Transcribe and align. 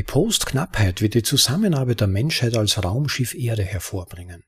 Die 0.00 0.04
Postknappheit 0.04 1.02
wird 1.02 1.12
die 1.12 1.22
Zusammenarbeit 1.22 2.00
der 2.00 2.06
Menschheit 2.06 2.56
als 2.56 2.82
Raumschiff 2.82 3.34
Erde 3.34 3.64
hervorbringen. 3.64 4.44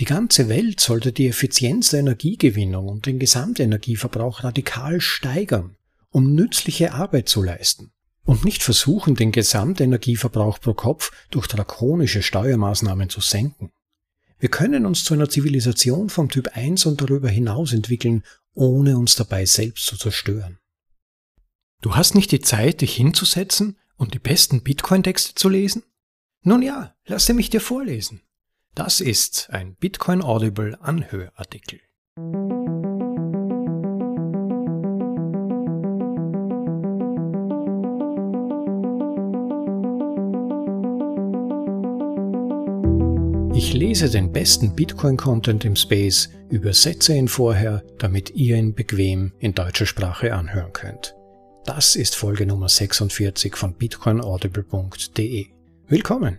Die 0.00 0.06
ganze 0.06 0.48
Welt 0.48 0.80
sollte 0.80 1.12
die 1.12 1.28
Effizienz 1.28 1.90
der 1.90 2.00
Energiegewinnung 2.00 2.88
und 2.88 3.04
den 3.04 3.18
Gesamtenergieverbrauch 3.18 4.42
radikal 4.42 5.02
steigern, 5.02 5.76
um 6.08 6.34
nützliche 6.34 6.94
Arbeit 6.94 7.28
zu 7.28 7.42
leisten 7.42 7.92
und 8.24 8.46
nicht 8.46 8.62
versuchen, 8.62 9.16
den 9.16 9.32
Gesamtenergieverbrauch 9.32 10.58
pro 10.58 10.72
Kopf 10.72 11.12
durch 11.30 11.46
drakonische 11.46 12.22
Steuermaßnahmen 12.22 13.10
zu 13.10 13.20
senken. 13.20 13.70
Wir 14.38 14.48
können 14.48 14.86
uns 14.86 15.04
zu 15.04 15.12
einer 15.12 15.28
Zivilisation 15.28 16.08
vom 16.08 16.30
Typ 16.30 16.56
1 16.56 16.86
und 16.86 17.02
darüber 17.02 17.28
hinaus 17.28 17.74
entwickeln, 17.74 18.24
ohne 18.54 18.96
uns 18.96 19.14
dabei 19.14 19.44
selbst 19.44 19.84
zu 19.84 19.98
zerstören. 19.98 20.56
Du 21.82 21.96
hast 21.96 22.14
nicht 22.14 22.32
die 22.32 22.40
Zeit, 22.40 22.80
dich 22.80 22.94
hinzusetzen 22.94 23.76
und 23.96 24.14
die 24.14 24.18
besten 24.18 24.62
Bitcoin-Texte 24.62 25.34
zu 25.34 25.48
lesen? 25.48 25.82
Nun 26.42 26.62
ja, 26.62 26.94
lasse 27.06 27.34
mich 27.34 27.50
dir 27.50 27.60
vorlesen. 27.60 28.20
Das 28.74 29.00
ist 29.00 29.50
ein 29.50 29.76
Bitcoin 29.76 30.22
Audible 30.22 30.78
Anhörartikel. 30.80 31.80
Ich 43.56 43.72
lese 43.72 44.10
den 44.10 44.32
besten 44.32 44.74
Bitcoin-Content 44.74 45.64
im 45.64 45.76
Space, 45.76 46.28
übersetze 46.50 47.14
ihn 47.14 47.28
vorher, 47.28 47.84
damit 47.98 48.30
ihr 48.30 48.56
ihn 48.56 48.74
bequem 48.74 49.32
in 49.38 49.54
deutscher 49.54 49.86
Sprache 49.86 50.34
anhören 50.34 50.72
könnt. 50.72 51.14
Das 51.66 51.96
ist 51.96 52.14
Folge 52.14 52.44
Nummer 52.44 52.68
46 52.68 53.56
von 53.56 53.72
bitcoinaudible.de. 53.72 55.46
Willkommen! 55.88 56.38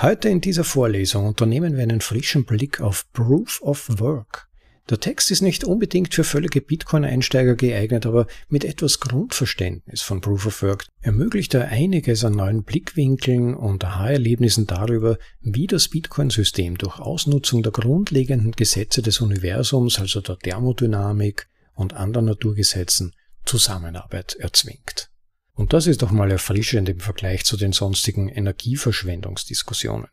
Heute 0.00 0.30
in 0.30 0.40
dieser 0.40 0.64
Vorlesung 0.64 1.26
unternehmen 1.26 1.76
wir 1.76 1.82
einen 1.82 2.00
frischen 2.00 2.46
Blick 2.46 2.80
auf 2.80 3.04
Proof 3.12 3.60
of 3.60 3.86
Work. 4.00 4.48
Der 4.88 4.98
Text 4.98 5.30
ist 5.30 5.42
nicht 5.42 5.64
unbedingt 5.64 6.14
für 6.14 6.24
völlige 6.24 6.62
Bitcoin-Einsteiger 6.62 7.54
geeignet, 7.54 8.06
aber 8.06 8.26
mit 8.48 8.64
etwas 8.64 8.98
Grundverständnis 8.98 10.00
von 10.00 10.22
Proof 10.22 10.46
of 10.46 10.62
Work 10.62 10.86
ermöglicht 11.02 11.52
er 11.52 11.68
einiges 11.68 12.24
an 12.24 12.32
neuen 12.32 12.62
Blickwinkeln 12.62 13.54
und 13.54 13.84
Aha-Erlebnissen 13.84 14.66
darüber, 14.66 15.18
wie 15.42 15.66
das 15.66 15.88
Bitcoin-System 15.88 16.78
durch 16.78 16.98
Ausnutzung 16.98 17.62
der 17.62 17.72
grundlegenden 17.72 18.52
Gesetze 18.52 19.02
des 19.02 19.20
Universums, 19.20 19.98
also 19.98 20.22
der 20.22 20.38
Thermodynamik 20.38 21.46
und 21.74 21.92
anderen 21.92 22.24
Naturgesetzen, 22.24 23.12
Zusammenarbeit 23.46 24.34
erzwingt. 24.34 25.10
Und 25.52 25.72
das 25.72 25.86
ist 25.86 26.02
doch 26.02 26.10
mal 26.10 26.30
erfrischend 26.30 26.88
im 26.88 27.00
Vergleich 27.00 27.44
zu 27.44 27.56
den 27.56 27.72
sonstigen 27.72 28.28
Energieverschwendungsdiskussionen. 28.28 30.08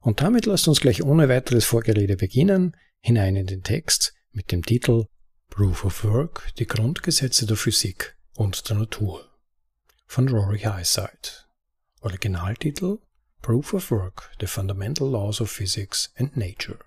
Und 0.00 0.20
damit 0.20 0.46
lasst 0.46 0.68
uns 0.68 0.80
gleich 0.80 1.02
ohne 1.02 1.28
weiteres 1.28 1.64
Vorgerede 1.64 2.16
beginnen 2.16 2.76
hinein 3.00 3.36
in 3.36 3.46
den 3.46 3.62
Text 3.62 4.14
mit 4.32 4.50
dem 4.50 4.62
Titel 4.62 5.06
Proof 5.50 5.84
of 5.84 6.04
Work, 6.04 6.52
die 6.58 6.66
Grundgesetze 6.66 7.46
der 7.46 7.56
Physik 7.56 8.16
und 8.34 8.68
der 8.68 8.76
Natur 8.76 9.28
von 10.06 10.28
Rory 10.28 10.60
Highside. 10.60 11.44
Originaltitel 12.00 12.98
Proof 13.42 13.74
of 13.74 13.90
Work, 13.90 14.30
The 14.40 14.46
Fundamental 14.46 15.10
Laws 15.10 15.40
of 15.40 15.50
Physics 15.50 16.10
and 16.16 16.36
Nature. 16.36 16.78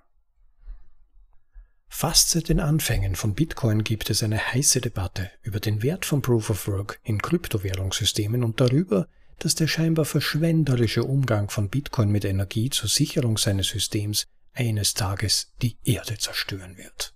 Fast 1.88 2.30
seit 2.30 2.50
den 2.50 2.60
Anfängen 2.60 3.16
von 3.16 3.34
Bitcoin 3.34 3.84
gibt 3.84 4.10
es 4.10 4.22
eine 4.22 4.54
heiße 4.54 4.82
Debatte 4.82 5.32
über 5.42 5.60
den 5.60 5.82
Wert 5.82 6.06
von 6.06 6.22
Proof 6.22 6.50
of 6.50 6.68
Work 6.68 7.00
in 7.04 7.22
Kryptowährungssystemen 7.22 8.44
und 8.44 8.60
darüber, 8.62 9.08
dass 9.40 9.56
der 9.56 9.68
scheinbar 9.68 10.06
verschwenderische 10.06 11.04
Umgang 11.04 11.50
von 11.50 11.70
Bitcoin 11.70 12.10
mit 12.10 12.26
Energie 12.26 12.70
zur 12.70 12.90
Sicherung 12.90 13.38
seines 13.38 13.68
Systems 13.68 14.26
eines 14.54 14.94
Tages 14.94 15.54
die 15.62 15.78
Erde 15.84 16.18
zerstören 16.18 16.78
wird. 16.78 17.14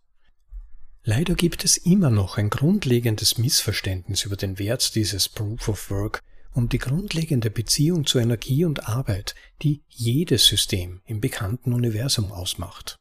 Leider 1.04 1.34
gibt 1.34 1.66
es 1.66 1.78
immer 1.78 2.12
noch 2.12 2.38
ein 2.38 2.52
grundlegendes 2.52 3.40
Missverständnis 3.40 4.24
über 4.24 4.36
den 4.36 4.60
Wert 4.60 4.94
dieses 4.94 5.30
Proof 5.30 5.68
of 5.68 5.90
Work 5.90 6.22
und 6.54 6.74
die 6.74 6.78
grundlegende 6.78 7.50
Beziehung 7.50 8.06
zu 8.06 8.20
Energie 8.20 8.66
und 8.66 8.88
Arbeit, 8.88 9.34
die 9.64 9.84
jedes 9.88 10.46
System 10.46 11.02
im 11.06 11.20
bekannten 11.20 11.74
Universum 11.74 12.31
ausmacht. 12.31 12.98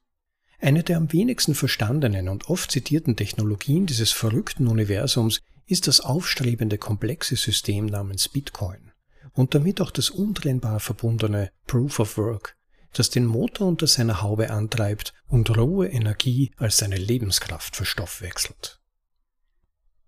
Eine 0.60 0.82
der 0.82 0.98
am 0.98 1.12
wenigsten 1.12 1.54
verstandenen 1.54 2.28
und 2.28 2.50
oft 2.50 2.70
zitierten 2.70 3.16
Technologien 3.16 3.86
dieses 3.86 4.12
verrückten 4.12 4.66
Universums 4.66 5.40
ist 5.66 5.86
das 5.86 6.00
aufstrebende 6.00 6.76
komplexe 6.76 7.36
System 7.36 7.86
namens 7.86 8.28
Bitcoin 8.28 8.92
und 9.32 9.54
damit 9.54 9.80
auch 9.80 9.90
das 9.90 10.10
untrennbar 10.10 10.80
verbundene 10.80 11.50
Proof 11.66 12.00
of 12.00 12.18
Work, 12.18 12.56
das 12.92 13.08
den 13.08 13.24
Motor 13.24 13.68
unter 13.68 13.86
seiner 13.86 14.20
Haube 14.20 14.50
antreibt 14.50 15.14
und 15.28 15.56
rohe 15.56 15.88
Energie 15.88 16.50
als 16.56 16.76
seine 16.76 16.96
Lebenskraft 16.96 17.74
verstoffwechselt. 17.74 18.80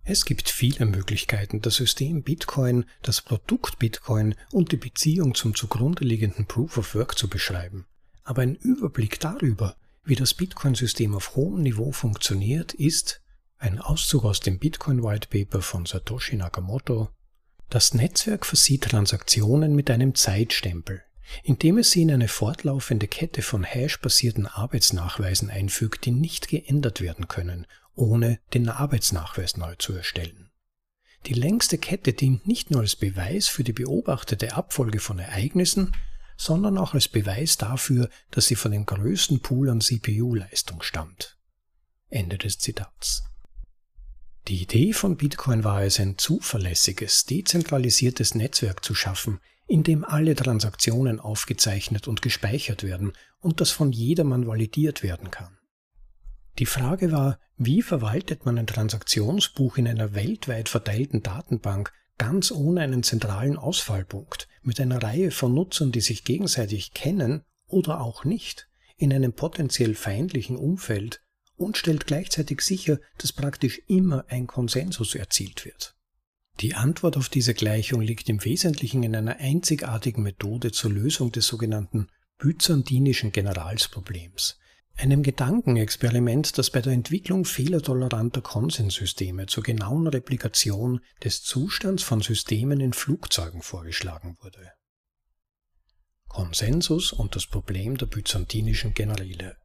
Es 0.04 0.24
gibt 0.24 0.50
viele 0.50 0.84
Möglichkeiten, 0.84 1.62
das 1.62 1.76
System 1.76 2.24
Bitcoin, 2.24 2.84
das 3.02 3.22
Produkt 3.22 3.78
Bitcoin 3.78 4.34
und 4.50 4.72
die 4.72 4.76
Beziehung 4.76 5.34
zum 5.34 5.54
zugrunde 5.54 6.04
liegenden 6.04 6.46
Proof 6.46 6.76
of 6.76 6.94
Work 6.96 7.16
zu 7.16 7.28
beschreiben. 7.28 7.86
Aber 8.24 8.42
ein 8.42 8.56
Überblick 8.56 9.20
darüber, 9.20 9.76
wie 10.04 10.14
das 10.16 10.34
Bitcoin-System 10.34 11.14
auf 11.14 11.36
hohem 11.36 11.62
Niveau 11.62 11.92
funktioniert, 11.92 12.74
ist 12.74 13.22
ein 13.58 13.78
Auszug 13.78 14.24
aus 14.24 14.40
dem 14.40 14.58
Bitcoin 14.58 15.02
White 15.02 15.28
Paper 15.28 15.62
von 15.62 15.86
Satoshi 15.86 16.36
Nakamoto. 16.36 17.10
Das 17.70 17.94
Netzwerk 17.94 18.44
versieht 18.44 18.82
Transaktionen 18.84 19.74
mit 19.74 19.90
einem 19.90 20.14
Zeitstempel, 20.14 21.02
indem 21.44 21.78
es 21.78 21.92
sie 21.92 22.02
in 22.02 22.10
eine 22.10 22.28
fortlaufende 22.28 23.06
Kette 23.06 23.42
von 23.42 23.64
hash-basierten 23.64 24.46
Arbeitsnachweisen 24.46 25.48
einfügt, 25.48 26.04
die 26.04 26.10
nicht 26.10 26.48
geändert 26.48 27.00
werden 27.00 27.28
können, 27.28 27.66
ohne 27.94 28.40
den 28.52 28.68
Arbeitsnachweis 28.68 29.56
neu 29.56 29.76
zu 29.76 29.92
erstellen. 29.92 30.50
Die 31.26 31.34
längste 31.34 31.78
Kette 31.78 32.12
dient 32.12 32.48
nicht 32.48 32.72
nur 32.72 32.80
als 32.80 32.96
Beweis 32.96 33.46
für 33.46 33.62
die 33.62 33.72
beobachtete 33.72 34.54
Abfolge 34.56 34.98
von 34.98 35.20
Ereignissen, 35.20 35.92
sondern 36.42 36.76
auch 36.76 36.94
als 36.94 37.08
Beweis 37.08 37.56
dafür, 37.56 38.08
dass 38.30 38.46
sie 38.46 38.56
von 38.56 38.72
dem 38.72 38.84
größten 38.84 39.40
Pool 39.40 39.70
an 39.70 39.80
CPU-Leistung 39.80 40.82
stammt. 40.82 41.38
Ende 42.10 42.36
des 42.36 42.58
Zitats. 42.58 43.24
Die 44.48 44.60
Idee 44.60 44.92
von 44.92 45.16
Bitcoin 45.16 45.62
war 45.62 45.84
es, 45.84 46.00
ein 46.00 46.18
zuverlässiges, 46.18 47.26
dezentralisiertes 47.26 48.34
Netzwerk 48.34 48.84
zu 48.84 48.94
schaffen, 48.94 49.38
in 49.68 49.84
dem 49.84 50.04
alle 50.04 50.34
Transaktionen 50.34 51.20
aufgezeichnet 51.20 52.08
und 52.08 52.22
gespeichert 52.22 52.82
werden 52.82 53.12
und 53.38 53.60
das 53.60 53.70
von 53.70 53.92
jedermann 53.92 54.48
validiert 54.48 55.04
werden 55.04 55.30
kann. 55.30 55.56
Die 56.58 56.66
Frage 56.66 57.12
war, 57.12 57.38
wie 57.56 57.82
verwaltet 57.82 58.44
man 58.44 58.58
ein 58.58 58.66
Transaktionsbuch 58.66 59.76
in 59.76 59.86
einer 59.86 60.14
weltweit 60.14 60.68
verteilten 60.68 61.22
Datenbank 61.22 61.92
ganz 62.18 62.50
ohne 62.50 62.80
einen 62.80 63.02
zentralen 63.02 63.56
Ausfallpunkt, 63.56 64.48
mit 64.62 64.80
einer 64.80 65.02
Reihe 65.02 65.30
von 65.30 65.54
Nutzern, 65.54 65.92
die 65.92 66.00
sich 66.00 66.24
gegenseitig 66.24 66.92
kennen 66.92 67.42
oder 67.66 68.00
auch 68.00 68.24
nicht, 68.24 68.68
in 68.96 69.12
einem 69.12 69.32
potenziell 69.32 69.94
feindlichen 69.94 70.56
Umfeld 70.56 71.20
und 71.56 71.76
stellt 71.76 72.06
gleichzeitig 72.06 72.60
sicher, 72.60 72.98
dass 73.18 73.32
praktisch 73.32 73.80
immer 73.88 74.24
ein 74.28 74.46
Konsensus 74.46 75.14
erzielt 75.14 75.64
wird. 75.64 75.96
Die 76.60 76.74
Antwort 76.74 77.16
auf 77.16 77.28
diese 77.28 77.54
Gleichung 77.54 78.02
liegt 78.02 78.28
im 78.28 78.44
Wesentlichen 78.44 79.02
in 79.02 79.16
einer 79.16 79.38
einzigartigen 79.38 80.22
Methode 80.22 80.70
zur 80.70 80.92
Lösung 80.92 81.32
des 81.32 81.46
sogenannten 81.46 82.08
byzantinischen 82.38 83.32
Generalsproblems, 83.32 84.58
einem 84.96 85.22
Gedankenexperiment, 85.22 86.58
das 86.58 86.70
bei 86.70 86.80
der 86.80 86.92
Entwicklung 86.92 87.44
fehlertoleranter 87.44 88.40
Konsenssysteme 88.40 89.46
zur 89.46 89.62
genauen 89.62 90.06
Replikation 90.06 91.00
des 91.24 91.42
Zustands 91.42 92.02
von 92.02 92.20
Systemen 92.20 92.80
in 92.80 92.92
Flugzeugen 92.92 93.62
vorgeschlagen 93.62 94.36
wurde. 94.40 94.72
Konsensus 96.28 97.12
und 97.12 97.36
das 97.36 97.46
Problem 97.46 97.96
der 97.96 98.06
byzantinischen 98.06 98.94
Generäle 98.94 99.56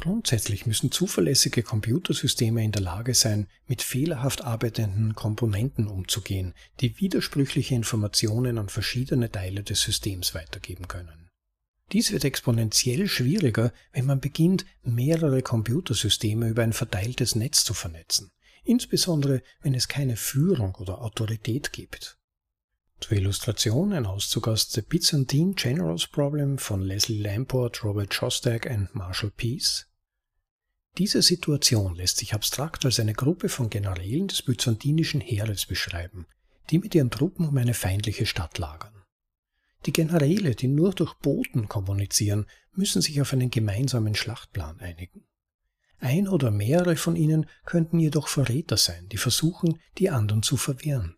Grundsätzlich 0.00 0.66
müssen 0.66 0.92
zuverlässige 0.92 1.62
Computersysteme 1.62 2.62
in 2.62 2.70
der 2.70 2.82
Lage 2.82 3.14
sein, 3.14 3.48
mit 3.66 3.80
fehlerhaft 3.80 4.44
arbeitenden 4.44 5.14
Komponenten 5.14 5.86
umzugehen, 5.86 6.52
die 6.80 7.00
widersprüchliche 7.00 7.74
Informationen 7.74 8.58
an 8.58 8.68
verschiedene 8.68 9.30
Teile 9.30 9.62
des 9.62 9.80
Systems 9.80 10.34
weitergeben 10.34 10.86
können. 10.86 11.25
Dies 11.92 12.10
wird 12.10 12.24
exponentiell 12.24 13.08
schwieriger, 13.08 13.72
wenn 13.92 14.06
man 14.06 14.20
beginnt, 14.20 14.66
mehrere 14.82 15.42
Computersysteme 15.42 16.48
über 16.48 16.62
ein 16.62 16.72
verteiltes 16.72 17.36
Netz 17.36 17.64
zu 17.64 17.74
vernetzen, 17.74 18.32
insbesondere 18.64 19.42
wenn 19.60 19.74
es 19.74 19.86
keine 19.86 20.16
Führung 20.16 20.74
oder 20.76 21.00
Autorität 21.00 21.72
gibt. 21.72 22.18
Zur 22.98 23.18
Illustration 23.18 23.92
ein 23.92 24.06
Auszug 24.06 24.48
aus 24.48 24.70
The 24.72 24.80
Byzantine 24.80 25.52
Generals 25.54 26.06
Problem 26.06 26.58
von 26.58 26.80
Leslie 26.80 27.20
Lamport, 27.20 27.84
Robert 27.84 28.12
Shostak 28.12 28.66
und 28.66 28.94
Marshall 28.94 29.30
Peace. 29.30 29.86
Diese 30.98 31.20
Situation 31.20 31.94
lässt 31.94 32.16
sich 32.16 32.32
abstrakt 32.32 32.86
als 32.86 32.98
eine 32.98 33.12
Gruppe 33.12 33.50
von 33.50 33.68
Generälen 33.68 34.28
des 34.28 34.42
byzantinischen 34.42 35.20
Heeres 35.20 35.66
beschreiben, 35.66 36.26
die 36.70 36.78
mit 36.78 36.94
ihren 36.94 37.10
Truppen 37.10 37.46
um 37.46 37.56
eine 37.58 37.74
feindliche 37.74 38.24
Stadt 38.24 38.56
lagern. 38.56 38.95
Die 39.86 39.92
Generäle, 39.92 40.56
die 40.56 40.66
nur 40.66 40.92
durch 40.92 41.14
Boten 41.14 41.68
kommunizieren, 41.68 42.46
müssen 42.72 43.00
sich 43.00 43.20
auf 43.20 43.32
einen 43.32 43.50
gemeinsamen 43.50 44.16
Schlachtplan 44.16 44.80
einigen. 44.80 45.24
Ein 45.98 46.26
oder 46.26 46.50
mehrere 46.50 46.96
von 46.96 47.14
ihnen 47.14 47.46
könnten 47.64 48.00
jedoch 48.00 48.26
Verräter 48.26 48.76
sein, 48.76 49.08
die 49.08 49.16
versuchen, 49.16 49.80
die 49.98 50.10
anderen 50.10 50.42
zu 50.42 50.56
verwehren. 50.56 51.16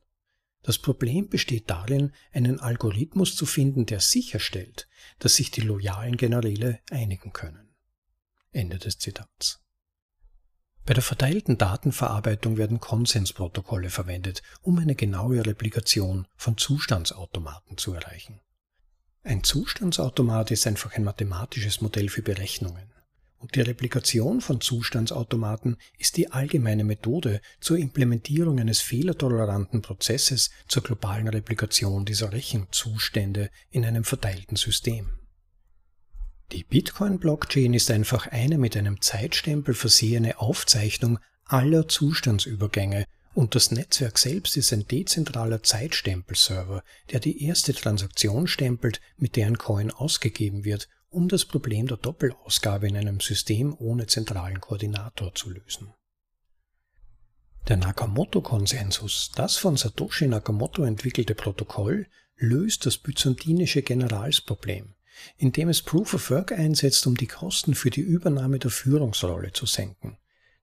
Das 0.63 0.79
Problem 0.79 1.31
besteht 1.31 1.71
darin, 1.71 2.13
einen 2.31 2.61
Algorithmus 2.61 3.37
zu 3.37 3.47
finden, 3.47 3.87
der 3.87 4.01
sicherstellt, 4.01 4.87
dass 5.19 5.37
sich 5.37 5.51
die 5.51 5.63
loyalen 5.63 6.19
Generäle 6.19 6.81
einigen 6.91 7.33
können. 7.33 7.75
Ende 8.53 8.79
des 8.79 8.99
Zitats. 8.99 9.65
Bei 10.85 10.93
der 10.93 11.03
verteilten 11.03 11.57
Datenverarbeitung 11.57 12.59
werden 12.59 12.81
Konsensprotokolle 12.81 13.89
verwendet, 13.89 14.43
um 14.61 14.79
eine 14.79 14.95
genaue 14.95 15.45
Replikation 15.45 16.27
von 16.37 16.59
Zustandsautomaten 16.59 17.79
zu 17.79 17.95
erreichen. 17.95 18.41
Ein 19.23 19.45
Zustandsautomat 19.45 20.51
ist 20.51 20.67
einfach 20.67 20.95
ein 20.95 21.05
mathematisches 21.05 21.81
Modell 21.81 22.09
für 22.09 22.23
Berechnungen. 22.23 22.93
Und 23.39 23.55
die 23.55 23.61
Replikation 23.61 24.41
von 24.41 24.61
Zustandsautomaten 24.61 25.77
ist 25.97 26.17
die 26.17 26.33
allgemeine 26.33 26.83
Methode 26.83 27.41
zur 27.61 27.79
Implementierung 27.79 28.59
eines 28.59 28.81
fehlertoleranten 28.81 29.81
Prozesses 29.81 30.51
zur 30.67 30.83
globalen 30.83 31.29
Replikation 31.29 32.05
dieser 32.05 32.33
Rechenzustände 32.33 33.51
in 33.71 33.85
einem 33.85 34.03
verteilten 34.03 34.57
System. 34.57 35.11
Die 36.51 36.65
Bitcoin-Blockchain 36.65 37.75
ist 37.75 37.91
einfach 37.91 38.27
eine 38.27 38.59
mit 38.59 38.77
einem 38.77 39.01
Zeitstempel 39.01 39.75
versehene 39.75 40.41
Aufzeichnung 40.41 41.19
aller 41.45 41.87
Zustandsübergänge 41.87 43.05
und 43.39 43.55
das 43.55 43.71
Netzwerk 43.71 44.19
selbst 44.19 44.57
ist 44.57 44.73
ein 44.73 44.89
dezentraler 44.89 45.63
Zeitstempelserver, 45.63 46.83
der 47.13 47.21
die 47.21 47.45
erste 47.45 47.73
Transaktion 47.73 48.49
stempelt, 48.49 49.01
mit 49.17 49.37
der 49.37 49.47
ein 49.47 49.59
Coin 49.59 49.93
ausgegeben 49.93 50.65
wird 50.65 50.89
um 51.11 51.29
das 51.29 51.45
Problem 51.45 51.87
der 51.87 51.97
Doppelausgabe 51.97 52.89
in 52.89 52.97
einem 52.97 53.21
System 53.21 53.75
ohne 53.79 54.07
zentralen 54.07 54.61
Koordinator 54.61 55.35
zu 55.35 55.51
lösen. 55.51 55.95
Der 57.67 57.77
Nakamoto-Konsensus, 57.77 59.33
das 59.35 59.57
von 59.57 59.77
Satoshi 59.77 60.27
Nakamoto 60.27 60.85
entwickelte 60.85 61.35
Protokoll, 61.35 62.09
löst 62.37 62.87
das 62.87 62.99
byzantinische 62.99 63.83
Generalsproblem, 63.83 64.95
indem 65.37 65.69
es 65.69 65.83
Proof 65.83 66.15
of 66.15 66.31
Work 66.31 66.53
einsetzt, 66.53 67.07
um 67.07 67.17
die 67.17 67.27
Kosten 67.27 67.75
für 67.75 67.91
die 67.91 68.01
Übernahme 68.01 68.59
der 68.59 68.71
Führungsrolle 68.71 69.53
zu 69.53 69.67
senken. 69.67 70.19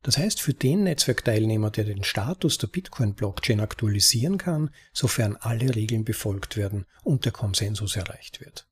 Das 0.05 0.19
heißt, 0.19 0.39
für 0.39 0.53
den 0.53 0.83
Netzwerkteilnehmer, 0.83 1.71
der 1.71 1.83
den 1.83 2.03
Status 2.03 2.59
der 2.59 2.67
Bitcoin-Blockchain 2.67 3.59
aktualisieren 3.59 4.37
kann, 4.37 4.69
sofern 4.93 5.35
alle 5.35 5.73
Regeln 5.73 6.05
befolgt 6.05 6.57
werden 6.57 6.85
und 7.03 7.25
der 7.25 7.31
Konsensus 7.31 7.95
erreicht 7.95 8.39
wird. 8.39 8.67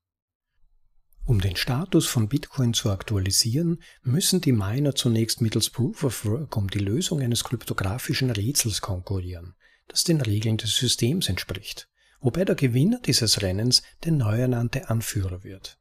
Um 1.26 1.42
den 1.42 1.56
Status 1.56 2.06
von 2.06 2.30
Bitcoin 2.30 2.76
zu 2.76 2.92
aktualisieren, 2.92 3.82
müssen 4.04 4.42
die 4.42 4.52
Miner 4.52 4.94
zunächst 4.94 5.42
mittels 5.42 5.72
Proof 5.72 6.04
of 6.04 6.24
Work 6.26 6.56
um 6.56 6.70
die 6.70 6.78
Lösung 6.78 7.20
eines 7.20 7.44
kryptografischen 7.44 8.30
Rätsels 8.30 8.82
konkurrieren, 8.82 9.56
das 9.88 10.04
den 10.04 10.22
Regeln 10.22 10.58
des 10.58 10.76
Systems 10.76 11.30
entspricht, 11.30 11.90
wobei 12.20 12.46
der 12.46 12.54
Gewinner 12.54 13.00
dieses 13.00 13.42
Rennens 13.42 13.82
der 14.04 14.12
neu 14.12 14.38
ernannte 14.40 14.88
Anführer 14.88 15.44
wird. 15.44 15.80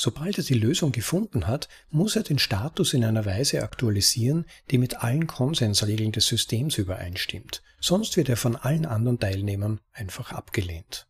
Sobald 0.00 0.38
er 0.38 0.44
die 0.44 0.54
Lösung 0.54 0.92
gefunden 0.92 1.48
hat, 1.48 1.68
muss 1.90 2.14
er 2.14 2.22
den 2.22 2.38
Status 2.38 2.94
in 2.94 3.04
einer 3.04 3.26
Weise 3.26 3.62
aktualisieren, 3.62 4.46
die 4.70 4.78
mit 4.78 5.02
allen 5.02 5.26
Konsensregeln 5.26 6.12
des 6.12 6.26
Systems 6.26 6.78
übereinstimmt, 6.78 7.62
sonst 7.80 8.16
wird 8.16 8.28
er 8.28 8.36
von 8.36 8.54
allen 8.54 8.86
anderen 8.86 9.18
Teilnehmern 9.18 9.80
einfach 9.92 10.32
abgelehnt. 10.32 11.08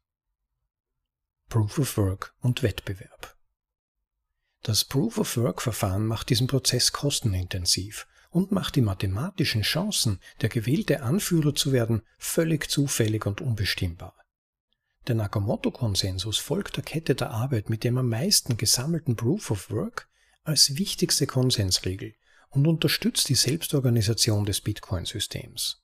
Proof 1.51 1.79
of 1.79 1.97
Work 1.99 2.35
und 2.41 2.63
Wettbewerb 2.63 3.39
das 4.63 4.85
Proof-of-Work-Verfahren 4.85 6.05
macht 6.05 6.31
diesen 6.31 6.47
Prozess 6.47 6.93
kostenintensiv 6.93 8.07
und 8.31 8.53
macht 8.53 8.77
die 8.77 8.83
mathematischen 8.83 9.63
Chancen, 9.63 10.21
der 10.41 10.49
gewählte 10.49 11.03
Anführer 11.03 11.55
zu 11.55 11.73
werden, 11.73 12.03
völlig 12.19 12.69
zufällig 12.71 13.25
und 13.25 13.41
unbestimmbar. 13.41 14.15
Der 15.09 15.17
Nakamoto-Konsensus 15.17 16.39
folgt 16.39 16.77
der 16.77 16.85
Kette 16.85 17.15
der 17.15 17.31
Arbeit 17.31 17.71
mit 17.71 17.83
dem 17.83 17.99
am 17.99 18.09
meisten 18.09 18.57
gesammelten 18.57 19.17
Proof 19.17 19.51
of 19.51 19.71
Work 19.71 20.09
als 20.45 20.77
wichtigste 20.77 21.27
Konsensregel 21.27 22.15
und 22.51 22.67
unterstützt 22.67 23.29
die 23.29 23.35
Selbstorganisation 23.35 24.45
des 24.45 24.61
Bitcoin-Systems. 24.61 25.83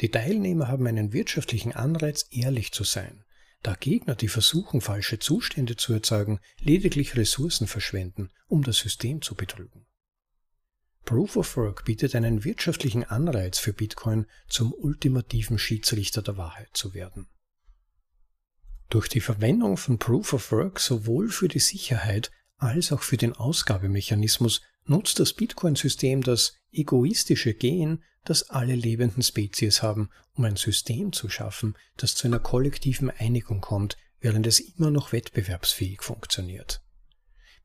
Die 0.00 0.10
Teilnehmer 0.10 0.68
haben 0.68 0.86
einen 0.86 1.12
wirtschaftlichen 1.12 1.72
Anreiz, 1.72 2.26
ehrlich 2.30 2.72
zu 2.72 2.84
sein 2.84 3.24
da 3.62 3.74
Gegner, 3.74 4.14
die 4.14 4.28
versuchen, 4.28 4.80
falsche 4.80 5.18
Zustände 5.18 5.76
zu 5.76 5.92
erzeugen, 5.92 6.40
lediglich 6.60 7.16
Ressourcen 7.16 7.66
verschwenden, 7.66 8.30
um 8.46 8.62
das 8.62 8.78
System 8.78 9.20
zu 9.20 9.34
betrügen. 9.34 9.86
Proof 11.04 11.36
of 11.36 11.56
Work 11.56 11.84
bietet 11.84 12.14
einen 12.14 12.44
wirtschaftlichen 12.44 13.04
Anreiz 13.04 13.58
für 13.58 13.72
Bitcoin, 13.72 14.26
zum 14.48 14.72
ultimativen 14.72 15.58
Schiedsrichter 15.58 16.22
der 16.22 16.36
Wahrheit 16.36 16.68
zu 16.74 16.94
werden. 16.94 17.28
Durch 18.90 19.08
die 19.08 19.20
Verwendung 19.20 19.76
von 19.76 19.98
Proof 19.98 20.32
of 20.32 20.50
Work 20.50 20.80
sowohl 20.80 21.28
für 21.28 21.48
die 21.48 21.58
Sicherheit 21.58 22.30
als 22.56 22.90
auch 22.90 23.02
für 23.02 23.18
den 23.18 23.34
Ausgabemechanismus 23.34 24.62
nutzt 24.84 25.20
das 25.20 25.34
Bitcoin-System 25.34 26.22
das 26.22 26.54
egoistische 26.72 27.52
Gen, 27.54 28.02
das 28.24 28.50
alle 28.50 28.74
lebenden 28.74 29.22
Spezies 29.22 29.82
haben, 29.82 30.08
um 30.34 30.44
ein 30.44 30.56
System 30.56 31.12
zu 31.12 31.28
schaffen, 31.28 31.76
das 31.96 32.14
zu 32.14 32.26
einer 32.26 32.40
kollektiven 32.40 33.10
Einigung 33.10 33.60
kommt, 33.60 33.96
während 34.20 34.46
es 34.46 34.58
immer 34.58 34.90
noch 34.90 35.12
wettbewerbsfähig 35.12 36.02
funktioniert. 36.02 36.82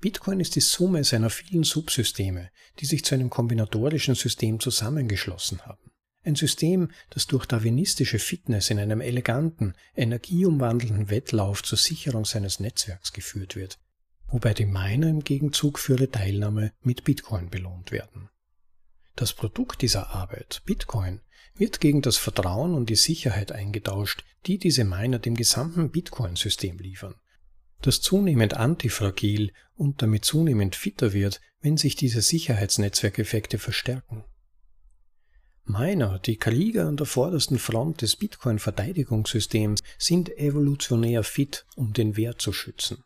Bitcoin 0.02 0.42
ist 0.42 0.56
die 0.56 0.62
Summe 0.62 1.06
seiner 1.06 1.30
vielen 1.30 1.64
Subsysteme, 1.64 2.52
die 2.80 2.86
sich 2.86 3.06
zu 3.06 3.16
einem 3.16 3.30
kombinatorischen 3.30 4.16
System 4.16 4.60
zusammengeschlossen 4.60 5.66
haben. 5.66 5.93
Ein 6.26 6.36
System, 6.36 6.90
das 7.10 7.28
durch 7.28 7.46
darwinistische 7.46 8.18
Fitness 8.18 8.70
in 8.70 8.80
einem 8.80 9.02
eleganten, 9.02 9.74
energieumwandelnden 9.96 11.10
Wettlauf 11.10 11.64
zur 11.64 11.78
Sicherung 11.78 12.24
seines 12.24 12.62
Netzwerks 12.62 13.12
geführt 13.12 13.58
wird, 13.58 13.78
wobei 14.28 14.54
die 14.54 14.66
Miner 14.66 15.10
im 15.10 15.24
Gegenzug 15.24 15.80
für 15.80 15.94
ihre 15.94 16.10
Teilnahme 16.10 16.72
mit 16.82 17.04
Bitcoin 17.04 17.50
belohnt 17.50 17.92
werden. 17.92 18.30
Das 19.16 19.34
Produkt 19.34 19.82
dieser 19.82 20.12
Arbeit, 20.12 20.62
Bitcoin, 20.66 21.20
wird 21.56 21.82
gegen 21.82 22.02
das 22.02 22.18
Vertrauen 22.18 22.74
und 22.74 22.90
die 22.90 22.96
Sicherheit 22.96 23.52
eingetauscht, 23.52 24.24
die 24.46 24.58
diese 24.58 24.86
Miner 24.86 25.20
dem 25.20 25.36
gesamten 25.36 25.92
Bitcoin-System 25.92 26.80
liefern, 26.80 27.16
das 27.82 28.02
zunehmend 28.02 28.56
antifragil 28.56 29.52
und 29.76 30.02
damit 30.02 30.26
zunehmend 30.26 30.76
fitter 30.76 31.14
wird, 31.14 31.42
wenn 31.62 31.78
sich 31.78 31.96
diese 31.96 32.22
Sicherheitsnetzwerkeffekte 32.22 33.60
verstärken. 33.60 34.24
Miner, 35.66 36.20
die 36.20 36.38
Krieger 36.38 36.88
an 36.88 36.98
der 36.98 37.06
vordersten 37.06 37.58
Front 37.58 38.02
des 38.02 38.18
Bitcoin-Verteidigungssystems, 38.18 39.82
sind 39.98 40.38
evolutionär 40.38 41.24
fit, 41.24 41.66
um 41.76 41.94
den 41.94 42.18
Wert 42.18 42.42
zu 42.42 42.52
schützen. 42.52 43.04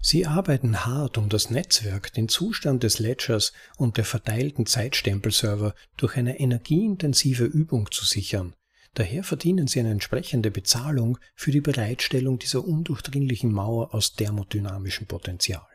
Sie 0.00 0.26
arbeiten 0.26 0.84
hart, 0.84 1.16
um 1.16 1.28
das 1.28 1.50
Netzwerk, 1.50 2.12
den 2.14 2.28
Zustand 2.28 2.82
des 2.82 2.98
Ledgers 2.98 3.52
und 3.76 3.96
der 3.96 4.04
verteilten 4.04 4.66
Zeitstempelserver 4.66 5.76
durch 5.96 6.16
eine 6.16 6.40
energieintensive 6.40 7.44
Übung 7.44 7.88
zu 7.92 8.04
sichern. 8.04 8.56
Daher 8.94 9.22
verdienen 9.22 9.68
sie 9.68 9.78
eine 9.78 9.92
entsprechende 9.92 10.50
Bezahlung 10.50 11.18
für 11.36 11.52
die 11.52 11.60
Bereitstellung 11.60 12.40
dieser 12.40 12.64
undurchdringlichen 12.64 13.52
Mauer 13.52 13.94
aus 13.94 14.14
thermodynamischem 14.14 15.06
Potenzial. 15.06 15.66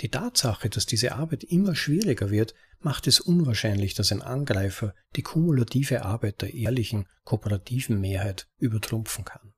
Die 0.00 0.08
Tatsache, 0.08 0.70
dass 0.70 0.86
diese 0.86 1.14
Arbeit 1.14 1.44
immer 1.44 1.74
schwieriger 1.74 2.30
wird, 2.30 2.54
macht 2.80 3.06
es 3.06 3.20
unwahrscheinlich, 3.20 3.94
dass 3.94 4.12
ein 4.12 4.22
Angreifer 4.22 4.94
die 5.16 5.22
kumulative 5.22 6.04
Arbeit 6.04 6.42
der 6.42 6.54
ehrlichen, 6.54 7.08
kooperativen 7.24 8.00
Mehrheit 8.00 8.48
übertrumpfen 8.58 9.24
kann. 9.24 9.52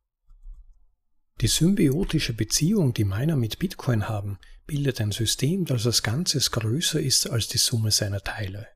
Die 1.40 1.46
symbiotische 1.46 2.32
Beziehung, 2.32 2.94
die 2.94 3.04
Miner 3.04 3.36
mit 3.36 3.58
Bitcoin 3.58 4.08
haben, 4.08 4.38
bildet 4.66 5.00
ein 5.00 5.12
System, 5.12 5.64
das 5.64 5.86
als 5.86 6.02
Ganzes 6.02 6.50
größer 6.50 7.00
ist 7.00 7.30
als 7.30 7.46
die 7.48 7.58
Summe 7.58 7.90
seiner 7.90 8.20
Teile. 8.20 8.66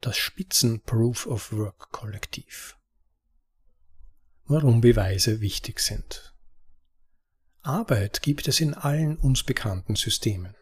Das 0.00 0.16
Spitzen 0.16 0.82
Proof 0.82 1.26
of 1.26 1.52
Work 1.52 1.92
Kollektiv. 1.92 2.76
Warum 4.46 4.80
Beweise 4.80 5.40
wichtig 5.40 5.78
sind. 5.78 6.34
Arbeit 7.62 8.22
gibt 8.22 8.48
es 8.48 8.60
in 8.60 8.74
allen 8.74 9.16
uns 9.16 9.44
bekannten 9.44 9.94
Systemen. 9.94 10.56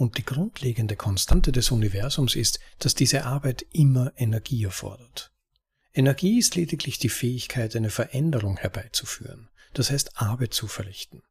Und 0.00 0.16
die 0.16 0.24
grundlegende 0.24 0.96
Konstante 0.96 1.52
des 1.52 1.70
Universums 1.70 2.34
ist, 2.34 2.58
dass 2.78 2.94
diese 2.94 3.24
Arbeit 3.26 3.66
immer 3.72 4.12
Energie 4.16 4.64
erfordert. 4.64 5.30
Energie 5.92 6.38
ist 6.38 6.56
lediglich 6.56 6.98
die 6.98 7.08
Fähigkeit, 7.10 7.76
eine 7.76 7.90
Veränderung 7.90 8.56
herbeizuführen 8.56 9.50
das 9.74 9.90
heißt 9.90 10.16
Arbeit 10.16 10.54
zu 10.54 10.66
verrichten. 10.66 11.22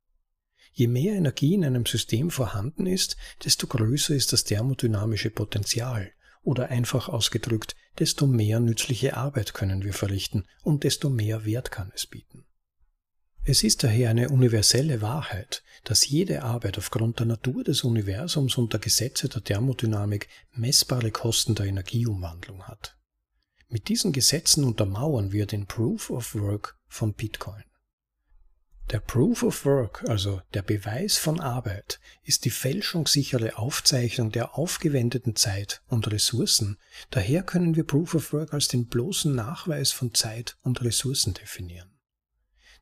Je 0.71 0.88
mehr 0.88 1.15
Energie 1.15 1.55
in 1.55 1.65
einem 1.65 1.85
System 1.85 2.29
vorhanden 2.29 2.85
ist, 2.85 3.17
desto 3.43 3.67
größer 3.67 4.15
ist 4.15 4.33
das 4.33 4.43
thermodynamische 4.43 5.29
Potenzial 5.29 6.11
oder 6.41 6.69
einfach 6.69 7.09
ausgedrückt, 7.09 7.75
desto 7.97 8.27
mehr 8.27 8.59
nützliche 8.59 9.17
Arbeit 9.17 9.53
können 9.53 9.83
wir 9.83 9.93
verrichten 9.93 10.45
und 10.63 10.83
desto 10.83 11.09
mehr 11.09 11.43
Wert 11.43 11.71
kann 11.71 11.91
es 11.93 12.05
bieten. 12.05 12.45
Es 13.43 13.63
ist 13.63 13.83
daher 13.83 14.09
eine 14.09 14.29
universelle 14.29 15.01
Wahrheit, 15.01 15.63
dass 15.83 16.07
jede 16.07 16.43
Arbeit 16.43 16.77
aufgrund 16.77 17.19
der 17.19 17.25
Natur 17.25 17.63
des 17.63 17.83
Universums 17.83 18.57
und 18.57 18.74
der 18.74 18.79
Gesetze 18.79 19.29
der 19.29 19.43
Thermodynamik 19.43 20.27
messbare 20.53 21.12
Kosten 21.12 21.55
der 21.55 21.67
Energieumwandlung 21.67 22.63
hat. 22.63 22.98
Mit 23.67 23.88
diesen 23.88 24.12
Gesetzen 24.12 24.63
untermauern 24.63 25.31
wir 25.31 25.45
den 25.45 25.67
Proof 25.67 26.09
of 26.09 26.36
Work 26.36 26.77
von 26.88 27.13
Bitcoin. 27.13 27.63
Der 28.91 29.00
Proof 29.00 29.43
of 29.43 29.65
Work, 29.65 30.09
also 30.09 30.41
der 30.55 30.63
Beweis 30.63 31.19
von 31.19 31.39
Arbeit, 31.39 32.00
ist 32.24 32.45
die 32.45 32.50
fälschungssichere 32.50 33.59
Aufzeichnung 33.59 34.31
der 34.31 34.57
aufgewendeten 34.57 35.36
Zeit 35.36 35.83
und 35.86 36.12
Ressourcen, 36.12 36.79
daher 37.12 37.43
können 37.43 37.75
wir 37.75 37.83
Proof 37.83 38.15
of 38.15 38.33
Work 38.33 38.51
als 38.51 38.67
den 38.67 38.88
bloßen 38.88 39.36
Nachweis 39.36 39.91
von 39.91 40.15
Zeit 40.15 40.57
und 40.63 40.81
Ressourcen 40.81 41.36
definieren. 41.36 41.91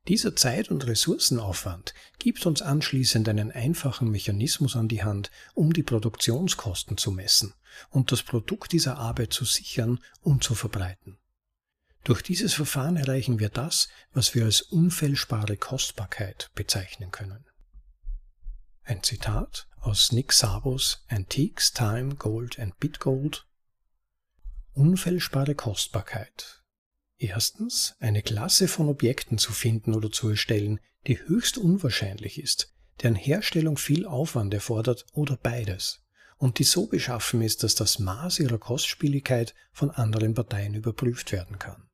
Dieser 0.08 0.38
Zeit- 0.38 0.72
und 0.72 0.88
Ressourcenaufwand 0.88 1.94
gibt 2.18 2.46
uns 2.46 2.62
anschließend 2.62 3.28
einen 3.28 3.52
einfachen 3.52 4.10
Mechanismus 4.10 4.78
an 4.78 4.88
die 4.88 5.04
Hand, 5.04 5.32
um 5.54 5.74
die 5.74 5.84
Produktionskosten 5.84 6.98
zu 6.98 7.12
messen 7.12 7.54
und 7.90 8.14
das 8.14 8.24
Produkt 8.24 8.72
dieser 8.72 8.98
Arbeit 8.98 9.34
zu 9.34 9.44
sichern 9.44 10.00
und 10.22 10.46
zu 10.46 10.56
verbreiten. 10.56 11.18
Durch 12.06 12.22
dieses 12.22 12.54
Verfahren 12.54 12.96
erreichen 12.96 13.40
wir 13.40 13.50
das, 13.50 13.90
was 14.14 14.34
wir 14.34 14.46
als 14.46 14.62
unfälschbare 14.62 15.58
Kostbarkeit 15.58 16.52
bezeichnen 16.56 17.12
können. 17.12 17.46
Ein 18.84 19.04
Zitat 19.04 19.68
aus 19.82 20.14
Nick 20.14 20.32
Sabos 20.32 21.04
Antiques, 21.10 21.74
Time, 21.74 22.16
Gold 22.16 22.60
and 22.60 22.80
Bitgold. 22.80 23.46
Unfälschbare 24.72 25.54
Kostbarkeit 25.54 26.64
Erstens, 27.17 27.95
eine 28.00 28.21
Klasse 28.21 28.67
von 28.67 28.89
Objekten 28.89 29.38
zu 29.38 29.51
finden 29.51 29.95
oder 29.95 30.12
zu 30.12 30.29
erstellen, 30.29 30.79
die 31.07 31.19
höchst 31.19 31.57
unwahrscheinlich 31.57 32.39
ist, 32.39 32.74
deren 33.01 33.15
Herstellung 33.15 33.77
viel 33.77 34.05
Aufwand 34.05 34.53
erfordert 34.53 35.05
oder 35.13 35.38
beides, 35.38 36.05
und 36.38 36.59
die 36.59 36.63
so 36.63 36.88
beschaffen 36.88 37.41
ist, 37.41 37.63
dass 37.63 37.74
das 37.74 37.97
Maß 37.97 38.39
ihrer 38.39 38.59
Kostspieligkeit 38.59 39.55
von 39.71 39.89
anderen 39.89 40.36
Parteien 40.36 40.75
überprüft 40.75 41.31
werden 41.31 41.57
kann. 41.57 41.89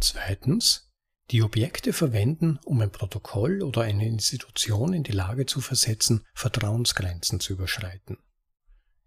Zweitens, 0.00 0.90
die 1.30 1.42
Objekte 1.42 1.94
verwenden, 1.94 2.58
um 2.64 2.82
ein 2.82 2.92
Protokoll 2.92 3.62
oder 3.62 3.82
eine 3.82 4.06
Institution 4.06 4.92
in 4.92 5.04
die 5.04 5.12
Lage 5.12 5.46
zu 5.46 5.62
versetzen, 5.62 6.26
Vertrauensgrenzen 6.34 7.40
zu 7.40 7.54
überschreiten. 7.54 8.18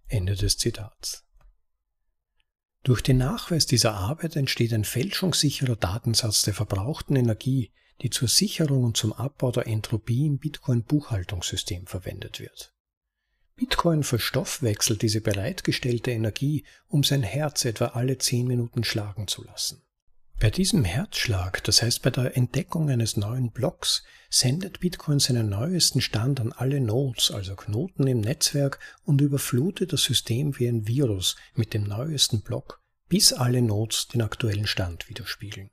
Ende 0.08 0.36
des 0.36 0.58
Zitats. 0.58 1.27
Durch 2.88 3.02
den 3.02 3.18
Nachweis 3.18 3.66
dieser 3.66 3.96
Arbeit 3.96 4.38
entsteht 4.38 4.72
ein 4.72 4.86
fälschungssicherer 4.86 5.76
Datensatz 5.76 6.44
der 6.44 6.54
verbrauchten 6.54 7.18
Energie, 7.18 7.74
die 8.02 8.10
zur 8.10 8.30
Sicherung 8.30 8.86
und 8.86 8.96
zum 8.96 9.12
Abbau 9.12 9.52
der 9.52 9.68
Entropie 9.68 10.26
im 10.26 10.38
Bitcoin-Buchhaltungssystem 10.38 11.86
verwendet 11.86 12.40
wird. 12.40 12.74
Bitcoin 13.58 14.04
verstoffwechselt 14.04 15.02
diese 15.02 15.20
bereitgestellte 15.20 16.12
Energie, 16.12 16.64
um 16.88 17.04
sein 17.04 17.24
Herz 17.24 17.66
etwa 17.66 17.88
alle 17.88 18.20
10 18.20 18.48
Minuten 18.48 18.86
schlagen 18.86 19.28
zu 19.28 19.44
lassen. 19.44 19.84
Bei 20.40 20.52
diesem 20.52 20.86
Herzschlag, 20.86 21.64
das 21.64 21.82
heißt 21.82 22.04
bei 22.04 22.12
der 22.12 22.38
Entdeckung 22.38 22.92
eines 22.92 23.18
neuen 23.18 23.50
Blocks, 23.50 24.04
sendet 24.30 24.80
Bitcoin 24.80 25.18
seinen 25.18 25.50
neuesten 25.50 26.00
Stand 26.00 26.40
an 26.40 26.52
alle 26.52 26.80
Nodes, 26.80 27.32
also 27.32 27.56
Knoten 27.56 28.06
im 28.06 28.22
Netzwerk, 28.22 28.80
und 29.04 29.20
überflutet 29.20 29.94
das 29.94 30.04
System 30.04 30.60
wie 30.60 30.68
ein 30.68 30.88
Virus 30.88 31.38
mit 31.56 31.74
dem 31.74 31.86
neuesten 31.86 32.42
Block, 32.42 32.84
bis 33.10 33.34
alle 33.34 33.64
Nodes 33.64 34.10
den 34.10 34.22
aktuellen 34.22 34.68
Stand 34.68 35.10
widerspiegeln. 35.10 35.72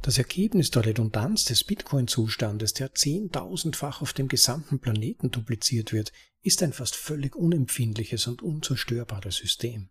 Das 0.00 0.16
Ergebnis 0.16 0.70
der 0.70 0.86
Redundanz 0.86 1.44
des 1.44 1.64
Bitcoin-Zustandes, 1.64 2.74
der 2.74 2.94
zehntausendfach 2.94 4.00
auf 4.00 4.12
dem 4.12 4.28
gesamten 4.28 4.78
Planeten 4.78 5.32
dupliziert 5.32 5.92
wird, 5.92 6.12
ist 6.42 6.62
ein 6.62 6.72
fast 6.72 6.94
völlig 6.94 7.34
unempfindliches 7.34 8.28
und 8.28 8.42
unzerstörbares 8.42 9.34
System 9.34 9.88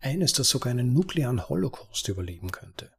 eines, 0.00 0.32
das 0.32 0.48
sogar 0.48 0.70
einen 0.70 0.92
nuklearen 0.92 1.48
Holocaust 1.48 2.08
überleben 2.08 2.50
könnte. 2.50 2.90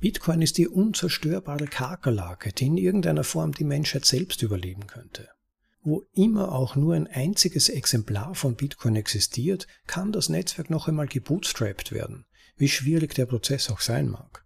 Bitcoin 0.00 0.42
ist 0.42 0.58
die 0.58 0.68
unzerstörbare 0.68 1.66
Kakerlake, 1.66 2.52
die 2.52 2.66
in 2.66 2.76
irgendeiner 2.76 3.24
Form 3.24 3.52
die 3.52 3.64
Menschheit 3.64 4.04
selbst 4.04 4.42
überleben 4.42 4.86
könnte. 4.86 5.28
Wo 5.82 6.06
immer 6.12 6.52
auch 6.52 6.76
nur 6.76 6.94
ein 6.94 7.06
einziges 7.06 7.68
Exemplar 7.68 8.34
von 8.34 8.54
Bitcoin 8.54 8.94
existiert, 8.94 9.66
kann 9.86 10.12
das 10.12 10.28
Netzwerk 10.28 10.70
noch 10.70 10.86
einmal 10.86 11.08
gebootstrapped 11.08 11.92
werden, 11.92 12.26
wie 12.56 12.68
schwierig 12.68 13.14
der 13.14 13.26
Prozess 13.26 13.70
auch 13.70 13.80
sein 13.80 14.08
mag. 14.08 14.44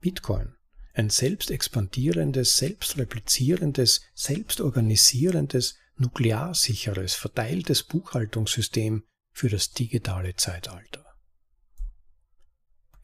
Bitcoin, 0.00 0.54
ein 0.94 1.10
selbst 1.10 1.50
expandierendes, 1.50 2.56
selbst 2.56 2.96
replizierendes, 2.96 4.00
selbst 4.14 4.60
organisierendes, 4.60 5.76
nuklearsicheres, 5.96 7.14
verteiltes 7.14 7.82
Buchhaltungssystem 7.82 9.04
für 9.38 9.48
das 9.48 9.70
digitale 9.70 10.34
Zeitalter. 10.34 11.06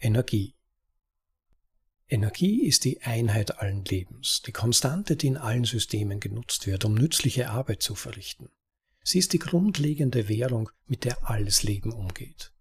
Energie 0.00 0.56
Energie 2.08 2.66
ist 2.66 2.84
die 2.84 3.02
Einheit 3.02 3.60
allen 3.60 3.84
Lebens, 3.84 4.42
die 4.44 4.50
Konstante, 4.50 5.14
die 5.14 5.28
in 5.28 5.36
allen 5.36 5.64
Systemen 5.64 6.18
genutzt 6.18 6.66
wird, 6.66 6.84
um 6.84 6.94
nützliche 6.94 7.50
Arbeit 7.50 7.82
zu 7.82 7.94
verrichten. 7.94 8.50
Sie 9.04 9.20
ist 9.20 9.32
die 9.32 9.38
grundlegende 9.38 10.28
Währung, 10.28 10.70
mit 10.86 11.04
der 11.04 11.30
alles 11.30 11.62
Leben 11.62 11.92
umgeht. 11.92 12.52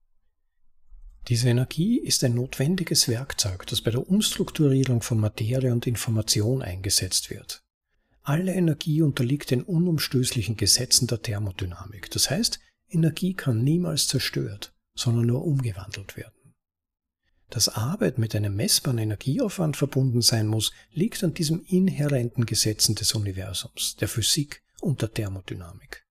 Diese 1.27 1.49
Energie 1.49 1.99
ist 1.99 2.23
ein 2.23 2.35
notwendiges 2.35 3.07
Werkzeug, 3.07 3.65
das 3.65 3.81
bei 3.81 3.89
der 3.89 4.07
Umstrukturierung 4.07 5.01
von 5.01 5.19
Materie 5.19 5.71
und 5.71 5.87
Information 5.87 6.61
eingesetzt 6.61 7.31
wird. 7.31 7.63
Alle 8.21 8.53
Energie 8.53 9.01
unterliegt 9.01 9.49
den 9.49 9.63
unumstößlichen 9.63 10.57
Gesetzen 10.57 11.07
der 11.07 11.23
Thermodynamik, 11.23 12.11
das 12.11 12.29
heißt, 12.29 12.59
Energie 12.93 13.33
kann 13.33 13.63
niemals 13.63 14.07
zerstört, 14.07 14.73
sondern 14.95 15.25
nur 15.25 15.43
umgewandelt 15.43 16.15
werden. 16.15 16.53
Dass 17.49 17.69
Arbeit 17.69 18.17
mit 18.17 18.35
einem 18.35 18.55
messbaren 18.55 18.97
Energieaufwand 18.97 19.77
verbunden 19.77 20.21
sein 20.21 20.47
muss, 20.47 20.71
liegt 20.91 21.23
an 21.23 21.33
diesem 21.33 21.63
inhärenten 21.63 22.45
Gesetzen 22.45 22.95
des 22.95 23.13
Universums, 23.13 23.95
der 23.97 24.07
Physik 24.07 24.63
und 24.81 25.01
der 25.01 25.13
Thermodynamik. 25.13 26.03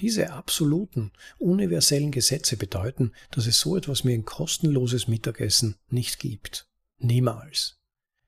Diese 0.00 0.32
absoluten, 0.32 1.12
universellen 1.38 2.10
Gesetze 2.10 2.56
bedeuten, 2.56 3.12
dass 3.30 3.46
es 3.46 3.60
so 3.60 3.76
etwas 3.76 4.04
wie 4.04 4.14
ein 4.14 4.24
kostenloses 4.24 5.06
Mittagessen 5.06 5.76
nicht 5.88 6.18
gibt. 6.18 6.66
Niemals. 6.98 7.78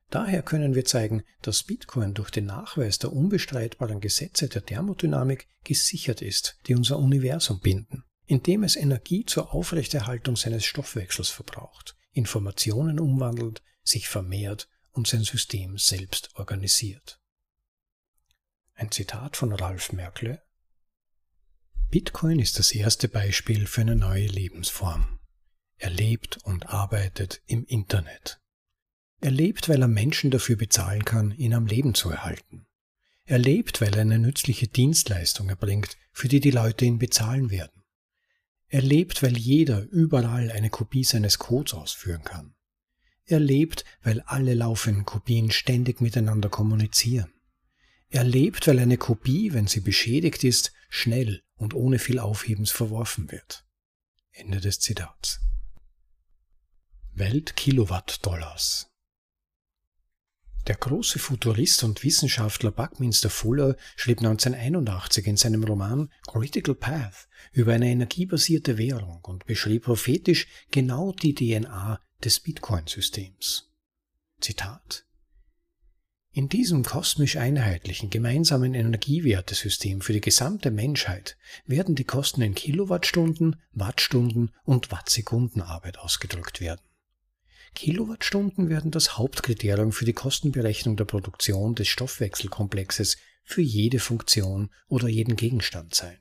Daher 0.09 0.41
können 0.41 0.73
wir 0.73 0.85
zeigen, 0.85 1.23
dass 1.41 1.63
Bitcoin 1.63 2.13
durch 2.13 2.31
den 2.31 2.45
Nachweis 2.45 2.97
der 2.97 3.11
unbestreitbaren 3.11 3.99
Gesetze 3.99 4.47
der 4.47 4.65
Thermodynamik 4.65 5.47
gesichert 5.63 6.21
ist, 6.21 6.57
die 6.67 6.75
unser 6.75 6.97
Universum 6.97 7.59
binden, 7.59 8.03
indem 8.25 8.63
es 8.63 8.77
Energie 8.77 9.25
zur 9.25 9.53
Aufrechterhaltung 9.53 10.37
seines 10.37 10.65
Stoffwechsels 10.65 11.29
verbraucht, 11.29 11.97
Informationen 12.11 12.99
umwandelt, 12.99 13.61
sich 13.83 14.07
vermehrt 14.07 14.69
und 14.91 15.07
sein 15.07 15.23
System 15.23 15.77
selbst 15.77 16.29
organisiert. 16.35 17.19
Ein 18.73 18.91
Zitat 18.91 19.35
von 19.35 19.51
Ralph 19.51 19.91
Merkle 19.91 20.41
Bitcoin 21.89 22.39
ist 22.39 22.59
das 22.59 22.71
erste 22.71 23.07
Beispiel 23.07 23.65
für 23.65 23.81
eine 23.81 23.95
neue 23.95 24.27
Lebensform. 24.27 25.19
Er 25.77 25.89
lebt 25.89 26.37
und 26.43 26.67
arbeitet 26.67 27.41
im 27.45 27.65
Internet. 27.65 28.39
Er 29.19 29.31
lebt, 29.31 29.67
weil 29.67 29.81
er 29.81 29.87
Menschen 29.87 30.29
dafür 30.29 30.55
bezahlen 30.55 31.03
kann, 31.03 31.31
ihn 31.31 31.53
am 31.53 31.65
Leben 31.65 31.95
zu 31.95 32.09
erhalten. 32.09 32.67
Er 33.25 33.39
lebt, 33.39 33.81
weil 33.81 33.93
er 33.95 34.01
eine 34.01 34.19
nützliche 34.19 34.67
Dienstleistung 34.67 35.49
erbringt, 35.49 35.97
für 36.11 36.27
die 36.27 36.39
die 36.39 36.51
Leute 36.51 36.85
ihn 36.85 36.99
bezahlen 36.99 37.49
werden. 37.49 37.83
Er 38.67 38.81
lebt, 38.81 39.23
weil 39.23 39.37
jeder 39.37 39.81
überall 39.89 40.51
eine 40.51 40.69
Kopie 40.69 41.03
seines 41.03 41.39
Codes 41.39 41.73
ausführen 41.73 42.23
kann. 42.23 42.53
Er 43.25 43.39
lebt, 43.39 43.83
weil 44.03 44.21
alle 44.21 44.53
laufenden 44.53 45.03
Kopien 45.03 45.51
ständig 45.51 45.99
miteinander 45.99 46.49
kommunizieren. 46.49 47.33
Er 48.09 48.23
lebt, 48.23 48.67
weil 48.67 48.79
eine 48.79 48.97
Kopie, 48.97 49.51
wenn 49.51 49.67
sie 49.67 49.81
beschädigt 49.81 50.43
ist, 50.43 50.71
schnell 50.89 51.43
und 51.55 51.73
ohne 51.73 51.99
viel 51.99 52.19
Aufhebens 52.19 52.71
verworfen 52.71 53.31
wird. 53.31 53.65
Ende 54.31 54.61
des 54.61 54.79
Zitats. 54.79 55.41
Welt 57.13 57.55
Kilowatt-Dollars 57.55 58.89
der 60.67 60.75
große 60.75 61.19
Futurist 61.19 61.83
und 61.83 62.03
Wissenschaftler 62.03 62.71
Buckminster 62.71 63.29
Fuller 63.29 63.75
schrieb 63.95 64.19
1981 64.19 65.25
in 65.25 65.37
seinem 65.37 65.63
Roman 65.63 66.11
Critical 66.27 66.75
Path 66.75 67.27
über 67.53 67.73
eine 67.73 67.89
energiebasierte 67.89 68.77
Währung 68.77 69.19
und 69.23 69.45
beschrieb 69.45 69.83
prophetisch 69.83 70.47
genau 70.71 71.13
die 71.13 71.33
DNA 71.33 71.99
des 72.23 72.41
Bitcoin-Systems. 72.41 73.71
Zitat 74.39 75.07
in 76.37 76.49
diesem 76.49 76.83
kosmisch 76.83 77.35
einheitlichen 77.35 78.11
gemeinsamen 78.11 78.75
Energiewertesystem 78.75 80.01
für 80.01 80.13
die 80.13 80.21
gesamte 80.21 80.69
Menschheit 80.69 81.35
werden 81.65 81.95
die 81.95 82.03
Kosten 82.03 82.43
in 82.43 82.53
Kilowattstunden, 82.53 83.55
Wattstunden 83.71 84.51
und 84.63 84.91
Wattsekunden 84.91 85.63
Arbeit 85.63 85.97
ausgedrückt 85.97 86.61
werden. 86.61 86.86
Kilowattstunden 87.77 88.69
werden 88.69 88.89
das 88.89 89.19
Hauptkriterium 89.19 89.91
für 89.91 90.05
die 90.05 90.13
Kostenberechnung 90.13 90.97
der 90.97 91.05
Produktion 91.05 91.75
des 91.75 91.87
Stoffwechselkomplexes 91.87 93.17
für 93.43 93.61
jede 93.61 93.99
Funktion 93.99 94.71
oder 94.87 95.07
jeden 95.07 95.35
Gegenstand 95.35 95.93
sein. 95.93 96.17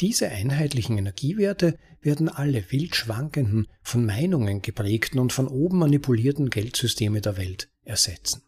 Diese 0.00 0.28
einheitlichen 0.28 0.98
Energiewerte 0.98 1.78
werden 2.02 2.28
alle 2.28 2.70
wild 2.70 2.94
schwankenden, 2.94 3.68
von 3.82 4.04
Meinungen 4.04 4.60
geprägten 4.60 5.18
und 5.18 5.32
von 5.32 5.48
oben 5.48 5.78
manipulierten 5.78 6.50
Geldsysteme 6.50 7.22
der 7.22 7.38
Welt 7.38 7.70
ersetzen. 7.82 8.42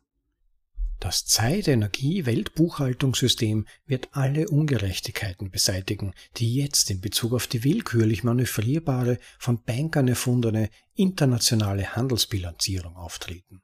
Das 1.03 1.25
Zeit-Energie-Weltbuchhaltungssystem 1.25 3.67
wird 3.87 4.11
alle 4.13 4.49
Ungerechtigkeiten 4.49 5.51
beseitigen, 5.51 6.15
die 6.37 6.55
jetzt 6.55 6.93
in 6.93 7.01
Bezug 7.01 7.33
auf 7.33 7.49
die 7.49 7.65
willkürlich 7.65 8.23
manövrierbare, 8.23 9.19
von 9.41 9.65
Bankern 9.65 10.07
erfundene 10.07 10.71
internationale 10.95 11.97
Handelsbilanzierung 11.97 12.95
auftreten. 12.95 13.63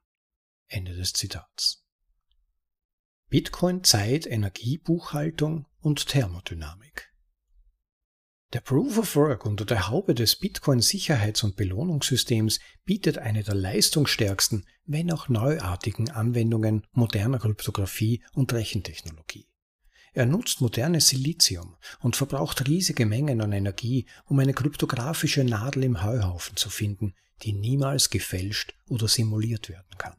Ende 0.67 0.97
des 0.97 1.13
Zitats. 1.13 1.85
Bitcoin 3.29 3.85
Zeit 3.85 4.27
Energiebuchhaltung 4.27 5.67
und 5.79 6.09
Thermodynamik. 6.09 7.08
Der 8.55 8.61
Proof 8.61 8.97
of 8.97 9.15
Work 9.15 9.45
unter 9.45 9.67
der 9.67 9.89
Haube 9.89 10.15
des 10.15 10.37
Bitcoin 10.37 10.81
Sicherheits- 10.81 11.45
und 11.45 11.57
Belohnungssystems 11.57 12.61
bietet 12.87 13.19
eine 13.19 13.43
der 13.43 13.55
leistungsstärksten, 13.55 14.65
wenn 14.87 15.13
auch 15.13 15.29
neuartigen 15.29 16.11
Anwendungen 16.11 16.87
moderner 16.93 17.41
Kryptographie 17.41 18.23
und 18.33 18.55
Rechentechnologie. 18.55 19.49
Er 20.15 20.25
nutzt 20.25 20.63
modernes 20.63 21.09
Silizium 21.09 21.77
und 22.01 22.17
verbraucht 22.17 22.67
riesige 22.67 23.05
Mengen 23.05 23.43
an 23.43 23.53
Energie, 23.53 24.07
um 24.25 24.39
eine 24.39 24.55
kryptografische 24.55 25.45
Nadel 25.45 25.85
im 25.85 26.03
Heuhaufen 26.03 26.57
zu 26.57 26.71
finden, 26.71 27.13
die 27.43 27.53
niemals 27.53 28.09
gefälscht 28.09 28.75
oder 28.89 29.09
simuliert 29.09 29.69
werden 29.69 29.99
kann. 29.99 30.17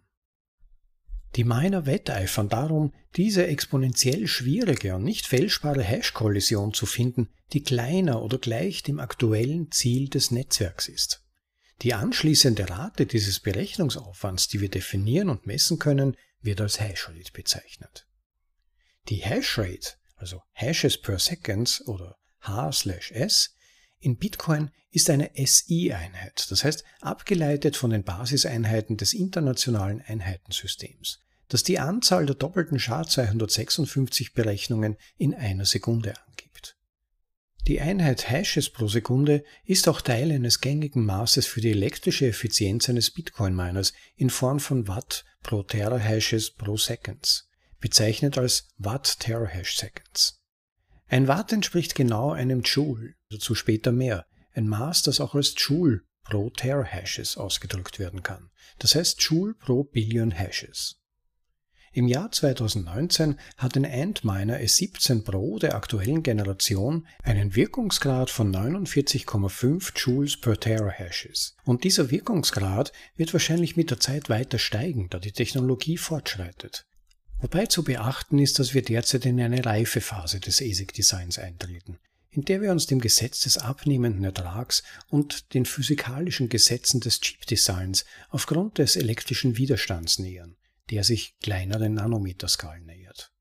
Die 1.35 1.43
Miner 1.43 1.85
wetteifern 1.85 2.49
darum, 2.49 2.93
diese 3.15 3.45
exponentiell 3.47 4.27
schwierige 4.27 4.95
und 4.95 5.03
nicht 5.03 5.27
fälschbare 5.27 5.83
Hash-Kollision 5.83 6.73
zu 6.73 6.85
finden, 6.85 7.29
die 7.53 7.63
kleiner 7.63 8.21
oder 8.23 8.37
gleich 8.37 8.83
dem 8.83 8.99
aktuellen 8.99 9.71
Ziel 9.71 10.09
des 10.09 10.31
Netzwerks 10.31 10.87
ist. 10.87 11.23
Die 11.81 11.93
anschließende 11.93 12.69
Rate 12.69 13.05
dieses 13.05 13.39
Berechnungsaufwands, 13.39 14.47
die 14.47 14.59
wir 14.59 14.69
definieren 14.69 15.29
und 15.29 15.45
messen 15.45 15.79
können, 15.79 16.17
wird 16.41 16.61
als 16.61 16.79
Hashrate 16.79 17.31
bezeichnet. 17.31 18.07
Die 19.07 19.23
Hashrate, 19.23 19.93
also 20.15 20.41
Hashes 20.51 20.99
per 20.99 21.19
Seconds 21.19 21.87
oder 21.87 22.17
H/S, 22.41 23.55
in 23.99 24.17
Bitcoin 24.17 24.71
ist 24.91 25.09
eine 25.09 25.31
SI-Einheit, 25.35 26.49
das 26.49 26.63
heißt 26.63 26.83
abgeleitet 27.01 27.75
von 27.75 27.91
den 27.91 28.03
Basiseinheiten 28.03 28.97
des 28.97 29.13
internationalen 29.13 30.01
Einheitensystems, 30.01 31.19
das 31.47 31.63
die 31.63 31.79
Anzahl 31.79 32.25
der 32.25 32.35
doppelten 32.35 32.79
SHA-256 32.79 34.33
Berechnungen 34.33 34.97
in 35.17 35.35
einer 35.35 35.65
Sekunde 35.65 36.13
angibt. 36.27 36.77
Die 37.67 37.81
Einheit 37.81 38.29
Hashes 38.29 38.69
pro 38.71 38.87
Sekunde 38.87 39.43
ist 39.63 39.87
auch 39.87 40.01
Teil 40.01 40.31
eines 40.31 40.59
gängigen 40.59 41.05
Maßes 41.05 41.45
für 41.45 41.61
die 41.61 41.71
elektrische 41.71 42.27
Effizienz 42.27 42.89
eines 42.89 43.11
Bitcoin-Miners 43.11 43.93
in 44.15 44.29
Form 44.29 44.59
von 44.59 44.87
Watt 44.87 45.25
pro 45.43 45.61
Terahashes 45.61 46.51
pro 46.51 46.77
Seconds, 46.77 47.47
bezeichnet 47.79 48.37
als 48.37 48.69
Watt 48.77 49.19
Terahash 49.19 49.77
Seconds. 49.77 50.38
Ein 51.09 51.27
Watt 51.27 51.51
entspricht 51.51 51.95
genau 51.95 52.31
einem 52.31 52.61
Joule, 52.61 53.15
dazu 53.31 53.55
später 53.55 53.91
mehr, 53.91 54.27
ein 54.53 54.67
Maß, 54.67 55.01
das 55.01 55.19
auch 55.19 55.33
als 55.33 55.55
Joule 55.57 56.01
pro 56.23 56.51
Terahashes 56.51 57.35
ausgedrückt 57.35 57.97
werden 57.97 58.21
kann, 58.21 58.51
das 58.77 58.93
heißt 58.93 59.19
Joule 59.23 59.55
pro 59.55 59.83
Billion 59.83 60.29
Hashes. 60.29 60.99
Im 61.91 62.07
Jahr 62.07 62.31
2019 62.31 63.39
hat 63.57 63.75
ein 63.75 63.85
Antminer 63.85 64.59
S17 64.59 65.23
Pro 65.23 65.57
der 65.57 65.73
aktuellen 65.73 66.21
Generation 66.21 67.07
einen 67.23 67.55
Wirkungsgrad 67.55 68.29
von 68.29 68.55
49,5 68.55 69.97
Joules 69.97 70.39
per 70.39 70.59
Terahashes. 70.59 71.55
Und 71.65 71.83
dieser 71.83 72.11
Wirkungsgrad 72.11 72.91
wird 73.15 73.33
wahrscheinlich 73.33 73.75
mit 73.75 73.89
der 73.89 73.99
Zeit 73.99 74.29
weiter 74.29 74.59
steigen, 74.59 75.09
da 75.09 75.17
die 75.17 75.31
Technologie 75.31 75.97
fortschreitet. 75.97 76.85
Wobei 77.41 77.67
zu 77.67 77.83
beachten 77.83 78.37
ist, 78.37 78.59
dass 78.59 78.73
wir 78.73 78.81
derzeit 78.81 79.25
in 79.25 79.39
eine 79.39 79.65
reife 79.65 80.01
Phase 80.01 80.39
des 80.41 80.61
ASIC-Designs 80.61 81.39
eintreten, 81.39 81.97
in 82.31 82.43
der 82.43 82.61
wir 82.61 82.71
uns 82.71 82.85
dem 82.85 82.99
Gesetz 82.99 83.41
des 83.41 83.57
abnehmenden 83.57 84.25
Ertrags 84.25 84.83
und 85.07 85.53
den 85.53 85.65
physikalischen 85.65 86.49
Gesetzen 86.49 86.99
des 86.99 87.21
Chip-Designs 87.21 88.03
aufgrund 88.29 88.77
des 88.77 88.97
elektrischen 88.97 89.57
Widerstands 89.57 90.19
nähern, 90.19 90.57
der 90.89 91.05
sich 91.05 91.37
kleineren 91.41 91.93
Nanometerskalen 91.93 92.85
nähert. 92.85 93.31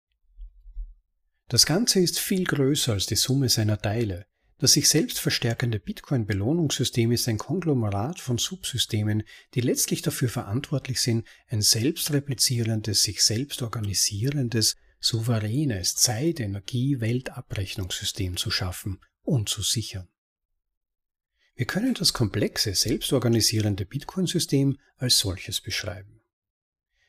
Das 1.47 1.67
Ganze 1.67 1.99
ist 1.99 2.17
viel 2.17 2.45
größer 2.45 2.93
als 2.93 3.05
die 3.05 3.17
Summe 3.17 3.49
seiner 3.49 3.77
Teile, 3.77 4.25
das 4.59 4.73
sich 4.73 4.87
selbst 4.87 5.19
verstärkende 5.19 5.79
Bitcoin-Belohnungssystem 5.79 7.11
ist 7.11 7.27
ein 7.27 7.37
Konglomerat 7.37 8.19
von 8.19 8.37
Subsystemen, 8.37 9.23
die 9.55 9.61
letztlich 9.61 10.01
dafür 10.01 10.29
verantwortlich 10.29 11.01
sind, 11.01 11.27
ein 11.47 11.61
selbstreplizierendes, 11.61 13.03
sich 13.03 13.23
selbst 13.23 13.61
organisierendes, 13.61 14.75
souveränes 14.99 15.95
Zeit-, 15.95 16.39
Energie-, 16.39 17.01
Weltabrechnungssystem 17.01 18.37
zu 18.37 18.51
schaffen 18.51 19.01
und 19.21 19.49
zu 19.49 19.61
sichern. 19.61 20.07
Wir 21.55 21.65
können 21.65 21.93
das 21.93 22.13
komplexe, 22.13 22.73
selbstorganisierende 22.73 23.85
Bitcoin-System 23.85 24.79
als 24.97 25.19
solches 25.19 25.61
beschreiben. 25.61 26.21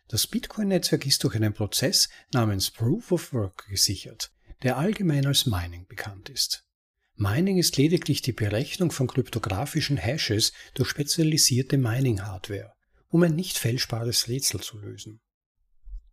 Das 0.09 0.27
Bitcoin-Netzwerk 0.27 1.07
ist 1.07 1.25
durch 1.25 1.35
einen 1.35 1.55
Prozess 1.55 2.11
namens 2.33 2.71
Proof 2.71 3.11
of 3.13 3.33
Work 3.33 3.67
gesichert, 3.69 4.33
der 4.63 4.77
allgemein 4.77 5.27
als 5.27 5.47
Mining 5.47 5.87
bekannt 5.87 6.29
ist. 6.29 6.67
Mining 7.17 7.59
ist 7.59 7.77
lediglich 7.77 8.23
die 8.23 8.33
Berechnung 8.33 8.91
von 8.91 9.07
kryptografischen 9.07 9.97
Hashes 9.97 10.53
durch 10.75 10.89
spezialisierte 10.89 11.79
Mining-Hardware, 11.79 12.73
um 13.09 13.23
ein 13.23 13.37
nicht 13.37 13.57
fälschbares 13.57 14.29
Rätsel 14.29 14.61
zu 14.61 14.79
lösen. 14.79 15.21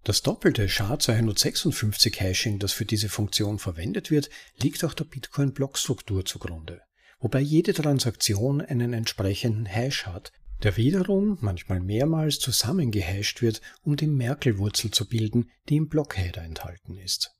Das 0.03 0.21
doppelte 0.21 0.67
SHA-256-Hashing, 0.67 2.59
das 2.59 2.73
für 2.73 2.85
diese 2.85 3.09
Funktion 3.09 3.57
verwendet 3.57 4.11
wird, 4.11 4.29
liegt 4.61 4.83
auch 4.83 4.93
der 4.93 5.05
Bitcoin-Blockstruktur 5.05 6.25
zugrunde, 6.25 6.81
wobei 7.19 7.39
jede 7.39 7.73
Transaktion 7.73 8.61
einen 8.61 8.93
entsprechenden 8.93 9.65
Hash 9.65 10.05
hat, 10.05 10.31
der 10.61 10.77
wiederum 10.77 11.39
manchmal 11.41 11.79
mehrmals 11.79 12.37
zusammengehasht 12.37 13.41
wird, 13.41 13.61
um 13.83 13.95
die 13.95 14.07
Merkel-Wurzel 14.07 14.91
zu 14.91 15.07
bilden, 15.07 15.49
die 15.69 15.77
im 15.77 15.89
Blockheader 15.89 16.43
enthalten 16.43 16.97
ist. 16.97 17.31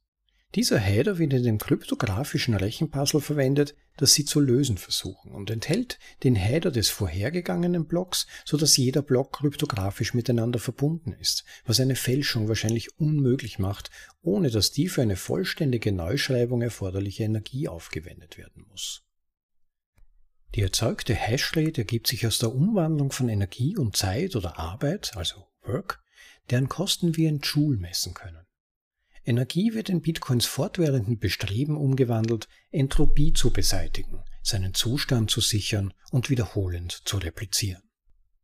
Dieser 0.55 0.79
Header 0.79 1.17
wird 1.17 1.31
in 1.31 1.43
dem 1.43 1.57
kryptografischen 1.59 2.55
Rechenpuzzle 2.55 3.21
verwendet, 3.21 3.73
das 3.95 4.13
Sie 4.13 4.25
zu 4.25 4.41
lösen 4.41 4.77
versuchen 4.77 5.31
und 5.31 5.49
enthält 5.49 5.97
den 6.23 6.35
Header 6.35 6.71
des 6.71 6.89
vorhergegangenen 6.89 7.85
Blocks, 7.85 8.27
so 8.43 8.57
dass 8.57 8.75
jeder 8.75 9.01
Block 9.01 9.31
kryptografisch 9.31 10.13
miteinander 10.13 10.59
verbunden 10.59 11.13
ist, 11.13 11.45
was 11.65 11.79
eine 11.79 11.95
Fälschung 11.95 12.49
wahrscheinlich 12.49 12.99
unmöglich 12.99 13.59
macht, 13.59 13.91
ohne 14.21 14.49
dass 14.49 14.71
die 14.71 14.89
für 14.89 15.01
eine 15.01 15.15
vollständige 15.15 15.93
Neuschreibung 15.93 16.61
erforderliche 16.61 17.23
Energie 17.23 17.69
aufgewendet 17.69 18.37
werden 18.37 18.65
muss. 18.69 19.03
Die 20.55 20.61
erzeugte 20.61 21.15
Hashrate 21.15 21.81
ergibt 21.81 22.07
sich 22.07 22.27
aus 22.27 22.39
der 22.39 22.53
Umwandlung 22.53 23.13
von 23.13 23.29
Energie 23.29 23.77
und 23.77 23.95
Zeit 23.95 24.35
oder 24.35 24.59
Arbeit, 24.59 25.15
also 25.15 25.47
Work, 25.61 26.03
deren 26.49 26.67
Kosten 26.67 27.15
wir 27.15 27.29
in 27.29 27.39
Joule 27.39 27.77
messen 27.77 28.13
können. 28.13 28.45
Energie 29.23 29.73
wird 29.73 29.89
in 29.89 30.01
Bitcoins 30.01 30.45
fortwährenden 30.45 31.19
Bestreben 31.19 31.77
umgewandelt, 31.77 32.47
Entropie 32.71 33.33
zu 33.33 33.51
beseitigen, 33.51 34.23
seinen 34.41 34.73
Zustand 34.73 35.29
zu 35.29 35.41
sichern 35.41 35.93
und 36.11 36.29
wiederholend 36.29 37.01
zu 37.05 37.17
replizieren. 37.17 37.83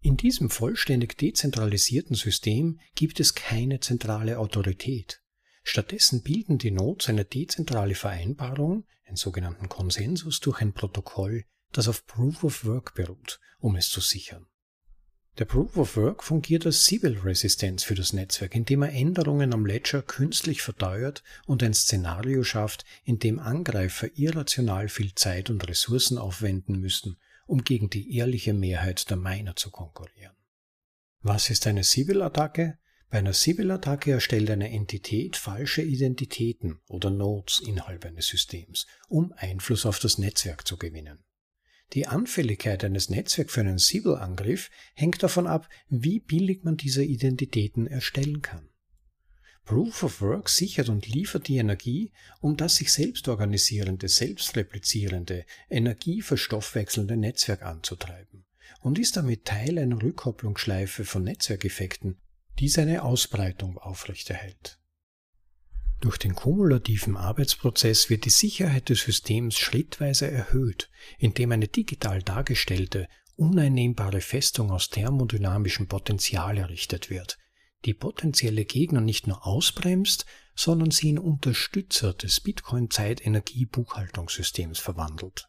In 0.01 0.17
diesem 0.17 0.49
vollständig 0.49 1.17
dezentralisierten 1.17 2.15
System 2.15 2.79
gibt 2.95 3.19
es 3.19 3.33
keine 3.33 3.79
zentrale 3.79 4.37
Autorität. 4.37 5.21
Stattdessen 5.63 6.21
bilden 6.21 6.59
die 6.59 6.71
Nodes 6.71 7.09
eine 7.09 7.25
dezentrale 7.25 7.95
Vereinbarung, 7.95 8.85
einen 9.05 9.17
sogenannten 9.17 9.67
Konsensus 9.67 10.39
durch 10.39 10.61
ein 10.61 10.73
Protokoll, 10.73 11.43
das 11.71 11.87
auf 11.87 12.05
Proof 12.05 12.43
of 12.43 12.65
Work 12.65 12.93
beruht, 12.93 13.39
um 13.59 13.75
es 13.75 13.89
zu 13.89 13.99
sichern. 13.99 14.45
Der 15.37 15.45
Proof 15.45 15.77
of 15.77 15.97
Work 15.97 16.23
fungiert 16.23 16.65
als 16.65 16.85
Sibyl-Resistenz 16.85 17.83
für 17.83 17.93
das 17.93 18.11
Netzwerk, 18.11 18.55
indem 18.55 18.81
er 18.81 18.91
Änderungen 18.91 19.53
am 19.53 19.67
Ledger 19.67 20.01
künstlich 20.01 20.63
verteuert 20.63 21.23
und 21.45 21.61
ein 21.61 21.75
Szenario 21.75 22.43
schafft, 22.43 22.85
in 23.03 23.19
dem 23.19 23.37
Angreifer 23.37 24.09
irrational 24.17 24.89
viel 24.89 25.13
Zeit 25.13 25.51
und 25.51 25.67
Ressourcen 25.67 26.17
aufwenden 26.17 26.79
müssten, 26.79 27.17
um 27.45 27.63
gegen 27.63 27.91
die 27.91 28.15
ehrliche 28.15 28.53
Mehrheit 28.53 29.11
der 29.11 29.17
Miner 29.17 29.55
zu 29.55 29.69
konkurrieren. 29.69 30.35
Was 31.21 31.51
ist 31.51 31.67
eine 31.67 31.83
Sibyl-Attacke? 31.83 32.79
Bei 33.11 33.19
einer 33.19 33.33
Sibyl-Attacke 33.33 34.13
erstellt 34.13 34.49
eine 34.49 34.71
Entität 34.71 35.37
falsche 35.37 35.83
Identitäten 35.83 36.79
oder 36.87 37.11
Nodes 37.11 37.59
innerhalb 37.59 38.05
eines 38.05 38.25
Systems, 38.25 38.87
um 39.07 39.33
Einfluss 39.37 39.85
auf 39.85 39.99
das 39.99 40.17
Netzwerk 40.17 40.67
zu 40.67 40.77
gewinnen. 40.77 41.26
Die 41.93 42.07
Anfälligkeit 42.07 42.83
eines 42.83 43.09
Netzwerks 43.09 43.53
für 43.53 43.61
einen 43.61 43.77
Sibyl-Angriff 43.77 44.69
hängt 44.93 45.23
davon 45.23 45.47
ab, 45.47 45.69
wie 45.89 46.19
billig 46.19 46.63
man 46.63 46.77
diese 46.77 47.03
Identitäten 47.03 47.87
erstellen 47.87 48.41
kann. 48.41 48.69
Proof 49.63 50.03
of 50.03 50.21
Work 50.21 50.47
sichert 50.47 50.87
und 50.87 51.07
liefert 51.07 51.47
die 51.49 51.57
Energie, 51.57 52.13
um 52.39 52.55
das 52.55 52.77
sich 52.77 52.91
selbst 52.91 53.27
organisierende, 53.27 54.07
selbstreplizierende, 54.07 55.45
energieverstoffwechselnde 55.69 57.17
Netzwerk 57.17 57.63
anzutreiben 57.63 58.45
und 58.81 58.97
ist 58.97 59.17
damit 59.17 59.45
Teil 59.45 59.77
einer 59.77 60.01
Rückkopplungsschleife 60.01 61.03
von 61.03 61.23
Netzwerkeffekten, 61.23 62.17
die 62.59 62.69
seine 62.69 63.03
Ausbreitung 63.03 63.77
aufrechterhält. 63.77 64.79
Durch 65.99 66.17
den 66.17 66.35
kumulativen 66.35 67.17
Arbeitsprozess 67.17 68.11
wird 68.11 68.25
die 68.25 68.29
Sicherheit 68.29 68.89
des 68.89 68.99
Systems 69.01 69.57
schrittweise 69.57 70.29
erhöht, 70.29 70.91
indem 71.17 71.51
eine 71.51 71.67
digital 71.67 72.21
dargestellte, 72.21 73.07
uneinnehmbare 73.35 74.21
Festung 74.21 74.69
aus 74.71 74.89
thermodynamischem 74.89 75.87
Potenzial 75.87 76.55
errichtet 76.57 77.09
wird, 77.09 77.39
die 77.85 77.95
potenzielle 77.95 78.65
Gegner 78.65 78.99
nicht 79.01 79.25
nur 79.27 79.47
ausbremst, 79.47 80.25
sondern 80.55 80.91
sie 80.91 81.09
in 81.09 81.19
Unterstützer 81.19 82.13
des 82.13 82.39
Bitcoin-Zeitenergie-Buchhaltungssystems 82.41 84.79
verwandelt. 84.79 85.47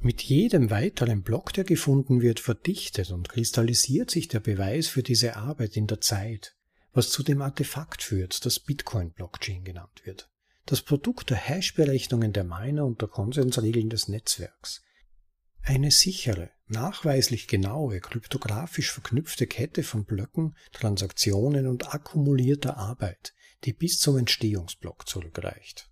Mit 0.00 0.22
jedem 0.22 0.70
weiteren 0.70 1.22
Block, 1.22 1.52
der 1.54 1.64
gefunden 1.64 2.20
wird, 2.20 2.40
verdichtet 2.40 3.10
und 3.10 3.30
kristallisiert 3.30 4.10
sich 4.10 4.28
der 4.28 4.40
Beweis 4.40 4.88
für 4.88 5.02
diese 5.02 5.36
Arbeit 5.36 5.78
in 5.78 5.86
der 5.86 6.02
Zeit, 6.02 6.54
was 6.94 7.10
zu 7.10 7.22
dem 7.22 7.42
Artefakt 7.42 8.02
führt, 8.02 8.46
das 8.46 8.60
Bitcoin-Blockchain 8.60 9.64
genannt 9.64 10.02
wird. 10.04 10.30
Das 10.64 10.80
Produkt 10.80 11.28
der 11.28 11.36
Hash-Berechnungen 11.36 12.32
der 12.32 12.44
Miner 12.44 12.86
und 12.86 13.02
der 13.02 13.08
Konsensregeln 13.08 13.90
des 13.90 14.08
Netzwerks. 14.08 14.80
Eine 15.60 15.90
sichere, 15.90 16.50
nachweislich 16.66 17.48
genaue, 17.48 18.00
kryptografisch 18.00 18.92
verknüpfte 18.92 19.46
Kette 19.46 19.82
von 19.82 20.04
Blöcken, 20.04 20.56
Transaktionen 20.72 21.66
und 21.66 21.92
akkumulierter 21.92 22.76
Arbeit, 22.76 23.34
die 23.64 23.72
bis 23.72 23.98
zum 23.98 24.16
Entstehungsblock 24.16 25.08
zurückreicht. 25.08 25.90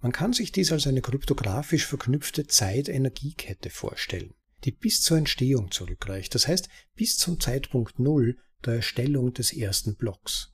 Man 0.00 0.12
kann 0.12 0.32
sich 0.32 0.52
dies 0.52 0.72
als 0.72 0.86
eine 0.86 1.02
kryptografisch 1.02 1.86
verknüpfte 1.86 2.46
Zeit-Energiekette 2.46 3.70
vorstellen, 3.70 4.34
die 4.64 4.72
bis 4.72 5.02
zur 5.02 5.18
Entstehung 5.18 5.70
zurückreicht, 5.70 6.34
das 6.34 6.46
heißt 6.46 6.68
bis 6.94 7.16
zum 7.18 7.40
Zeitpunkt 7.40 7.98
Null, 7.98 8.38
der 8.66 8.76
Erstellung 8.76 9.32
des 9.32 9.52
ersten 9.52 9.94
Blocks. 9.96 10.52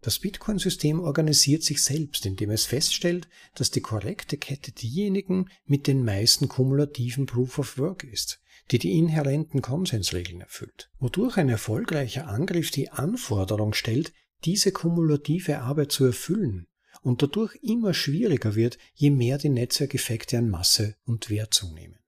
Das 0.00 0.18
Bitcoin-System 0.20 1.00
organisiert 1.00 1.62
sich 1.62 1.82
selbst, 1.82 2.26
indem 2.26 2.50
es 2.50 2.64
feststellt, 2.64 3.28
dass 3.54 3.70
die 3.70 3.80
korrekte 3.80 4.36
Kette 4.36 4.72
diejenigen 4.72 5.50
mit 5.64 5.86
den 5.86 6.04
meisten 6.04 6.48
kumulativen 6.48 7.26
Proof 7.26 7.58
of 7.58 7.78
Work 7.78 8.04
ist, 8.04 8.40
die 8.70 8.78
die 8.78 8.96
inhärenten 8.98 9.62
Konsensregeln 9.62 10.40
erfüllt, 10.40 10.90
wodurch 10.98 11.38
ein 11.38 11.48
erfolgreicher 11.48 12.28
Angriff 12.28 12.70
die 12.70 12.90
Anforderung 12.90 13.74
stellt, 13.74 14.12
diese 14.44 14.70
kumulative 14.70 15.60
Arbeit 15.60 15.92
zu 15.92 16.04
erfüllen 16.04 16.66
und 17.02 17.22
dadurch 17.22 17.56
immer 17.62 17.94
schwieriger 17.94 18.54
wird, 18.54 18.78
je 18.94 19.10
mehr 19.10 19.38
die 19.38 19.48
Netzwerkeffekte 19.48 20.38
an 20.38 20.48
Masse 20.48 20.96
und 21.04 21.30
Wert 21.30 21.54
zunehmen. 21.54 21.98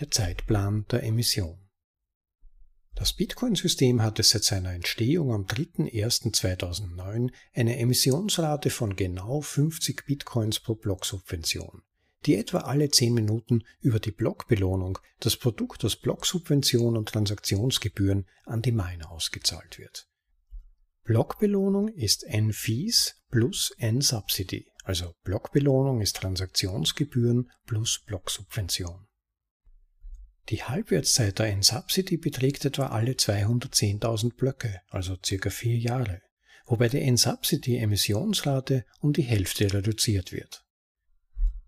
Der 0.00 0.10
Zeitplan 0.10 0.86
der 0.90 1.04
Emission 1.04 1.63
das 2.94 3.12
Bitcoin-System 3.12 4.02
hatte 4.02 4.22
seit 4.22 4.44
seiner 4.44 4.72
Entstehung 4.72 5.32
am 5.32 5.46
3.1.2009 5.46 7.32
eine 7.52 7.78
Emissionsrate 7.78 8.70
von 8.70 8.94
genau 8.94 9.40
50 9.40 10.06
Bitcoins 10.06 10.60
pro 10.60 10.76
Blocksubvention, 10.76 11.82
die 12.24 12.36
etwa 12.36 12.58
alle 12.58 12.88
10 12.90 13.12
Minuten 13.12 13.64
über 13.80 13.98
die 13.98 14.12
Blockbelohnung, 14.12 14.98
das 15.18 15.36
Produkt 15.36 15.84
aus 15.84 15.96
Blocksubvention 15.96 16.96
und 16.96 17.08
Transaktionsgebühren, 17.08 18.26
an 18.44 18.62
die 18.62 18.72
Miner 18.72 19.10
ausgezahlt 19.10 19.78
wird. 19.78 20.06
Blockbelohnung 21.02 21.88
ist 21.88 22.22
N-Fees 22.24 23.16
plus 23.30 23.74
N-Subsidy, 23.78 24.68
also 24.84 25.14
Blockbelohnung 25.24 26.00
ist 26.00 26.16
Transaktionsgebühren 26.16 27.50
plus 27.66 28.02
Blocksubvention. 28.06 29.06
Die 30.50 30.62
Halbwertszeit 30.62 31.38
der 31.38 31.46
N-Subsidy 31.46 32.18
beträgt 32.18 32.66
etwa 32.66 32.88
alle 32.88 33.12
210.000 33.12 34.34
Blöcke, 34.34 34.82
also 34.90 35.16
circa 35.24 35.48
vier 35.48 35.78
Jahre, 35.78 36.20
wobei 36.66 36.88
die 36.88 37.00
N-Subsidy-Emissionsrate 37.00 38.84
um 39.00 39.14
die 39.14 39.22
Hälfte 39.22 39.72
reduziert 39.72 40.32
wird. 40.32 40.64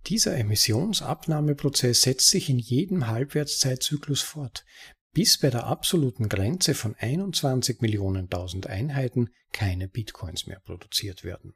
Dieser 0.06 0.36
Emissionsabnahmeprozess 0.36 2.02
setzt 2.02 2.28
sich 2.28 2.50
in 2.50 2.58
jedem 2.58 3.06
Halbwertszeitzyklus 3.06 4.20
fort, 4.20 4.64
bis 5.12 5.38
bei 5.38 5.48
der 5.48 5.64
absoluten 5.64 6.28
Grenze 6.28 6.74
von 6.74 6.94
21 6.94 7.80
Millionen 7.80 8.28
Einheiten 8.66 9.30
keine 9.52 9.88
Bitcoins 9.88 10.46
mehr 10.46 10.60
produziert 10.60 11.24
werden. 11.24 11.54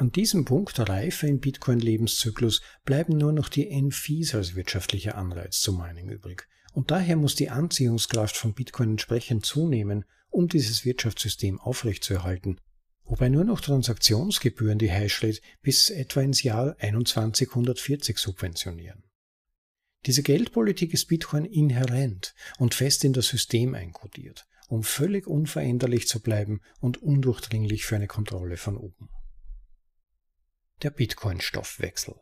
An 0.00 0.12
diesem 0.12 0.44
Punkt 0.44 0.78
der 0.78 0.88
Reife 0.88 1.26
im 1.26 1.40
Bitcoin-Lebenszyklus 1.40 2.62
bleiben 2.84 3.18
nur 3.18 3.32
noch 3.32 3.48
die 3.48 3.68
N-Fees 3.68 4.32
als 4.32 4.54
wirtschaftlicher 4.54 5.16
Anreiz 5.16 5.58
zum 5.58 5.78
Mining 5.78 6.08
übrig. 6.08 6.46
Und 6.72 6.92
daher 6.92 7.16
muss 7.16 7.34
die 7.34 7.50
Anziehungskraft 7.50 8.36
von 8.36 8.54
Bitcoin 8.54 8.90
entsprechend 8.90 9.44
zunehmen, 9.44 10.04
um 10.30 10.46
dieses 10.46 10.84
Wirtschaftssystem 10.84 11.58
aufrechtzuerhalten, 11.58 12.60
wobei 13.06 13.28
nur 13.28 13.42
noch 13.42 13.60
Transaktionsgebühren 13.60 14.78
die 14.78 14.88
Hashrate 14.88 15.40
bis 15.62 15.90
etwa 15.90 16.20
ins 16.20 16.44
Jahr 16.44 16.76
2140 16.78 18.18
subventionieren. 18.18 19.02
Diese 20.06 20.22
Geldpolitik 20.22 20.94
ist 20.94 21.06
Bitcoin 21.06 21.44
inhärent 21.44 22.36
und 22.58 22.74
fest 22.74 23.02
in 23.02 23.14
das 23.14 23.26
System 23.26 23.74
einkodiert, 23.74 24.46
um 24.68 24.84
völlig 24.84 25.26
unveränderlich 25.26 26.06
zu 26.06 26.22
bleiben 26.22 26.60
und 26.78 27.02
undurchdringlich 27.02 27.84
für 27.84 27.96
eine 27.96 28.06
Kontrolle 28.06 28.56
von 28.56 28.76
oben. 28.76 29.08
Der 30.82 30.90
Bitcoin-Stoffwechsel. 30.90 32.14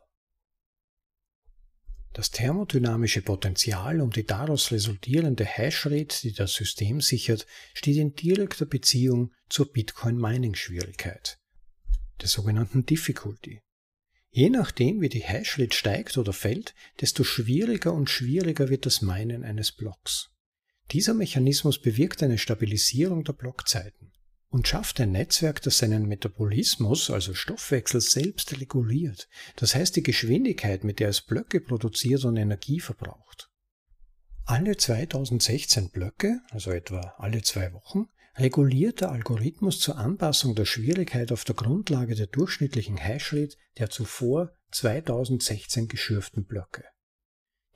Das 2.13 2.31
thermodynamische 2.31 3.21
Potenzial 3.21 4.01
und 4.01 4.15
die 4.15 4.25
daraus 4.25 4.71
resultierende 4.71 5.45
Hashrate, 5.45 6.21
die 6.23 6.33
das 6.33 6.55
System 6.55 6.99
sichert, 6.99 7.45
steht 7.75 7.97
in 7.97 8.15
direkter 8.15 8.65
Beziehung 8.65 9.31
zur 9.49 9.71
Bitcoin-Mining-Schwierigkeit, 9.71 11.37
der 12.19 12.27
sogenannten 12.27 12.85
Difficulty. 12.85 13.61
Je 14.31 14.49
nachdem, 14.49 15.01
wie 15.01 15.09
die 15.09 15.23
Hashrate 15.23 15.75
steigt 15.75 16.17
oder 16.17 16.33
fällt, 16.33 16.73
desto 17.01 17.23
schwieriger 17.23 17.93
und 17.93 18.09
schwieriger 18.09 18.69
wird 18.69 18.87
das 18.87 19.03
Minen 19.03 19.43
eines 19.43 19.71
Blocks. 19.71 20.31
Dieser 20.91 21.13
Mechanismus 21.13 21.79
bewirkt 21.79 22.23
eine 22.23 22.37
Stabilisierung 22.37 23.23
der 23.23 23.33
Blockzeiten 23.33 24.11
und 24.57 24.67
schafft 24.67 24.99
ein 24.99 25.11
Netzwerk, 25.11 25.61
das 25.61 25.77
seinen 25.77 26.07
Metabolismus, 26.07 27.11
also 27.11 27.35
Stoffwechsel, 27.35 28.01
selbst 28.01 28.59
reguliert. 28.59 29.29
Das 29.55 29.75
heißt 29.75 29.95
die 29.95 30.01
Geschwindigkeit, 30.01 30.83
mit 30.83 30.99
der 30.99 31.09
es 31.09 31.21
Blöcke 31.21 31.61
produziert 31.61 32.25
und 32.25 32.37
Energie 32.37 32.79
verbraucht. 32.79 33.51
Alle 34.45 34.75
2016 34.75 35.91
Blöcke, 35.91 36.41
also 36.49 36.71
etwa 36.71 37.13
alle 37.19 37.43
zwei 37.43 37.71
Wochen, 37.71 38.07
reguliert 38.35 39.01
der 39.01 39.11
Algorithmus 39.11 39.79
zur 39.79 39.99
Anpassung 39.99 40.55
der 40.55 40.65
Schwierigkeit 40.65 41.31
auf 41.31 41.43
der 41.43 41.53
Grundlage 41.53 42.15
der 42.15 42.25
durchschnittlichen 42.25 42.97
Hashrate 42.97 43.57
der 43.77 43.91
zuvor 43.91 44.53
2016 44.71 45.87
geschürften 45.87 46.45
Blöcke. 46.45 46.83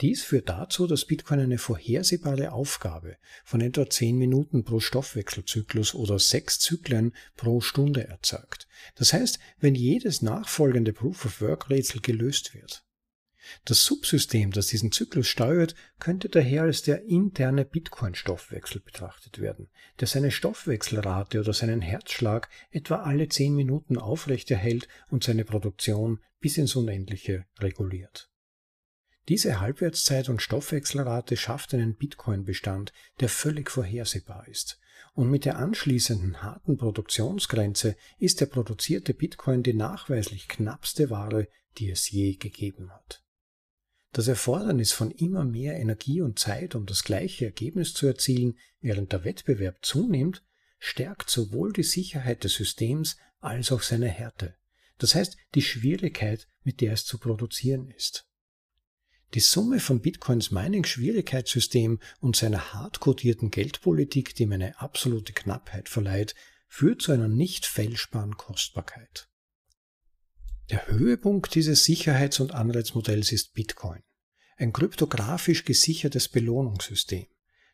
Dies 0.02 0.24
führt 0.24 0.50
dazu, 0.50 0.88
dass 0.88 1.06
Bitcoin 1.06 1.42
eine 1.42 1.60
vorhersehbare 1.60 2.54
Aufgabe 2.54 3.18
von 3.44 3.62
etwa 3.62 3.88
10 3.88 4.18
Minuten 4.18 4.64
pro 4.64 4.80
Stoffwechselzyklus 4.80 5.94
oder 5.94 6.18
6 6.18 6.58
Zyklen 6.60 7.14
pro 7.38 7.62
Stunde 7.62 8.08
erzeugt. 8.08 8.68
Das 8.96 9.14
heißt, 9.14 9.38
wenn 9.60 9.76
jedes 9.76 10.24
nachfolgende 10.24 10.92
Proof-of-Work-Rätsel 10.92 12.02
gelöst 12.02 12.56
wird. 12.56 12.84
Das 13.66 13.86
Subsystem, 13.86 14.52
das 14.52 14.68
diesen 14.68 14.92
Zyklus 14.92 15.28
steuert, 15.28 15.76
könnte 16.00 16.30
daher 16.30 16.64
als 16.64 16.82
der 16.82 17.04
interne 17.04 17.66
Bitcoin-Stoffwechsel 17.66 18.82
betrachtet 18.82 19.40
werden, 19.40 19.70
der 20.00 20.08
seine 20.08 20.32
Stoffwechselrate 20.32 21.40
oder 21.40 21.54
seinen 21.54 21.82
Herzschlag 21.82 22.50
etwa 22.72 22.98
alle 22.98 23.28
10 23.28 23.54
Minuten 23.54 23.98
aufrechterhält 23.98 24.88
und 25.10 25.24
seine 25.24 25.46
Produktion 25.46 26.20
bis 26.40 26.58
ins 26.58 26.76
Unendliche 26.76 27.46
reguliert. 27.60 28.31
Diese 29.30 29.60
Halbwertszeit 29.60 30.30
und 30.30 30.42
Stoffwechselrate 30.42 31.38
schafft 31.38 31.74
einen 31.74 31.96
Bitcoin-Bestand, 31.96 32.92
der 33.20 33.30
völlig 33.30 33.70
vorhersehbar 33.70 34.48
ist. 34.48 34.80
Und 35.14 35.30
mit 35.30 35.46
der 35.46 35.58
anschließenden 35.58 36.42
harten 36.42 36.78
Produktionsgrenze 36.78 37.96
ist 38.18 38.42
der 38.42 38.46
produzierte 38.48 39.14
Bitcoin 39.14 39.62
die 39.62 39.74
nachweislich 39.74 40.48
knappste 40.48 41.10
Ware, 41.10 41.48
die 41.78 41.90
es 41.90 42.10
je 42.10 42.36
gegeben 42.36 42.92
hat. 42.92 43.24
Das 44.14 44.28
Erfordernis 44.28 44.92
von 44.92 45.12
immer 45.12 45.46
mehr 45.46 45.78
Energie 45.78 46.22
und 46.22 46.40
Zeit, 46.40 46.76
um 46.76 46.86
das 46.86 47.04
gleiche 47.04 47.46
Ergebnis 47.46 47.94
zu 47.94 48.08
erzielen, 48.08 48.58
während 48.82 49.12
der 49.14 49.24
Wettbewerb 49.24 49.78
zunimmt, 49.82 50.44
stärkt 50.80 51.30
sowohl 51.30 51.72
die 51.72 51.84
Sicherheit 51.84 52.44
des 52.44 52.56
Systems 52.56 53.18
als 53.40 53.72
auch 53.72 53.82
seine 53.82 54.10
Härte. 54.10 54.56
Das 54.98 55.16
heißt 55.16 55.38
die 55.56 55.62
Schwierigkeit, 55.62 56.48
mit 56.64 56.82
der 56.82 56.94
es 56.94 57.06
zu 57.06 57.20
produzieren 57.20 57.90
ist. 57.92 58.28
Die 59.34 59.40
Summe 59.40 59.80
von 59.80 60.02
Bitcoins 60.02 60.52
Mining-Schwierigkeitssystem 60.52 62.00
und 62.20 62.36
seiner 62.36 62.74
hardcodierten 62.74 63.50
Geldpolitik, 63.50 64.36
die 64.36 64.44
ihm 64.44 64.52
eine 64.52 64.82
absolute 64.82 65.32
Knappheit 65.32 65.88
verleiht, 65.88 66.36
führt 66.68 67.02
zu 67.02 67.14
einer 67.14 67.30
nicht 67.30 67.66
fälschbaren 67.66 68.36
Kostbarkeit. 68.36 69.30
Der 70.70 70.88
Höhepunkt 70.88 71.56
dieses 71.56 71.86
Sicherheits- 71.86 72.42
und 72.42 72.54
Anreizmodells 72.54 73.32
ist 73.32 73.54
Bitcoin, 73.54 74.04
ein 74.58 74.74
kryptografisch 74.74 75.64
gesichertes 75.64 76.28
Belohnungssystem, 76.28 77.28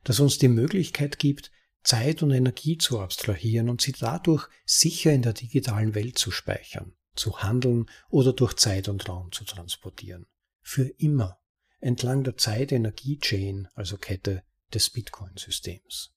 das 0.03 0.19
uns 0.19 0.37
die 0.37 0.47
Möglichkeit 0.47 1.17
gibt, 1.17 1.51
Zeit 1.83 2.21
und 2.21 2.31
Energie 2.31 2.77
zu 2.77 2.99
abstrahieren 2.99 3.69
und 3.69 3.81
sie 3.81 3.93
dadurch 3.93 4.47
sicher 4.65 5.11
in 5.11 5.21
der 5.23 5.33
digitalen 5.33 5.95
Welt 5.95 6.19
zu 6.19 6.31
speichern, 6.31 6.93
zu 7.15 7.41
handeln 7.41 7.89
oder 8.09 8.33
durch 8.33 8.55
Zeit 8.55 8.89
und 8.89 9.07
Raum 9.09 9.31
zu 9.31 9.43
transportieren. 9.43 10.27
Für 10.61 10.87
immer 10.97 11.39
entlang 11.79 12.23
der 12.23 12.37
Zeit-Energie-Chain, 12.37 13.67
also 13.73 13.97
Kette 13.97 14.43
des 14.73 14.89
Bitcoin-Systems. 14.89 16.13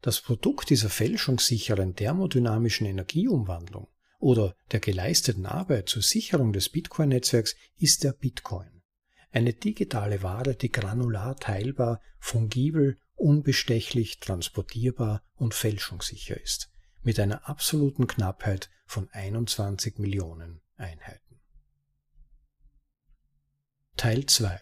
Das 0.00 0.20
Produkt 0.20 0.70
dieser 0.70 0.90
fälschungssicheren 0.90 1.96
thermodynamischen 1.96 2.86
Energieumwandlung 2.86 3.88
oder 4.18 4.54
der 4.70 4.80
geleisteten 4.80 5.46
Arbeit 5.46 5.88
zur 5.88 6.02
Sicherung 6.02 6.52
des 6.52 6.68
Bitcoin-Netzwerks 6.68 7.56
ist 7.76 8.04
der 8.04 8.12
Bitcoin. 8.12 8.82
Eine 9.30 9.52
digitale 9.52 10.22
Ware, 10.22 10.54
die 10.54 10.70
granular 10.70 11.36
teilbar, 11.36 12.00
fungibel, 12.18 12.98
unbestechlich, 13.14 14.20
transportierbar 14.20 15.22
und 15.34 15.54
fälschungssicher 15.54 16.40
ist, 16.40 16.70
mit 17.02 17.18
einer 17.20 17.48
absoluten 17.48 18.06
Knappheit 18.06 18.70
von 18.86 19.08
21 19.10 19.98
Millionen 19.98 20.60
Einheiten. 20.76 21.27
Teil 23.98 24.26
2 24.26 24.60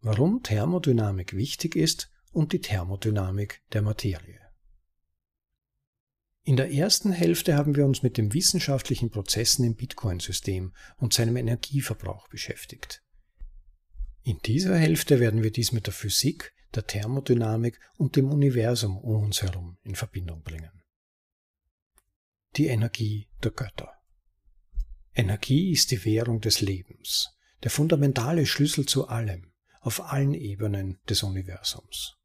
Warum 0.00 0.42
Thermodynamik 0.42 1.36
wichtig 1.36 1.76
ist 1.76 2.10
und 2.32 2.52
die 2.52 2.60
Thermodynamik 2.60 3.62
der 3.72 3.82
Materie. 3.82 4.40
In 6.42 6.56
der 6.56 6.72
ersten 6.72 7.12
Hälfte 7.12 7.54
haben 7.54 7.76
wir 7.76 7.86
uns 7.86 8.02
mit 8.02 8.16
den 8.16 8.34
wissenschaftlichen 8.34 9.10
Prozessen 9.10 9.64
im 9.64 9.76
Bitcoin-System 9.76 10.74
und 10.96 11.12
seinem 11.14 11.36
Energieverbrauch 11.36 12.26
beschäftigt. 12.26 13.04
In 14.24 14.38
dieser 14.38 14.76
Hälfte 14.76 15.20
werden 15.20 15.44
wir 15.44 15.52
dies 15.52 15.70
mit 15.70 15.86
der 15.86 15.94
Physik, 15.94 16.52
der 16.74 16.84
Thermodynamik 16.84 17.78
und 17.96 18.16
dem 18.16 18.32
Universum 18.32 18.98
um 18.98 19.22
uns 19.22 19.40
herum 19.42 19.78
in 19.84 19.94
Verbindung 19.94 20.42
bringen. 20.42 20.82
Die 22.56 22.66
Energie 22.66 23.28
der 23.44 23.52
Götter. 23.52 23.92
Energie 25.14 25.70
ist 25.70 25.92
die 25.92 26.04
Währung 26.04 26.40
des 26.40 26.60
Lebens, 26.60 27.35
der 27.62 27.70
fundamentale 27.70 28.46
Schlüssel 28.46 28.86
zu 28.86 29.08
allem, 29.08 29.52
auf 29.80 30.12
allen 30.12 30.34
Ebenen 30.34 30.98
des 31.08 31.22
Universums. 31.22 32.16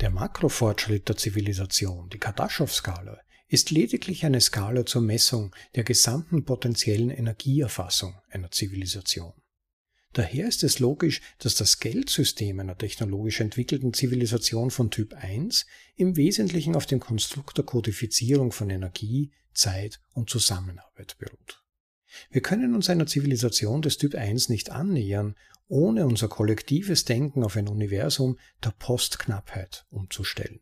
Der 0.00 0.10
Makrofortschritt 0.10 1.08
der 1.08 1.16
Zivilisation, 1.16 2.08
die 2.08 2.18
Kardaschow-Skala, 2.18 3.18
ist 3.48 3.70
lediglich 3.70 4.24
eine 4.24 4.40
Skala 4.40 4.84
zur 4.84 5.02
Messung 5.02 5.54
der 5.74 5.84
gesamten 5.84 6.44
potenziellen 6.44 7.10
Energieerfassung 7.10 8.14
einer 8.30 8.50
Zivilisation. 8.50 9.32
Daher 10.12 10.48
ist 10.48 10.64
es 10.64 10.78
logisch, 10.78 11.20
dass 11.38 11.54
das 11.54 11.80
Geldsystem 11.80 12.60
einer 12.60 12.78
technologisch 12.78 13.40
entwickelten 13.40 13.92
Zivilisation 13.92 14.70
von 14.70 14.90
Typ 14.90 15.14
1 15.14 15.66
im 15.96 16.16
Wesentlichen 16.16 16.76
auf 16.76 16.86
dem 16.86 17.00
Konstrukt 17.00 17.56
der 17.58 17.64
Kodifizierung 17.64 18.52
von 18.52 18.70
Energie, 18.70 19.32
Zeit 19.52 20.00
und 20.12 20.30
Zusammenarbeit 20.30 21.16
beruht. 21.18 21.62
Wir 22.30 22.40
können 22.40 22.74
uns 22.74 22.90
einer 22.90 23.06
Zivilisation 23.06 23.82
des 23.82 23.98
Typ 23.98 24.14
1 24.14 24.48
nicht 24.48 24.70
annähern, 24.70 25.34
ohne 25.68 26.06
unser 26.06 26.28
kollektives 26.28 27.04
Denken 27.04 27.44
auf 27.44 27.56
ein 27.56 27.68
Universum 27.68 28.38
der 28.64 28.70
Postknappheit 28.70 29.86
umzustellen. 29.90 30.60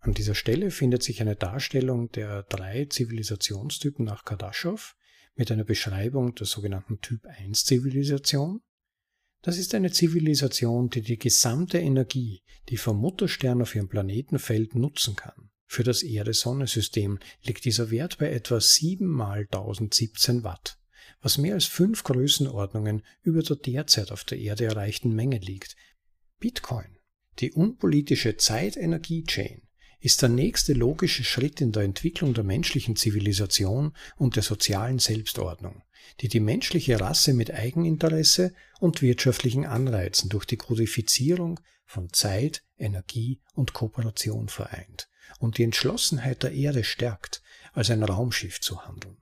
An 0.00 0.14
dieser 0.14 0.34
Stelle 0.34 0.70
findet 0.70 1.02
sich 1.02 1.20
eine 1.20 1.36
Darstellung 1.36 2.10
der 2.12 2.44
drei 2.44 2.84
Zivilisationstypen 2.84 4.04
nach 4.04 4.24
Kardaschow 4.24 4.96
mit 5.34 5.50
einer 5.50 5.64
Beschreibung 5.64 6.34
der 6.34 6.46
sogenannten 6.46 7.00
Typ 7.00 7.26
1 7.26 7.64
Zivilisation. 7.64 8.60
Das 9.42 9.56
ist 9.56 9.74
eine 9.74 9.92
Zivilisation, 9.92 10.90
die 10.90 11.02
die 11.02 11.18
gesamte 11.18 11.78
Energie, 11.78 12.42
die 12.68 12.76
vom 12.76 12.98
Mutterstern 12.98 13.62
auf 13.62 13.74
ihrem 13.74 13.88
Planeten 13.88 14.38
fällt, 14.38 14.74
nutzen 14.74 15.14
kann. 15.14 15.47
Für 15.70 15.84
das 15.84 16.02
Erde-Sonne-System 16.02 17.18
liegt 17.44 17.66
dieser 17.66 17.90
Wert 17.90 18.16
bei 18.16 18.30
etwa 18.32 18.58
7 18.58 19.06
mal 19.06 19.40
1017 19.40 20.42
Watt, 20.42 20.78
was 21.20 21.36
mehr 21.36 21.54
als 21.54 21.66
fünf 21.66 22.04
Größenordnungen 22.04 23.02
über 23.22 23.42
der 23.42 23.56
derzeit 23.56 24.10
auf 24.10 24.24
der 24.24 24.38
Erde 24.38 24.64
erreichten 24.64 25.14
Menge 25.14 25.36
liegt. 25.36 25.76
Bitcoin, 26.40 26.96
die 27.38 27.52
unpolitische 27.52 28.38
Zeit-Energie-Chain, 28.38 29.60
ist 30.00 30.22
der 30.22 30.30
nächste 30.30 30.72
logische 30.72 31.22
Schritt 31.22 31.60
in 31.60 31.72
der 31.72 31.82
Entwicklung 31.82 32.32
der 32.32 32.44
menschlichen 32.44 32.96
Zivilisation 32.96 33.94
und 34.16 34.36
der 34.36 34.44
sozialen 34.44 34.98
Selbstordnung, 34.98 35.82
die 36.20 36.28
die 36.28 36.40
menschliche 36.40 36.98
Rasse 36.98 37.34
mit 37.34 37.50
Eigeninteresse 37.50 38.54
und 38.80 39.02
wirtschaftlichen 39.02 39.66
Anreizen 39.66 40.30
durch 40.30 40.46
die 40.46 40.56
Kodifizierung 40.56 41.60
von 41.84 42.10
Zeit, 42.10 42.62
Energie 42.78 43.42
und 43.52 43.74
Kooperation 43.74 44.48
vereint 44.48 45.07
und 45.38 45.58
die 45.58 45.64
Entschlossenheit 45.64 46.42
der 46.42 46.52
Erde 46.52 46.84
stärkt, 46.84 47.42
als 47.72 47.90
ein 47.90 48.02
Raumschiff 48.02 48.60
zu 48.60 48.84
handeln. 48.86 49.16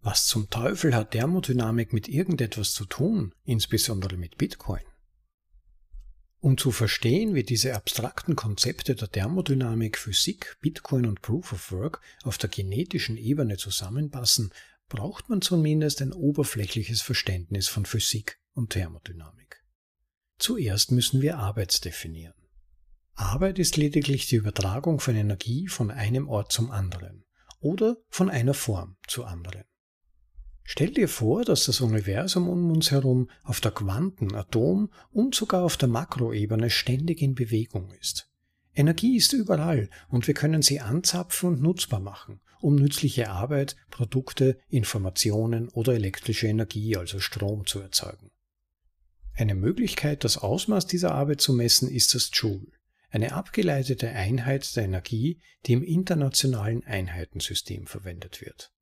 Was 0.00 0.26
zum 0.26 0.48
Teufel 0.50 0.94
hat 0.94 1.10
Thermodynamik 1.10 1.92
mit 1.92 2.06
irgendetwas 2.06 2.72
zu 2.72 2.84
tun, 2.84 3.34
insbesondere 3.44 4.16
mit 4.16 4.38
Bitcoin? 4.38 4.84
Um 6.38 6.56
zu 6.56 6.70
verstehen, 6.70 7.34
wie 7.34 7.42
diese 7.42 7.74
abstrakten 7.74 8.36
Konzepte 8.36 8.94
der 8.94 9.10
Thermodynamik, 9.10 9.98
Physik, 9.98 10.58
Bitcoin 10.60 11.06
und 11.06 11.22
Proof 11.22 11.52
of 11.52 11.72
Work 11.72 12.00
auf 12.22 12.38
der 12.38 12.48
genetischen 12.48 13.16
Ebene 13.16 13.56
zusammenpassen, 13.56 14.52
braucht 14.88 15.28
man 15.28 15.42
zumindest 15.42 16.00
ein 16.02 16.12
oberflächliches 16.12 17.02
Verständnis 17.02 17.66
von 17.66 17.84
Physik 17.84 18.38
und 18.52 18.70
Thermodynamik. 18.70 19.64
Zuerst 20.38 20.92
müssen 20.92 21.20
wir 21.20 21.38
Arbeit 21.38 21.84
definieren. 21.84 22.45
Arbeit 23.18 23.58
ist 23.58 23.78
lediglich 23.78 24.26
die 24.26 24.36
Übertragung 24.36 25.00
von 25.00 25.16
Energie 25.16 25.68
von 25.68 25.90
einem 25.90 26.28
Ort 26.28 26.52
zum 26.52 26.70
anderen 26.70 27.24
oder 27.60 27.96
von 28.10 28.28
einer 28.28 28.52
Form 28.52 28.98
zur 29.08 29.26
anderen. 29.26 29.64
Stell 30.64 30.90
dir 30.90 31.08
vor, 31.08 31.42
dass 31.42 31.64
das 31.64 31.80
Universum 31.80 32.46
um 32.46 32.70
uns 32.70 32.90
herum 32.90 33.30
auf 33.42 33.62
der 33.62 33.70
Quanten-, 33.70 34.34
Atom- 34.34 34.90
und 35.12 35.34
sogar 35.34 35.64
auf 35.64 35.78
der 35.78 35.88
Makroebene 35.88 36.68
ständig 36.68 37.22
in 37.22 37.34
Bewegung 37.34 37.90
ist. 37.92 38.28
Energie 38.74 39.16
ist 39.16 39.32
überall 39.32 39.88
und 40.08 40.26
wir 40.26 40.34
können 40.34 40.60
sie 40.60 40.80
anzapfen 40.80 41.48
und 41.48 41.62
nutzbar 41.62 42.00
machen, 42.00 42.40
um 42.60 42.74
nützliche 42.74 43.30
Arbeit, 43.30 43.76
Produkte, 43.90 44.58
Informationen 44.68 45.70
oder 45.70 45.94
elektrische 45.94 46.48
Energie, 46.48 46.98
also 46.98 47.18
Strom, 47.18 47.64
zu 47.64 47.80
erzeugen. 47.80 48.30
Eine 49.32 49.54
Möglichkeit, 49.54 50.24
das 50.24 50.36
Ausmaß 50.36 50.86
dieser 50.86 51.14
Arbeit 51.14 51.40
zu 51.40 51.54
messen, 51.54 51.88
ist 51.88 52.14
das 52.14 52.30
Joule, 52.34 52.75
eine 53.10 53.32
abgeleitete 53.32 54.10
Einheit 54.10 54.74
der 54.76 54.84
Energie, 54.84 55.40
die 55.66 55.72
im 55.72 55.82
internationalen 55.82 56.84
Einheitensystem 56.84 57.86
verwendet 57.86 58.40
wird. 58.40 58.72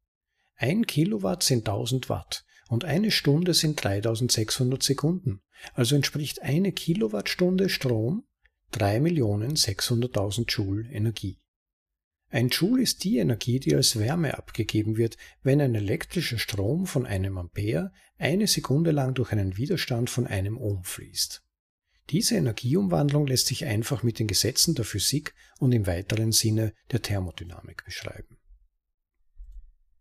Ein 0.56 0.86
Kilowatt 0.86 1.42
sind 1.42 1.68
1000 1.68 2.08
Watt 2.08 2.44
und 2.68 2.84
eine 2.84 3.10
Stunde 3.10 3.54
sind 3.54 3.82
3600 3.82 4.82
Sekunden, 4.82 5.42
also 5.74 5.96
entspricht 5.96 6.42
eine 6.42 6.72
Kilowattstunde 6.72 7.68
Strom 7.68 8.24
3.600.000 8.72 10.50
Joule 10.50 10.90
Energie. 10.90 11.38
Ein 12.30 12.48
Joule 12.48 12.82
ist 12.82 13.04
die 13.04 13.18
Energie, 13.18 13.60
die 13.60 13.76
als 13.76 13.96
Wärme 13.96 14.36
abgegeben 14.36 14.96
wird, 14.96 15.16
wenn 15.44 15.60
ein 15.60 15.74
elektrischer 15.76 16.38
Strom 16.38 16.86
von 16.86 17.06
einem 17.06 17.38
Ampere 17.38 17.92
eine 18.18 18.48
Sekunde 18.48 18.90
lang 18.90 19.14
durch 19.14 19.30
einen 19.30 19.56
Widerstand 19.56 20.10
von 20.10 20.26
einem 20.26 20.58
Ohm 20.58 20.82
fließt. 20.82 21.43
Diese 22.10 22.36
Energieumwandlung 22.36 23.26
lässt 23.26 23.46
sich 23.46 23.64
einfach 23.64 24.02
mit 24.02 24.18
den 24.18 24.26
Gesetzen 24.26 24.74
der 24.74 24.84
Physik 24.84 25.34
und 25.58 25.72
im 25.72 25.86
weiteren 25.86 26.32
Sinne 26.32 26.74
der 26.92 27.00
Thermodynamik 27.00 27.84
beschreiben. 27.84 28.38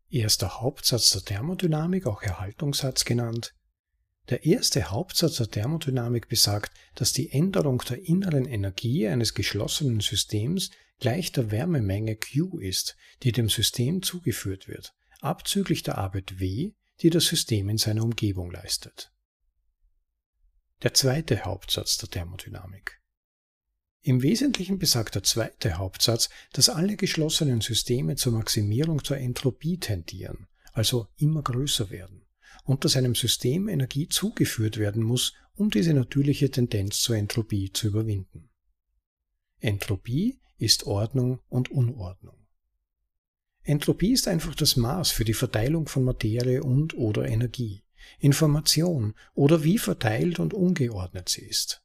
Erster 0.09 0.61
Hauptsatz 0.61 1.11
der 1.11 1.23
Thermodynamik, 1.23 2.05
auch 2.05 2.21
Erhaltungssatz 2.21 3.05
genannt. 3.05 3.55
Der 4.29 4.45
erste 4.45 4.91
Hauptsatz 4.91 5.37
der 5.37 5.49
Thermodynamik 5.49 6.27
besagt, 6.27 6.71
dass 6.95 7.13
die 7.13 7.31
Änderung 7.31 7.81
der 7.89 8.05
inneren 8.05 8.45
Energie 8.45 9.07
eines 9.07 9.33
geschlossenen 9.33 10.01
Systems 10.01 10.71
gleich 10.99 11.31
der 11.31 11.51
Wärmemenge 11.51 12.17
Q 12.17 12.59
ist, 12.59 12.95
die 13.23 13.31
dem 13.31 13.49
System 13.49 14.01
zugeführt 14.01 14.67
wird, 14.67 14.93
abzüglich 15.19 15.83
der 15.83 15.97
Arbeit 15.97 16.39
W, 16.39 16.73
die 17.01 17.09
das 17.09 17.25
System 17.25 17.69
in 17.69 17.77
seiner 17.77 18.03
Umgebung 18.03 18.51
leistet. 18.51 19.12
Der 20.83 20.93
zweite 20.93 21.45
Hauptsatz 21.45 21.97
der 21.97 22.09
Thermodynamik. 22.09 22.99
Im 24.01 24.21
Wesentlichen 24.21 24.79
besagt 24.79 25.15
der 25.15 25.23
zweite 25.23 25.77
Hauptsatz, 25.77 26.29
dass 26.51 26.67
alle 26.67 26.97
geschlossenen 26.97 27.61
Systeme 27.61 28.17
zur 28.17 28.33
Maximierung 28.33 28.97
der 28.97 29.21
Entropie 29.21 29.77
tendieren, 29.77 30.47
also 30.73 31.07
immer 31.15 31.41
größer 31.41 31.89
werden, 31.89 32.25
und 32.65 32.83
dass 32.83 32.97
einem 32.97 33.15
System 33.15 33.69
Energie 33.69 34.09
zugeführt 34.09 34.75
werden 34.75 35.03
muss, 35.03 35.33
um 35.55 35.69
diese 35.69 35.93
natürliche 35.93 36.51
Tendenz 36.51 36.99
zur 36.99 37.15
Entropie 37.15 37.71
zu 37.71 37.87
überwinden. 37.87 38.49
Entropie 39.61 40.41
ist 40.57 40.83
Ordnung 40.83 41.39
und 41.47 41.71
Unordnung. 41.71 42.45
Entropie 43.61 44.11
ist 44.11 44.27
einfach 44.27 44.53
das 44.53 44.75
Maß 44.75 45.11
für 45.11 45.23
die 45.23 45.33
Verteilung 45.33 45.87
von 45.87 46.03
Materie 46.03 46.61
und 46.61 46.93
oder 46.93 47.25
Energie, 47.25 47.85
Information 48.19 49.13
oder 49.33 49.63
wie 49.63 49.77
verteilt 49.77 50.39
und 50.39 50.53
ungeordnet 50.53 51.29
sie 51.29 51.41
ist. 51.41 51.83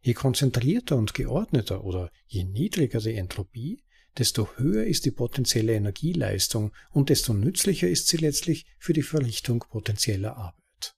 Je 0.00 0.14
konzentrierter 0.14 0.96
und 0.96 1.14
geordneter 1.14 1.84
oder 1.84 2.10
je 2.26 2.44
niedriger 2.44 3.00
die 3.00 3.14
Entropie, 3.14 3.84
desto 4.18 4.48
höher 4.56 4.84
ist 4.84 5.04
die 5.04 5.10
potenzielle 5.10 5.74
Energieleistung 5.74 6.72
und 6.90 7.08
desto 7.08 7.32
nützlicher 7.32 7.88
ist 7.88 8.08
sie 8.08 8.16
letztlich 8.18 8.66
für 8.78 8.92
die 8.92 9.02
Verrichtung 9.02 9.64
potenzieller 9.70 10.36
Arbeit. 10.36 10.96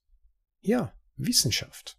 Ja, 0.61 0.95
Wissenschaft. 1.17 1.99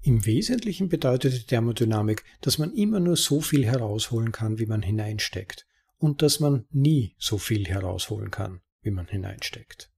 Im 0.00 0.24
Wesentlichen 0.24 0.88
bedeutet 0.88 1.34
die 1.34 1.46
Thermodynamik, 1.46 2.24
dass 2.40 2.58
man 2.58 2.72
immer 2.72 3.00
nur 3.00 3.16
so 3.16 3.40
viel 3.40 3.66
herausholen 3.66 4.32
kann, 4.32 4.58
wie 4.58 4.66
man 4.66 4.82
hineinsteckt, 4.82 5.66
und 5.96 6.22
dass 6.22 6.38
man 6.38 6.66
nie 6.70 7.16
so 7.18 7.36
viel 7.36 7.66
herausholen 7.66 8.30
kann, 8.30 8.60
wie 8.82 8.92
man 8.92 9.08
hineinsteckt. 9.08 9.90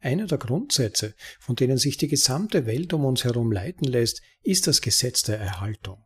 Einer 0.00 0.26
der 0.26 0.38
Grundsätze, 0.38 1.14
von 1.40 1.56
denen 1.56 1.76
sich 1.76 1.96
die 1.96 2.06
gesamte 2.06 2.66
Welt 2.66 2.92
um 2.92 3.04
uns 3.04 3.24
herum 3.24 3.50
leiten 3.50 3.86
lässt, 3.86 4.22
ist 4.42 4.66
das 4.68 4.80
Gesetz 4.80 5.22
der 5.22 5.38
Erhaltung. 5.38 6.04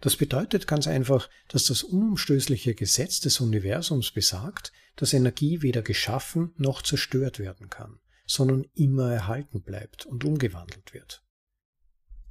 Das 0.00 0.16
bedeutet 0.16 0.66
ganz 0.66 0.86
einfach, 0.86 1.28
dass 1.48 1.64
das 1.64 1.82
unumstößliche 1.82 2.74
Gesetz 2.74 3.20
des 3.20 3.40
Universums 3.40 4.12
besagt, 4.12 4.72
dass 4.94 5.12
Energie 5.12 5.62
weder 5.62 5.82
geschaffen 5.82 6.52
noch 6.56 6.82
zerstört 6.82 7.38
werden 7.38 7.68
kann, 7.68 7.98
sondern 8.26 8.66
immer 8.74 9.12
erhalten 9.12 9.62
bleibt 9.62 10.06
und 10.06 10.24
umgewandelt 10.24 10.94
wird. 10.94 11.24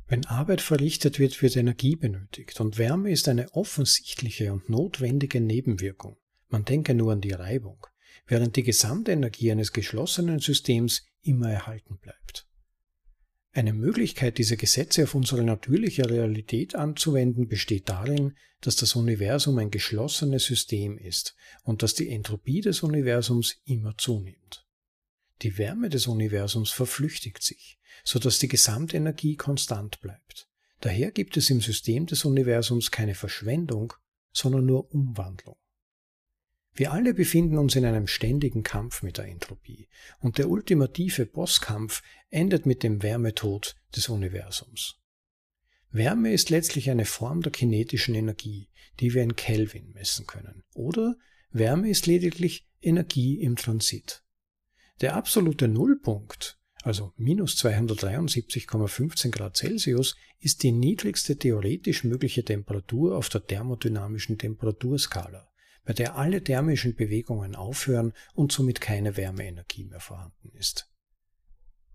Wenn 0.07 0.25
Arbeit 0.27 0.61
verrichtet 0.61 1.17
wird, 1.19 1.41
wird 1.41 1.55
Energie 1.55 1.95
benötigt 1.95 2.61
und 2.61 2.77
Wärme 2.77 3.11
ist 3.11 3.27
eine 3.27 3.51
offensichtliche 3.53 4.53
und 4.53 4.69
notwendige 4.69 5.41
Nebenwirkung. 5.41 6.17
Man 6.47 6.63
denke 6.63 6.93
nur 6.93 7.11
an 7.11 7.21
die 7.21 7.31
Reibung 7.31 7.87
während 8.27 8.55
die 8.55 8.63
Gesamtenergie 8.63 9.51
eines 9.51 9.71
geschlossenen 9.71 10.39
Systems 10.39 11.05
immer 11.21 11.51
erhalten 11.51 11.97
bleibt. 11.97 12.47
Eine 13.51 13.71
Möglichkeit, 13.71 14.37
diese 14.37 14.57
Gesetze 14.57 15.03
auf 15.03 15.15
unsere 15.15 15.43
natürliche 15.43 16.09
Realität 16.09 16.75
anzuwenden, 16.75 17.47
besteht 17.47 17.87
darin, 17.87 18.35
dass 18.59 18.75
das 18.75 18.95
Universum 18.95 19.57
ein 19.59 19.71
geschlossenes 19.71 20.43
System 20.43 20.97
ist 20.97 21.35
und 21.63 21.81
dass 21.81 21.93
die 21.93 22.09
Entropie 22.09 22.59
des 22.59 22.83
Universums 22.83 23.61
immer 23.63 23.97
zunimmt. 23.97 24.67
Die 25.41 25.57
Wärme 25.57 25.89
des 25.89 26.07
Universums 26.07 26.71
verflüchtigt 26.71 27.43
sich, 27.43 27.79
so 28.03 28.19
dass 28.19 28.39
die 28.39 28.49
Gesamtenergie 28.49 29.37
konstant 29.37 30.01
bleibt. 30.01 30.49
Daher 30.81 31.11
gibt 31.11 31.37
es 31.37 31.49
im 31.49 31.61
System 31.61 32.05
des 32.05 32.25
Universums 32.25 32.91
keine 32.91 33.15
Verschwendung, 33.15 33.93
sondern 34.33 34.65
nur 34.65 34.93
Umwandlung. 34.93 35.55
Wir 36.77 36.91
alle 36.91 37.13
befinden 37.13 37.57
uns 37.57 37.77
in 37.77 37.85
einem 37.85 38.05
ständigen 38.05 38.61
Kampf 38.61 39.01
mit 39.01 39.17
der 39.17 39.27
Entropie, 39.27 39.87
und 40.19 40.37
der 40.37 40.49
ultimative 40.49 41.25
Bosskampf 41.25 42.03
endet 42.29 42.65
mit 42.65 42.83
dem 42.83 43.01
Wärmetod 43.01 43.77
des 43.95 44.09
Universums. 44.09 44.99
Wärme 45.91 46.33
ist 46.33 46.49
letztlich 46.49 46.89
eine 46.89 47.05
Form 47.05 47.41
der 47.41 47.53
kinetischen 47.53 48.13
Energie, 48.13 48.67
die 48.99 49.13
wir 49.13 49.23
in 49.23 49.37
Kelvin 49.37 49.93
messen 49.93 50.27
können, 50.27 50.63
oder 50.73 51.15
Wärme 51.51 51.89
ist 51.89 52.07
lediglich 52.07 52.67
Energie 52.81 53.39
im 53.39 53.55
Transit. 53.55 54.21
Der 54.99 55.15
absolute 55.15 55.69
Nullpunkt, 55.69 56.59
also 56.83 57.13
minus 57.15 57.55
273,15 57.55 59.31
Grad 59.31 59.55
Celsius, 59.55 60.17
ist 60.39 60.61
die 60.63 60.73
niedrigste 60.73 61.37
theoretisch 61.37 62.03
mögliche 62.03 62.43
Temperatur 62.43 63.15
auf 63.15 63.29
der 63.29 63.45
thermodynamischen 63.45 64.37
Temperaturskala 64.37 65.49
bei 65.85 65.93
der 65.93 66.15
alle 66.15 66.43
thermischen 66.43 66.95
Bewegungen 66.95 67.55
aufhören 67.55 68.13
und 68.33 68.51
somit 68.51 68.81
keine 68.81 69.15
Wärmeenergie 69.17 69.85
mehr 69.85 69.99
vorhanden 69.99 70.51
ist. 70.53 70.89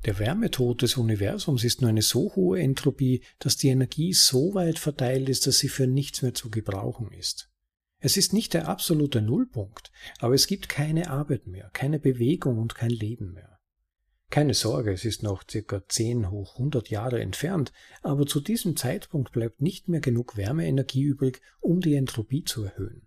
Der 0.07 0.19
Wärmetod 0.19 0.81
des 0.81 0.97
Universums 0.97 1.63
ist 1.63 1.83
nur 1.83 1.91
eine 1.91 2.01
so 2.01 2.35
hohe 2.35 2.59
Entropie, 2.59 3.23
dass 3.39 3.59
die 3.59 3.69
Energie 3.69 4.15
so 4.15 4.55
weit 4.55 4.79
verteilt 4.79 5.29
ist, 5.29 5.47
dass 5.47 5.59
sie 5.59 5.69
für 5.69 5.87
nichts 5.87 6.23
mehr 6.23 6.33
zu 6.33 6.49
gebrauchen 6.49 7.13
ist. 7.13 7.51
Es 7.99 8.17
ist 8.17 8.33
nicht 8.33 8.55
der 8.55 8.67
absolute 8.67 9.21
Nullpunkt, 9.21 9.93
aber 10.19 10.35
es 10.35 10.47
gibt 10.47 10.71
keine 10.71 11.11
Arbeit 11.11 11.47
mehr, 11.47 11.69
keine 11.75 11.99
Bewegung 11.99 12.57
und 12.57 12.75
kein 12.75 12.89
Leben 12.89 13.35
mehr. 13.35 13.59
Keine 14.31 14.55
Sorge, 14.55 14.93
es 14.93 15.05
ist 15.05 15.23
noch 15.23 15.43
circa 15.51 15.83
10 15.87 16.31
hoch 16.31 16.55
100 16.55 16.89
Jahre 16.89 17.21
entfernt, 17.21 17.73
aber 18.01 18.25
zu 18.27 18.41
diesem 18.41 18.77
Zeitpunkt 18.77 19.33
bleibt 19.33 19.61
nicht 19.61 19.89
mehr 19.89 20.01
genug 20.01 20.39
Wärmeenergie 20.39 21.03
übrig, 21.03 21.43
um 21.61 21.81
die 21.81 21.95
Entropie 21.95 22.45
zu 22.45 22.65
erhöhen. 22.65 23.07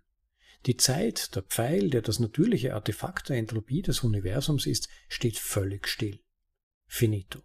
Die 0.66 0.76
Zeit, 0.76 1.34
der 1.36 1.42
Pfeil, 1.42 1.90
der 1.90 2.00
das 2.00 2.20
natürliche 2.20 2.74
Artefakt 2.74 3.28
der 3.28 3.36
Entropie 3.36 3.82
des 3.82 4.02
Universums 4.02 4.66
ist, 4.66 4.88
steht 5.08 5.38
völlig 5.38 5.86
still. 5.88 6.20
Finito. 6.86 7.42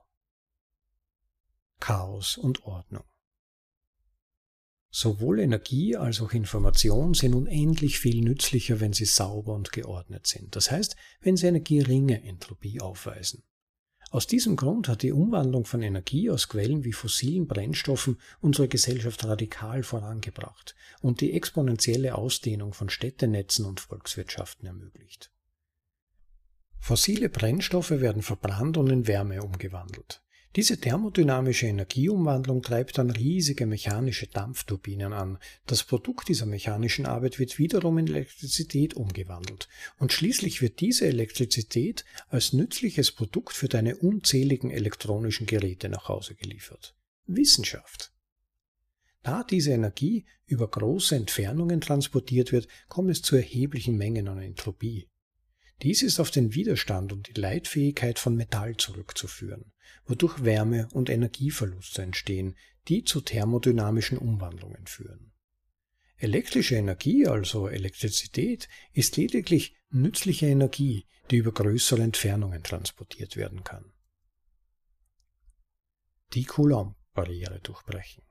Chaos 1.80 2.38
und 2.38 2.63
Ordnung. 2.63 3.03
Sowohl 4.91 5.39
Energie 5.39 5.95
als 5.95 6.20
auch 6.22 6.32
Information 6.32 7.13
sind 7.13 7.36
unendlich 7.36 7.99
viel 7.99 8.24
nützlicher, 8.24 8.80
wenn 8.80 8.93
sie 8.93 9.05
sauber 9.05 9.53
und 9.53 9.72
geordnet 9.72 10.26
sind. 10.26 10.55
Das 10.55 10.72
heißt, 10.72 10.95
wenn 11.20 11.38
sie 11.38 11.47
eine 11.47 11.61
geringe 11.61 12.24
Entropie 12.24 12.82
aufweisen. 12.82 13.43
Aus 14.12 14.26
diesem 14.26 14.55
Grund 14.55 14.88
hat 14.88 15.03
die 15.03 15.12
Umwandlung 15.12 15.66
von 15.66 15.84
Energie 15.84 16.32
aus 16.32 16.47
Quellen 16.49 16.84
wie 16.84 16.93
fossilen 16.93 17.47
Brennstoffen 17.47 18.20
unsere 18.41 18.68
Gesellschaft 18.68 19.24
radikal 19.24 19.84
vorangebracht 19.84 20.76
und 21.01 21.22
die 21.22 21.34
exponentielle 21.34 22.16
Ausdehnung 22.16 22.74
von 22.74 22.89
Städtenetzen 22.89 23.66
und 23.66 23.80
Volkswirtschaften 23.80 24.66
ermöglicht. 24.66 25.32
Fossile 26.80 27.30
Brennstoffe 27.30 27.91
werden 27.91 28.24
verbrannt 28.24 28.78
und 28.78 28.89
in 28.89 29.05
Wärme 29.05 29.43
umgewandelt. 29.43 30.24
Diese 30.56 30.80
thermodynamische 30.80 31.68
Energieumwandlung 31.68 32.64
treibt 32.64 32.97
dann 32.97 33.12
riesige 33.12 33.68
mechanische 33.68 34.26
Dampfturbinen 34.26 35.14
an. 35.14 35.38
Das 35.68 35.84
Produkt 35.84 36.28
dieser 36.28 36.47
mechanischen 36.47 37.06
Arbeit 37.06 37.38
wird 37.38 37.60
wiederum 37.60 38.00
in 38.00 38.08
Elektrizität 38.08 38.95
umgewandelt. 38.95 39.68
Und 40.00 40.12
schließlich 40.12 40.64
wird 40.64 40.80
diese 40.80 41.06
Elektrizität 41.06 42.04
als 42.30 42.54
nützliches 42.54 43.12
Produkt 43.12 43.54
für 43.54 43.68
deine 43.68 43.95
unzähligen 43.97 44.72
elektronischen 44.72 45.45
Geräte 45.45 45.88
nach 45.88 46.08
Hause 46.08 46.34
geliefert. 46.34 46.95
Wissenschaft. 47.28 48.12
Da 49.22 49.43
diese 49.43 49.72
Energie 49.72 50.26
über 50.47 50.68
große 50.68 51.16
Entfernungen 51.16 51.82
transportiert 51.82 52.52
wird, 52.52 52.68
kommt 52.88 53.12
es 53.12 53.22
zu 53.22 53.36
erheblichen 53.36 53.97
Mengen 53.97 54.28
an 54.28 54.41
Entropie. 54.41 55.09
Dies 55.82 56.01
ist 56.01 56.19
auf 56.19 56.30
den 56.30 56.53
Widerstand 56.53 57.13
und 57.13 57.27
die 57.27 57.39
Leitfähigkeit 57.39 58.19
von 58.19 58.36
Metall 58.36 58.75
zurückzuführen, 58.75 59.71
wodurch 60.05 60.43
Wärme- 60.43 60.89
und 60.91 61.09
Energieverluste 61.09 62.01
entstehen, 62.01 62.55
die 62.88 63.03
zu 63.03 63.21
thermodynamischen 63.21 64.17
Umwandlungen 64.17 64.88
führen. 64.88 65.32
Elektrische 66.17 66.75
Energie, 66.75 67.27
also 67.27 67.69
Elektrizität, 67.69 68.67
ist 68.91 69.15
lediglich 69.15 69.77
nützliche 69.89 70.47
Energie, 70.47 71.05
die 71.32 71.38
über 71.38 71.53
größere 71.53 72.01
Entfernungen 72.01 72.61
transportiert 72.61 73.38
werden 73.38 73.63
kann. 73.63 73.93
Die 76.34 76.43
Coulomb-Barriere 76.43 77.61
durchbrechen. 77.61 78.23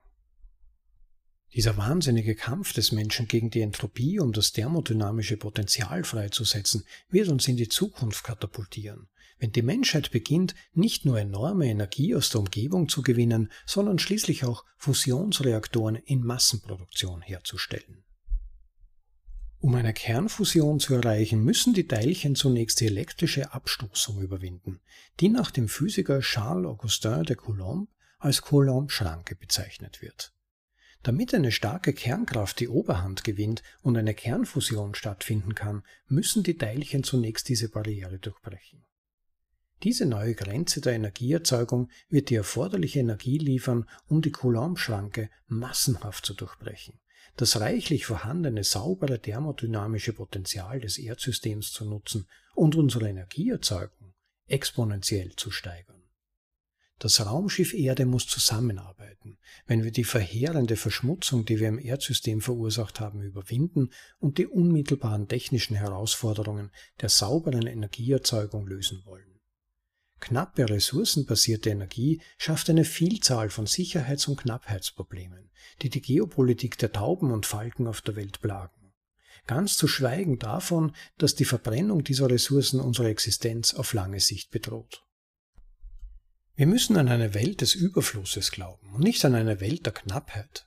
Dieser 1.55 1.77
wahnsinnige 1.79 2.35
Kampf 2.35 2.75
des 2.75 2.93
Menschen 2.93 3.27
gegen 3.27 3.51
die 3.51 3.63
Entropie, 3.63 4.21
um 4.21 4.33
das 4.33 4.53
thermodynamische 4.53 5.39
Potenzial 5.39 6.05
freizusetzen, 6.05 6.85
wird 7.09 7.29
uns 7.29 7.49
in 7.49 7.57
die 7.57 7.69
Zukunft 7.69 8.23
katapultieren, 8.25 9.09
wenn 9.39 9.53
die 9.53 9.63
Menschheit 9.63 10.11
beginnt, 10.11 10.55
nicht 10.75 11.07
nur 11.07 11.19
enorme 11.19 11.67
Energie 11.67 12.15
aus 12.15 12.31
der 12.31 12.41
Umgebung 12.41 12.89
zu 12.89 13.03
gewinnen, 13.03 13.51
sondern 13.65 13.99
schließlich 13.99 14.45
auch 14.45 14.65
Fusionsreaktoren 14.77 15.97
in 15.97 16.23
Massenproduktion 16.23 17.23
herzustellen. 17.23 18.05
Um 19.61 19.75
eine 19.75 19.93
Kernfusion 19.93 20.79
zu 20.79 20.95
erreichen, 20.95 21.43
müssen 21.43 21.75
die 21.75 21.89
Teilchen 21.89 22.37
zunächst 22.37 22.81
die 22.81 22.87
elektrische 22.87 23.53
Abstoßung 23.53 24.21
überwinden, 24.21 24.81
die 25.19 25.31
nach 25.31 25.51
dem 25.51 25.69
Physiker 25.69 26.21
Charles-Augustin 26.21 27.25
de 27.25 27.37
Coulomb 27.37 27.91
als 28.19 28.43
Coulomb-Schranke 28.43 29.35
bezeichnet 29.35 30.01
wird. 30.01 30.33
Damit 31.03 31.33
eine 31.33 31.53
starke 31.53 31.93
Kernkraft 31.93 32.59
die 32.61 32.69
Oberhand 32.69 33.23
gewinnt 33.25 33.63
und 33.83 33.97
eine 33.97 34.15
Kernfusion 34.15 34.95
stattfinden 34.95 35.55
kann, 35.55 35.83
müssen 36.07 36.43
die 36.43 36.57
Teilchen 36.59 37.05
zunächst 37.05 37.49
diese 37.49 37.69
Barriere 37.69 38.19
durchbrechen. 38.19 38.85
Diese 39.85 40.07
neue 40.07 40.35
Grenze 40.35 40.81
der 40.81 40.95
Energieerzeugung 40.95 41.89
wird 42.09 42.31
die 42.31 42.35
erforderliche 42.35 42.99
Energie 42.99 43.39
liefern, 43.39 43.89
um 44.09 44.23
die 44.23 44.33
Coulomb-Schranke 44.33 45.31
massenhaft 45.47 46.27
zu 46.27 46.35
durchbrechen, 46.35 46.99
das 47.37 47.61
reichlich 47.61 48.05
vorhandene 48.05 48.65
saubere 48.65 49.21
thermodynamische 49.21 50.13
Potenzial 50.13 50.81
des 50.81 50.99
Erdsystems 50.99 51.71
zu 51.71 51.85
nutzen 51.85 52.27
und 52.57 52.75
unsere 52.75 53.09
Energieerzeugung 53.09 54.15
exponentiell 54.49 55.37
zu 55.37 55.53
steigern. 55.53 55.98
Das 57.01 57.25
Raumschiff 57.25 57.75
Erde 57.75 58.07
muss 58.07 58.27
zusammenarbeiten, 58.27 59.39
wenn 59.67 59.85
wir 59.85 59.93
die 59.93 60.05
verheerende 60.05 60.77
Verschmutzung, 60.77 61.45
die 61.45 61.61
wir 61.61 61.69
im 61.69 61.79
Erdsystem 61.79 62.41
verursacht 62.41 62.99
haben, 62.99 63.23
überwinden 63.23 63.91
und 64.19 64.39
die 64.39 64.49
unmittelbaren 64.49 65.29
technischen 65.29 65.77
Herausforderungen 65.77 66.73
der 67.01 67.09
sauberen 67.09 67.69
Energieerzeugung 67.69 68.67
lösen 68.67 69.03
wollen. 69.05 69.39
Knappe 70.19 70.69
ressourcenbasierte 70.69 71.71
Energie 71.71 72.21
schafft 72.37 72.69
eine 72.69 72.85
Vielzahl 72.85 73.51
von 73.51 73.67
Sicherheits- 73.67 74.27
und 74.27 74.41
Knappheitsproblemen, 74.41 75.51
die 75.83 75.91
die 75.91 76.01
Geopolitik 76.01 76.79
der 76.79 76.91
Tauben 76.91 77.31
und 77.31 77.47
Falken 77.47 77.87
auf 77.87 78.01
der 78.01 78.17
Welt 78.17 78.41
plagen. 78.41 78.93
Ganz 79.47 79.77
zu 79.77 79.87
schweigen 79.87 80.41
davon, 80.41 80.93
dass 81.17 81.37
die 81.37 81.45
Verbrennung 81.45 82.03
dieser 82.03 82.29
Ressourcen 82.29 82.81
unsere 82.81 83.09
Existenz 83.09 83.73
auf 83.75 83.93
lange 83.93 84.19
Sicht 84.19 84.51
bedroht. 84.51 85.05
Wir 86.59 86.67
müssen 86.67 86.97
an 86.97 87.07
eine 87.07 87.35
Welt 87.35 87.61
des 87.61 87.77
Überflusses 87.77 88.51
glauben 88.51 88.93
und 88.93 89.05
nicht 89.05 89.25
an 89.25 89.37
eine 89.37 89.61
Welt 89.61 89.87
der 89.87 89.93
Knappheit. 89.93 90.67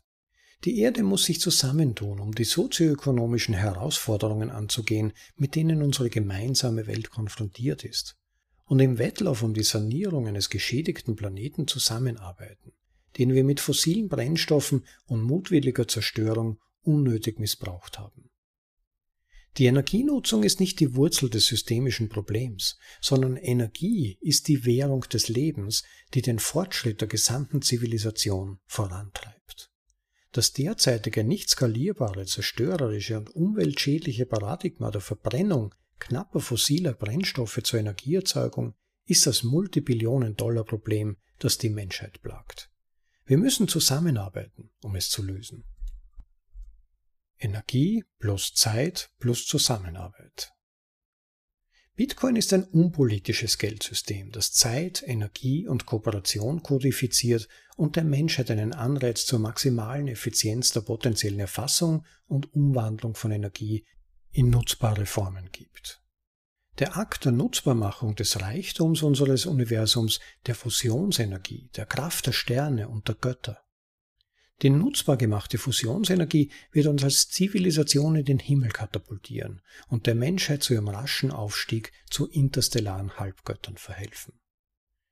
Die 0.63 0.79
Erde 0.79 1.03
muss 1.03 1.25
sich 1.25 1.41
zusammentun, 1.41 2.21
um 2.21 2.33
die 2.33 2.45
sozioökonomischen 2.45 3.53
Herausforderungen 3.53 4.51
anzugehen, 4.51 5.11
mit 5.35 5.53
denen 5.53 5.81
unsere 5.81 6.09
gemeinsame 6.09 6.87
Welt 6.87 7.09
konfrontiert 7.09 7.83
ist, 7.83 8.15
und 8.63 8.79
im 8.79 8.99
Wettlauf 8.99 9.43
um 9.43 9.53
die 9.53 9.63
Sanierung 9.63 10.29
eines 10.29 10.49
geschädigten 10.49 11.17
Planeten 11.17 11.67
zusammenarbeiten, 11.67 12.71
den 13.17 13.33
wir 13.33 13.43
mit 13.43 13.59
fossilen 13.59 14.07
Brennstoffen 14.07 14.85
und 15.07 15.21
mutwilliger 15.21 15.89
Zerstörung 15.89 16.61
unnötig 16.83 17.37
missbraucht 17.37 17.99
haben. 17.99 18.20
Die 19.57 19.65
Energienutzung 19.65 20.43
ist 20.43 20.59
nicht 20.61 20.79
die 20.79 20.95
Wurzel 20.95 21.29
des 21.29 21.47
systemischen 21.47 22.07
Problems, 22.07 22.77
sondern 23.01 23.35
Energie 23.35 24.17
ist 24.21 24.47
die 24.47 24.65
Währung 24.65 25.01
des 25.01 25.27
Lebens, 25.27 25.83
die 26.13 26.21
den 26.21 26.39
Fortschritt 26.39 27.01
der 27.01 27.09
gesamten 27.09 27.61
Zivilisation 27.61 28.59
vorantreibt. 28.65 29.69
Das 30.31 30.53
derzeitige 30.53 31.25
nicht 31.25 31.49
skalierbare, 31.49 32.25
zerstörerische 32.25 33.17
und 33.17 33.35
umweltschädliche 33.35 34.25
Paradigma 34.25 34.89
der 34.89 35.01
Verbrennung 35.01 35.75
knapper 35.99 36.39
fossiler 36.39 36.93
Brennstoffe 36.93 37.59
zur 37.63 37.79
Energieerzeugung 37.79 38.73
ist 39.05 39.27
das 39.27 39.43
Multibillionen-Dollar-Problem, 39.43 41.17
das 41.39 41.57
die 41.57 41.69
Menschheit 41.69 42.21
plagt. 42.21 42.69
Wir 43.25 43.37
müssen 43.37 43.67
zusammenarbeiten, 43.67 44.71
um 44.81 44.95
es 44.95 45.09
zu 45.09 45.21
lösen. 45.21 45.65
Energie 47.41 48.03
plus 48.19 48.53
Zeit 48.53 49.11
plus 49.19 49.45
Zusammenarbeit. 49.45 50.53
Bitcoin 51.95 52.35
ist 52.35 52.53
ein 52.53 52.63
unpolitisches 52.63 53.57
Geldsystem, 53.57 54.31
das 54.31 54.53
Zeit, 54.53 55.03
Energie 55.05 55.67
und 55.67 55.85
Kooperation 55.85 56.63
kodifiziert 56.63 57.47
und 57.75 57.95
der 57.95 58.03
Menschheit 58.03 58.49
einen 58.49 58.73
Anreiz 58.73 59.25
zur 59.25 59.39
maximalen 59.39 60.07
Effizienz 60.07 60.71
der 60.71 60.81
potenziellen 60.81 61.39
Erfassung 61.39 62.05
und 62.27 62.53
Umwandlung 62.53 63.13
von 63.15 63.31
Energie 63.31 63.85
in 64.31 64.49
nutzbare 64.49 65.05
Formen 65.05 65.49
gibt. 65.51 66.01
Der 66.79 66.97
Akt 66.97 67.25
der 67.25 67.33
Nutzbarmachung 67.33 68.15
des 68.15 68.39
Reichtums 68.39 69.03
unseres 69.03 69.45
Universums, 69.45 70.21
der 70.47 70.55
Fusionsenergie, 70.55 71.69
der 71.75 71.85
Kraft 71.85 72.27
der 72.27 72.31
Sterne 72.31 72.87
und 72.87 73.09
der 73.09 73.15
Götter, 73.15 73.61
die 74.61 74.69
nutzbar 74.69 75.17
gemachte 75.17 75.57
Fusionsenergie 75.57 76.51
wird 76.71 76.87
uns 76.87 77.03
als 77.03 77.29
Zivilisation 77.29 78.15
in 78.15 78.25
den 78.25 78.39
Himmel 78.39 78.69
katapultieren 78.69 79.61
und 79.87 80.05
der 80.05 80.15
Menschheit 80.15 80.61
zu 80.61 80.73
ihrem 80.73 80.87
raschen 80.87 81.31
Aufstieg 81.31 81.91
zu 82.09 82.27
interstellaren 82.27 83.17
Halbgöttern 83.17 83.77
verhelfen. 83.77 84.39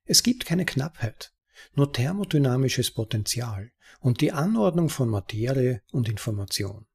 Es 0.05 0.23
gibt 0.23 0.45
keine 0.45 0.65
Knappheit, 0.65 1.33
nur 1.73 1.91
thermodynamisches 1.91 2.91
Potenzial 2.91 3.71
und 3.99 4.21
die 4.21 4.31
Anordnung 4.31 4.89
von 4.89 5.09
Materie 5.09 5.81
und 5.91 6.07
Information. 6.09 6.85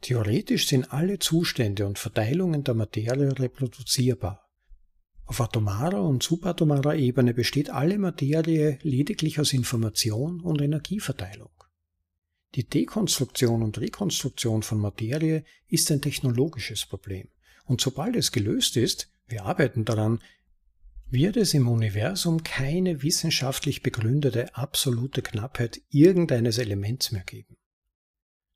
Theoretisch 0.00 0.68
sind 0.68 0.92
alle 0.92 1.18
Zustände 1.18 1.86
und 1.86 1.98
Verteilungen 1.98 2.62
der 2.62 2.74
Materie 2.74 3.36
reproduzierbar 3.38 4.47
auf 5.28 5.42
atomarer 5.42 6.02
und 6.02 6.22
subatomarer 6.22 6.96
Ebene 6.96 7.34
besteht 7.34 7.68
alle 7.68 7.98
Materie 7.98 8.78
lediglich 8.80 9.38
aus 9.38 9.52
Information 9.52 10.40
und 10.40 10.62
Energieverteilung. 10.62 11.50
Die 12.54 12.66
Dekonstruktion 12.66 13.62
und 13.62 13.78
Rekonstruktion 13.78 14.62
von 14.62 14.80
Materie 14.80 15.44
ist 15.68 15.90
ein 15.92 16.00
technologisches 16.00 16.86
Problem, 16.86 17.28
und 17.66 17.82
sobald 17.82 18.16
es 18.16 18.32
gelöst 18.32 18.78
ist, 18.78 19.12
wir 19.26 19.44
arbeiten 19.44 19.84
daran, 19.84 20.20
wird 21.10 21.36
es 21.36 21.52
im 21.52 21.68
Universum 21.68 22.42
keine 22.42 23.02
wissenschaftlich 23.02 23.82
begründete 23.82 24.56
absolute 24.56 25.20
Knappheit 25.20 25.82
irgendeines 25.90 26.56
Elements 26.56 27.12
mehr 27.12 27.24
geben. 27.24 27.58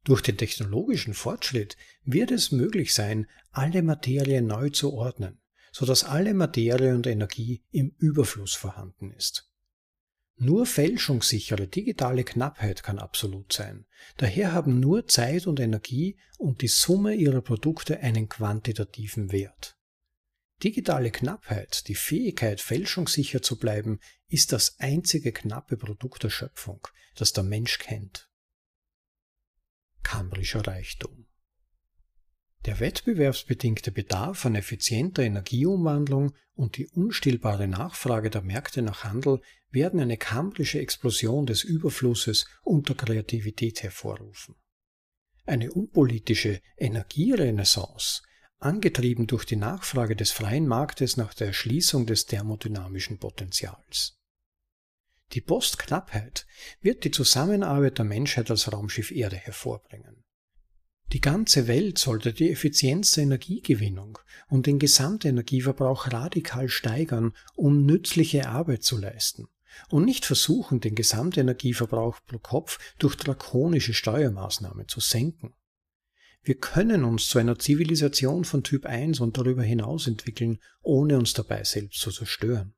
Durch 0.05 0.23
den 0.23 0.39
technologischen 0.39 1.13
Fortschritt 1.13 1.77
wird 2.03 2.31
es 2.31 2.51
möglich 2.51 2.95
sein, 2.95 3.27
alle 3.51 3.83
Materie 3.83 4.41
neu 4.41 4.71
zu 4.71 4.95
ordnen, 4.95 5.42
so 5.73 5.87
dass 5.87 6.05
alle 6.05 6.35
Materie 6.35 6.95
und 6.95 7.07
Energie 7.07 7.65
im 7.71 7.95
Überfluss 7.99 8.55
vorhanden 8.55 9.11
ist. 9.11 9.49
Nur 10.37 10.67
fälschungssichere 10.67 11.67
digitale 11.67 12.25
Knappheit 12.25 12.83
kann 12.83 12.99
absolut 12.99 13.53
sein. 13.53 13.87
Daher 14.17 14.53
haben 14.53 14.81
nur 14.81 15.07
Zeit 15.07 15.47
und 15.47 15.61
Energie 15.61 16.19
und 16.39 16.63
die 16.63 16.69
Summe 16.69 17.15
ihrer 17.15 17.41
Produkte 17.41 18.01
einen 18.01 18.29
quantitativen 18.29 19.33
Wert. 19.33 19.79
Digitale 20.63 21.11
Knappheit, 21.11 21.89
die 21.89 21.95
Fähigkeit, 21.95 22.61
fälschungssicher 22.61 23.43
zu 23.43 23.59
bleiben, 23.59 23.99
ist 24.29 24.53
das 24.53 24.79
einzige 24.79 25.33
knappe 25.33 25.77
Produkt 25.77 26.23
der 26.23 26.31
Schöpfung, 26.31 26.87
das 27.17 27.33
der 27.33 27.45
Mensch 27.45 27.79
kennt. 27.79 28.31
Kambrischer 30.03 30.67
Reichtum 30.67 31.27
Der 32.65 32.79
wettbewerbsbedingte 32.79 33.91
Bedarf 33.91 34.47
an 34.47 34.55
effizienter 34.55 35.25
Energieumwandlung 35.25 36.33
und 36.55 36.77
die 36.77 36.87
unstillbare 36.87 37.67
Nachfrage 37.67 38.31
der 38.31 38.43
Märkte 38.43 38.83
nach 38.83 39.03
Handel 39.03 39.41
werden 39.71 39.99
eine 39.99 40.17
kambrische 40.17 40.79
Explosion 40.79 41.47
des 41.47 41.65
Überflusses 41.65 42.47
und 42.63 42.89
der 42.89 42.97
Kreativität 42.97 43.83
hervorrufen. 43.83 44.55
Eine 45.45 45.73
unpolitische 45.73 46.61
Energierenaissance, 46.77 48.23
angetrieben 48.59 49.27
durch 49.27 49.45
die 49.45 49.57
Nachfrage 49.57 50.15
des 50.15 50.31
freien 50.31 50.69
Marktes 50.69 51.17
nach 51.17 51.35
der 51.35 51.49
Erschließung 51.49 52.07
des 52.07 52.27
thermodynamischen 52.27 53.19
Potenzials. 53.19 54.21
Die 55.33 55.41
Postknappheit 55.41 56.47
wird 56.81 57.03
die 57.03 57.11
Zusammenarbeit 57.11 57.99
der 57.99 58.05
Menschheit 58.05 58.51
als 58.51 58.71
Raumschiff 58.71 59.11
Erde 59.11 59.37
hervorbringen. 59.37 60.23
Die 61.13 61.21
ganze 61.21 61.69
Welt 61.69 61.99
sollte 61.99 62.33
die 62.33 62.51
Effizienz 62.51 63.13
der 63.13 63.25
Energiegewinnung 63.25 64.19
und 64.49 64.67
den 64.67 64.79
Gesamtenergieverbrauch 64.79 66.11
radikal 66.11 66.71
steigern, 66.71 67.35
um 67.55 67.85
nützliche 67.85 68.49
Arbeit 68.49 68.83
zu 68.83 68.97
leisten 68.97 69.49
und 69.91 70.07
nicht 70.07 70.25
versuchen, 70.25 70.81
den 70.81 70.95
Gesamtenergieverbrauch 70.95 72.19
pro 72.27 72.39
Kopf 72.39 72.79
durch 72.99 73.17
drakonische 73.17 73.93
Steuermaßnahmen 73.93 74.89
zu 74.89 75.01
senken. 75.01 75.53
Wir 76.43 76.55
können 76.55 77.05
uns 77.05 77.29
zu 77.29 77.39
einer 77.39 77.59
Zivilisation 77.59 78.45
von 78.45 78.65
Typ 78.65 78.87
1 78.87 79.21
und 79.21 79.37
darüber 79.37 79.63
hinaus 79.63 80.07
entwickeln, 80.07 80.61
ohne 80.81 81.19
uns 81.19 81.35
dabei 81.35 81.63
selbst 81.65 82.01
zu 82.01 82.11
zerstören. 82.11 82.75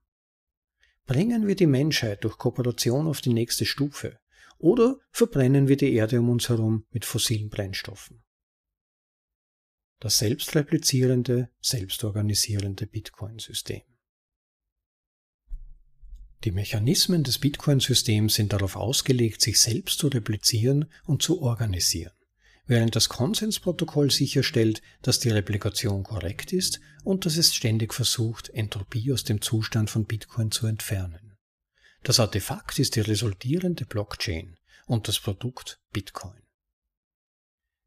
Bringen 1.07 1.47
wir 1.47 1.55
die 1.55 1.67
Menschheit 1.67 2.25
durch 2.25 2.37
Kooperation 2.37 3.07
auf 3.07 3.21
die 3.21 3.33
nächste 3.33 3.65
Stufe 3.65 4.19
oder 4.59 4.99
verbrennen 5.13 5.69
wir 5.69 5.77
die 5.77 5.95
Erde 5.95 6.19
um 6.19 6.31
uns 6.31 6.49
herum 6.49 6.85
mit 6.91 7.05
fossilen 7.05 7.49
Brennstoffen. 7.49 8.24
Das 10.05 10.19
selbstreplizierende, 10.19 11.49
selbstorganisierende 11.63 12.87
Bitcoin-System. 12.87 13.81
Die 16.45 16.51
Mechanismen 16.51 17.25
des 17.25 17.39
Bitcoin-Systems 17.39 18.35
sind 18.35 18.53
darauf 18.53 18.77
ausgelegt, 18.77 19.41
sich 19.41 19.59
selbst 19.59 19.99
zu 19.99 20.09
replizieren 20.09 20.91
und 21.07 21.23
zu 21.23 21.41
organisieren, 21.41 22.13
während 22.67 22.95
das 22.97 23.09
Konsensprotokoll 23.09 24.11
sicherstellt, 24.11 24.83
dass 25.01 25.21
die 25.21 25.31
Replikation 25.31 26.03
korrekt 26.03 26.53
ist 26.53 26.81
und 27.03 27.25
dass 27.25 27.39
es 27.39 27.55
ständig 27.55 27.95
versucht, 27.95 28.51
Entropie 28.51 29.11
aus 29.11 29.25
dem 29.25 29.41
Zustand 29.41 29.89
von 29.89 30.05
Bitcoin 30.05 30.51
zu 30.51 30.67
entfernen. 30.67 31.39
Das 32.03 32.21
Artefakt 32.21 32.79
ist 32.79 32.97
die 32.97 33.01
resultierende 33.01 33.87
Blockchain 33.87 34.59
und 34.85 35.09
das 35.09 35.19
Produkt 35.19 35.81
Bitcoin. 35.95 36.44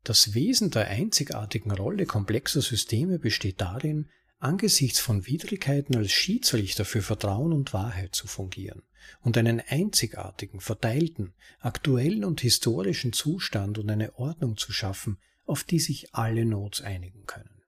Das 0.07 0.33
Wesen 0.33 0.71
der 0.71 0.87
einzigartigen 0.87 1.69
Rolle 1.69 2.05
komplexer 2.05 2.61
Systeme 2.61 3.19
besteht 3.19 3.59
darin, 3.59 4.07
angesichts 4.39 5.01
von 5.01 5.27
Widrigkeiten 5.27 5.97
als 5.97 6.13
Schiedsrichter 6.13 6.85
für 6.85 7.01
Vertrauen 7.01 7.51
und 7.51 7.73
Wahrheit 7.73 8.15
zu 8.15 8.25
fungieren 8.25 8.83
und 9.19 9.37
einen 9.37 9.59
einzigartigen, 9.59 10.61
verteilten, 10.61 11.33
aktuellen 11.59 12.23
und 12.23 12.39
historischen 12.39 13.11
Zustand 13.11 13.79
und 13.79 13.89
eine 13.89 14.17
Ordnung 14.17 14.55
zu 14.55 14.71
schaffen, 14.71 15.17
auf 15.45 15.65
die 15.65 15.79
sich 15.79 16.15
alle 16.15 16.45
Nots 16.45 16.79
einigen 16.79 17.25
können. 17.25 17.63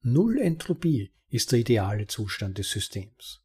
Null 0.00 0.38
Entropie 0.38 1.12
ist 1.28 1.52
der 1.52 1.58
ideale 1.58 2.06
Zustand 2.06 2.56
des 2.56 2.70
Systems. 2.70 3.42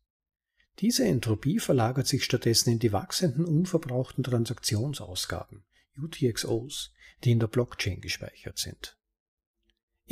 Diese 0.80 1.04
Entropie 1.04 1.60
verlagert 1.60 2.08
sich 2.08 2.24
stattdessen 2.24 2.70
in 2.70 2.80
die 2.80 2.94
wachsenden 2.94 3.44
unverbrauchten 3.44 4.24
Transaktionsausgaben, 4.24 5.66
UTXOs, 6.02 6.94
die 7.24 7.32
in 7.32 7.40
der 7.40 7.48
Blockchain 7.48 8.02
gespeichert 8.02 8.58
sind. 8.58 8.98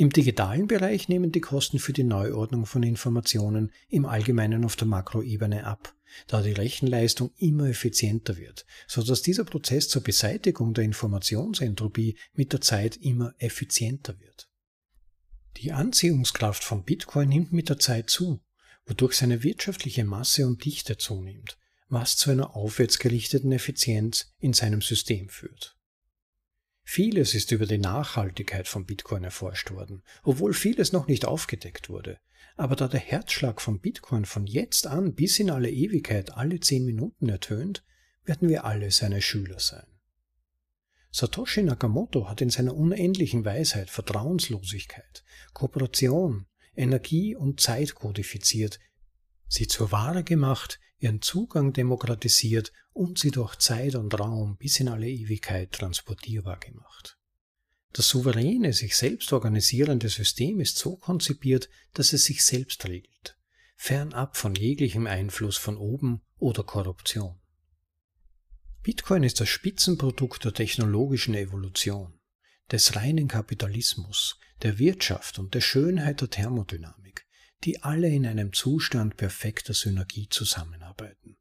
Im 0.00 0.10
digitalen 0.10 0.66
Bereich 0.66 1.08
nehmen 1.08 1.30
die 1.30 1.42
Kosten 1.42 1.78
für 1.78 1.92
die 1.92 2.04
Neuordnung 2.04 2.64
von 2.64 2.82
Informationen 2.82 3.70
im 3.88 4.06
Allgemeinen 4.06 4.64
auf 4.64 4.74
der 4.76 4.86
Makroebene 4.86 5.66
ab, 5.66 5.94
da 6.26 6.40
die 6.40 6.52
Rechenleistung 6.52 7.32
immer 7.36 7.68
effizienter 7.68 8.38
wird, 8.38 8.64
so 8.86 9.02
dass 9.02 9.22
dieser 9.22 9.44
Prozess 9.44 9.88
zur 9.88 10.02
Beseitigung 10.02 10.72
der 10.72 10.84
Informationsentropie 10.84 12.16
mit 12.32 12.52
der 12.52 12.62
Zeit 12.62 12.96
immer 12.96 13.34
effizienter 13.38 14.18
wird. 14.20 14.48
Die 15.58 15.72
Anziehungskraft 15.72 16.64
von 16.64 16.84
Bitcoin 16.84 17.28
nimmt 17.28 17.52
mit 17.52 17.68
der 17.68 17.78
Zeit 17.78 18.08
zu, 18.08 18.40
wodurch 18.86 19.14
seine 19.14 19.42
wirtschaftliche 19.42 20.04
Masse 20.04 20.46
und 20.46 20.64
Dichte 20.64 20.96
zunimmt, 20.96 21.58
was 21.88 22.16
zu 22.16 22.30
einer 22.30 22.56
aufwärtsgerichteten 22.56 23.52
Effizienz 23.52 24.32
in 24.38 24.52
seinem 24.52 24.80
System 24.80 25.28
führt. 25.28 25.76
Vieles 26.92 27.34
ist 27.34 27.52
über 27.52 27.66
die 27.66 27.78
Nachhaltigkeit 27.78 28.66
von 28.66 28.84
Bitcoin 28.84 29.22
erforscht 29.22 29.70
worden, 29.70 30.02
obwohl 30.24 30.52
vieles 30.52 30.90
noch 30.90 31.06
nicht 31.06 31.24
aufgedeckt 31.24 31.88
wurde. 31.88 32.18
Aber 32.56 32.74
da 32.74 32.88
der 32.88 32.98
Herzschlag 32.98 33.60
von 33.60 33.78
Bitcoin 33.78 34.24
von 34.24 34.44
jetzt 34.44 34.88
an 34.88 35.14
bis 35.14 35.38
in 35.38 35.50
alle 35.52 35.70
Ewigkeit 35.70 36.32
alle 36.32 36.58
zehn 36.58 36.84
Minuten 36.84 37.28
ertönt, 37.28 37.84
werden 38.24 38.48
wir 38.48 38.64
alle 38.64 38.90
seine 38.90 39.22
Schüler 39.22 39.60
sein. 39.60 39.86
Satoshi 41.12 41.62
Nakamoto 41.62 42.28
hat 42.28 42.40
in 42.40 42.50
seiner 42.50 42.74
unendlichen 42.74 43.44
Weisheit 43.44 43.88
Vertrauenslosigkeit, 43.88 45.22
Kooperation, 45.52 46.46
Energie 46.74 47.36
und 47.36 47.60
Zeit 47.60 47.94
kodifiziert, 47.94 48.80
sie 49.46 49.68
zur 49.68 49.92
Ware 49.92 50.24
gemacht, 50.24 50.80
ihren 51.00 51.22
Zugang 51.22 51.72
demokratisiert 51.72 52.72
und 52.92 53.18
sie 53.18 53.30
durch 53.30 53.56
Zeit 53.56 53.94
und 53.94 54.18
Raum 54.18 54.56
bis 54.56 54.78
in 54.80 54.88
alle 54.88 55.08
Ewigkeit 55.08 55.72
transportierbar 55.72 56.58
gemacht. 56.58 57.18
Das 57.92 58.08
souveräne, 58.08 58.72
sich 58.72 58.96
selbst 58.96 59.32
organisierende 59.32 60.08
System 60.08 60.60
ist 60.60 60.76
so 60.76 60.96
konzipiert, 60.96 61.68
dass 61.94 62.12
es 62.12 62.24
sich 62.24 62.44
selbst 62.44 62.86
regelt, 62.86 63.36
fernab 63.76 64.36
von 64.36 64.54
jeglichem 64.54 65.06
Einfluss 65.06 65.56
von 65.56 65.76
oben 65.76 66.20
oder 66.38 66.62
Korruption. 66.62 67.40
Bitcoin 68.82 69.24
ist 69.24 69.40
das 69.40 69.48
Spitzenprodukt 69.48 70.44
der 70.44 70.54
technologischen 70.54 71.34
Evolution, 71.34 72.18
des 72.70 72.94
reinen 72.94 73.28
Kapitalismus, 73.28 74.38
der 74.62 74.78
Wirtschaft 74.78 75.38
und 75.38 75.54
der 75.54 75.60
Schönheit 75.60 76.20
der 76.20 76.30
Thermodynamik, 76.30 76.99
die 77.64 77.82
alle 77.82 78.08
in 78.08 78.26
einem 78.26 78.52
Zustand 78.52 79.16
perfekter 79.16 79.74
Synergie 79.74 80.28
zusammenarbeiten. 80.28 81.36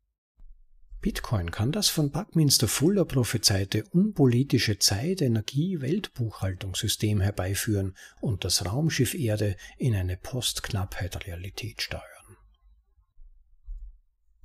Bitcoin 1.01 1.51
kann 1.51 1.71
das 1.71 1.87
von 1.87 2.11
Buckminster 2.11 2.67
Fuller 2.67 3.05
prophezeite 3.05 3.85
unpolitische 3.91 4.79
Zeit-Energie-Weltbuchhaltungssystem 4.79 7.21
herbeiführen 7.21 7.95
und 8.19 8.43
das 8.43 8.65
Raumschiff 8.65 9.13
Erde 9.13 9.55
in 9.77 9.95
eine 9.95 10.17
Postknappheit-Realität 10.17 11.81
steuern. 11.81 12.03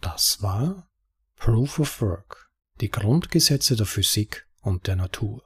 Das 0.01 0.43
war 0.43 0.89
Proof 1.35 1.81
of 1.81 2.01
Work, 2.01 2.53
die 2.81 2.91
Grundgesetze 2.91 3.75
der 3.75 3.87
Physik 3.87 4.47
und 4.61 4.87
der 4.87 4.95
Natur 4.95 5.43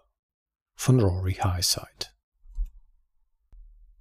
von 0.75 1.01
Rory 1.01 1.33
Highside. 1.35 2.18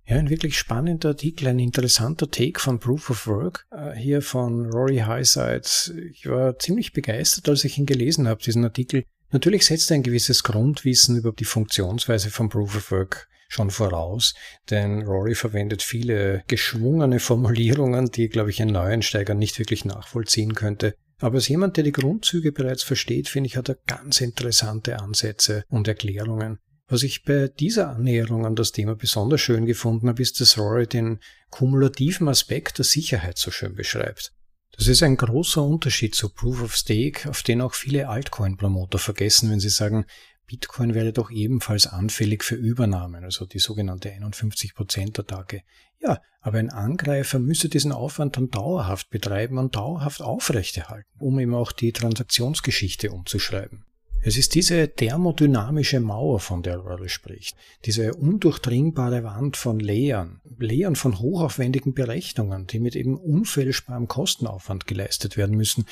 Ja, 0.10 0.16
ein 0.16 0.30
wirklich 0.30 0.58
spannender 0.58 1.10
Artikel, 1.10 1.49
ein 1.49 1.60
interessanter 1.60 2.32
Take 2.32 2.62
von 2.62 2.80
Proof 2.80 3.10
of 3.10 3.28
Work, 3.28 3.68
äh, 3.72 3.91
hier 3.93 4.22
von 4.22 4.68
Rory 4.68 4.99
Highside. 4.99 5.68
Ich 6.12 6.26
war 6.26 6.58
ziemlich 6.60 6.93
begeistert, 6.93 7.49
als 7.49 7.66
ich 7.66 7.78
ihn 7.78 7.86
gelesen 7.86 8.26
habe, 8.26 8.41
diesen 8.41 8.64
Artikel. 8.64 9.03
Natürlich 9.32 9.66
setzt 9.66 9.91
er 9.91 9.95
ein 9.95 10.03
gewisses 10.03 10.43
Grundwissen 10.43 11.18
über 11.18 11.34
die 11.34 11.43
Funktionsweise 11.43 12.30
von 12.30 12.47
Proof 12.47 12.78
of 12.78 12.91
Work 12.91 13.28
schon 13.49 13.70
voraus, 13.70 14.34
denn 14.70 15.03
Rory 15.03 15.36
verwendet 15.36 15.84
viele 15.84 16.41
geschwungene 16.47 17.20
Formulierungen, 17.20 18.05
die, 18.05 18.30
glaube 18.30 18.49
ich, 18.49 18.62
ein 18.62 18.70
Neuensteiger 18.70 19.34
nicht 19.34 19.60
wirklich 19.60 19.84
nachvollziehen 19.84 20.53
könnte. 20.53 20.95
Aber 21.20 21.36
als 21.36 21.49
jemand, 21.49 21.76
der 21.76 21.84
die 21.84 21.91
Grundzüge 21.91 22.53
bereits 22.53 22.84
versteht, 22.84 23.28
finde 23.28 23.47
ich, 23.47 23.58
hat 23.58 23.68
er 23.68 23.78
ganz 23.88 24.22
interessante 24.22 24.99
Ansätze 24.99 25.64
und 25.68 25.88
Erklärungen. 25.89 26.60
Was 26.89 27.03
ich 27.03 27.23
bei 27.23 27.49
dieser 27.49 27.89
Annäherung 27.89 28.45
an 28.45 28.55
das 28.55 28.71
Thema 28.71 28.95
besonders 28.95 29.41
schön 29.41 29.65
gefunden 29.65 30.07
habe, 30.07 30.21
ist, 30.21 30.39
dass 30.39 30.57
Rory 30.57 30.88
den 30.88 31.19
kumulativen 31.49 32.29
Aspekt 32.29 32.77
der 32.77 32.85
Sicherheit 32.85 33.38
so 33.38 33.51
schön 33.51 33.75
beschreibt. 33.75 34.33
Das 34.71 34.88
ist 34.88 35.03
ein 35.03 35.17
großer 35.17 35.63
Unterschied 35.63 36.15
zu 36.15 36.29
Proof 36.29 36.61
of 36.61 36.75
Stake, 36.75 37.29
auf 37.29 37.43
den 37.43 37.61
auch 37.61 37.73
viele 37.73 38.07
Altcoin-Promoter 38.07 38.99
vergessen, 38.99 39.51
wenn 39.51 39.59
sie 39.59 39.69
sagen, 39.69 40.05
Bitcoin 40.45 40.93
wäre 40.93 41.11
doch 41.11 41.29
ebenfalls 41.29 41.88
anfällig 41.88 42.43
für 42.43 42.55
Übernahmen, 42.55 43.25
also 43.25 43.45
die 43.45 43.59
sogenannte 43.59 44.11
51%-Attacke. 44.11 45.63
Ja, 45.99 46.21
aber 46.39 46.59
ein 46.59 46.69
Angreifer 46.69 47.38
müsse 47.38 47.67
diesen 47.67 47.91
Aufwand 47.91 48.38
dann 48.38 48.49
dauerhaft 48.49 49.09
betreiben 49.09 49.57
und 49.57 49.75
dauerhaft 49.75 50.21
aufrechterhalten, 50.21 51.09
um 51.19 51.38
ihm 51.39 51.53
auch 51.53 51.73
die 51.73 51.91
Transaktionsgeschichte 51.91 53.11
umzuschreiben. 53.11 53.83
Es 54.22 54.38
ist 54.38 54.55
diese 54.55 54.93
thermodynamische 54.93 55.99
Mauer, 55.99 56.39
von 56.39 56.63
der 56.63 56.78
Rory 56.78 57.07
spricht, 57.07 57.55
diese 57.86 58.13
undurchdringbare 58.13 59.24
Wand 59.24 59.55
von 59.55 59.80
Lehren, 59.80 60.41
Lehren 60.57 60.95
von 60.95 61.20
hochaufwendigen 61.20 61.93
Berechnungen, 61.93 62.68
die 62.68 62.80
mit 62.80 62.95
eben 62.95 63.15
unfehlbarem 63.18 64.07
Kostenaufwand 64.07 64.88
geleistet 64.88 65.38
werden 65.38 65.55
müssen. 65.55 65.86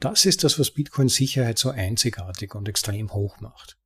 Das 0.00 0.26
ist 0.26 0.44
das, 0.44 0.58
was 0.58 0.70
Bitcoin 0.70 1.08
Sicherheit 1.08 1.58
so 1.58 1.70
einzigartig 1.70 2.54
und 2.54 2.68
extrem 2.68 3.12
hoch 3.12 3.40
macht. 3.40 3.76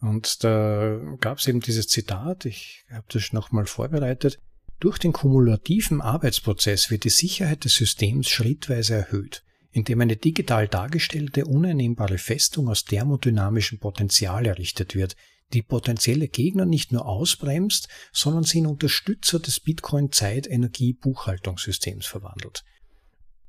Und 0.00 0.42
da 0.44 0.98
gab 1.20 1.38
es 1.38 1.46
eben 1.46 1.60
dieses 1.60 1.86
Zitat, 1.86 2.46
ich 2.46 2.84
habe 2.90 3.06
das 3.12 3.32
nochmal 3.32 3.66
vorbereitet, 3.66 4.38
durch 4.80 4.98
den 4.98 5.12
kumulativen 5.12 6.00
Arbeitsprozess 6.00 6.90
wird 6.90 7.04
die 7.04 7.10
Sicherheit 7.10 7.64
des 7.64 7.74
Systems 7.74 8.28
schrittweise 8.28 8.94
erhöht, 8.94 9.44
indem 9.72 10.00
eine 10.00 10.16
digital 10.16 10.68
dargestellte 10.68 11.44
uneinnehmbare 11.44 12.18
Festung 12.18 12.68
aus 12.68 12.84
thermodynamischem 12.84 13.78
Potenzial 13.78 14.46
errichtet 14.46 14.94
wird, 14.94 15.16
die 15.52 15.62
potenzielle 15.62 16.28
Gegner 16.28 16.64
nicht 16.64 16.92
nur 16.92 17.06
ausbremst, 17.06 17.88
sondern 18.12 18.44
sie 18.44 18.58
in 18.58 18.66
Unterstützer 18.66 19.40
des 19.40 19.58
Bitcoin-Zeit-Energie-Buchhaltungssystems 19.60 22.06
verwandelt. 22.06 22.62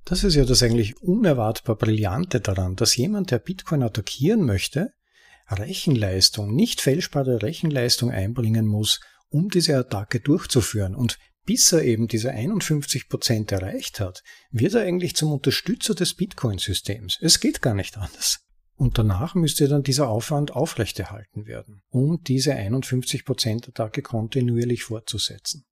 Das 0.05 0.23
ist 0.23 0.35
ja 0.35 0.45
das 0.45 0.63
eigentlich 0.63 1.01
unerwartbar 1.01 1.75
Brillante 1.75 2.39
daran, 2.41 2.75
dass 2.75 2.95
jemand, 2.95 3.29
der 3.31 3.39
Bitcoin 3.39 3.83
attackieren 3.83 4.45
möchte, 4.45 4.93
Rechenleistung, 5.47 6.55
nicht 6.55 6.81
fälschbare 6.81 7.43
Rechenleistung 7.43 8.09
einbringen 8.09 8.65
muss, 8.65 8.99
um 9.29 9.49
diese 9.49 9.77
Attacke 9.77 10.19
durchzuführen. 10.19 10.95
Und 10.95 11.19
bis 11.45 11.71
er 11.71 11.83
eben 11.83 12.07
diese 12.07 12.31
51 12.31 13.09
Prozent 13.09 13.51
erreicht 13.51 13.99
hat, 13.99 14.23
wird 14.51 14.73
er 14.73 14.81
eigentlich 14.81 15.15
zum 15.15 15.31
Unterstützer 15.31 15.95
des 15.95 16.13
Bitcoin-Systems. 16.15 17.17
Es 17.21 17.39
geht 17.39 17.61
gar 17.61 17.73
nicht 17.73 17.97
anders. 17.97 18.39
Und 18.75 18.97
danach 18.97 19.35
müsste 19.35 19.67
dann 19.67 19.83
dieser 19.83 20.07
Aufwand 20.09 20.51
aufrechterhalten 20.51 21.45
werden, 21.45 21.83
um 21.89 22.23
diese 22.23 22.55
51 22.55 23.25
Prozent 23.25 23.67
Attacke 23.67 24.01
kontinuierlich 24.01 24.83
fortzusetzen. 24.83 25.65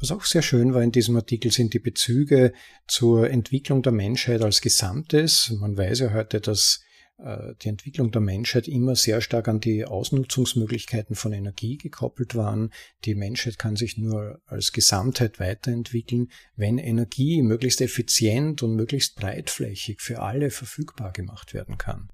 Was 0.00 0.10
auch 0.10 0.24
sehr 0.24 0.42
schön 0.42 0.74
war 0.74 0.82
in 0.82 0.90
diesem 0.90 1.14
Artikel 1.14 1.52
sind 1.52 1.74
die 1.74 1.78
Bezüge 1.78 2.52
zur 2.88 3.30
Entwicklung 3.30 3.82
der 3.82 3.92
Menschheit 3.92 4.42
als 4.42 4.60
Gesamtes. 4.60 5.54
Man 5.60 5.76
weiß 5.76 6.00
ja 6.00 6.12
heute, 6.12 6.40
dass 6.40 6.80
die 7.18 7.68
Entwicklung 7.68 8.10
der 8.10 8.20
Menschheit 8.20 8.66
immer 8.66 8.96
sehr 8.96 9.20
stark 9.20 9.46
an 9.46 9.60
die 9.60 9.84
Ausnutzungsmöglichkeiten 9.84 11.14
von 11.14 11.32
Energie 11.32 11.76
gekoppelt 11.76 12.34
waren. 12.34 12.72
Die 13.04 13.14
Menschheit 13.14 13.58
kann 13.58 13.76
sich 13.76 13.96
nur 13.96 14.40
als 14.46 14.72
Gesamtheit 14.72 15.38
weiterentwickeln, 15.38 16.30
wenn 16.56 16.78
Energie 16.78 17.42
möglichst 17.42 17.80
effizient 17.80 18.62
und 18.62 18.74
möglichst 18.74 19.14
breitflächig 19.16 20.00
für 20.00 20.20
alle 20.20 20.50
verfügbar 20.50 21.12
gemacht 21.12 21.54
werden 21.54 21.78
kann. 21.78 22.08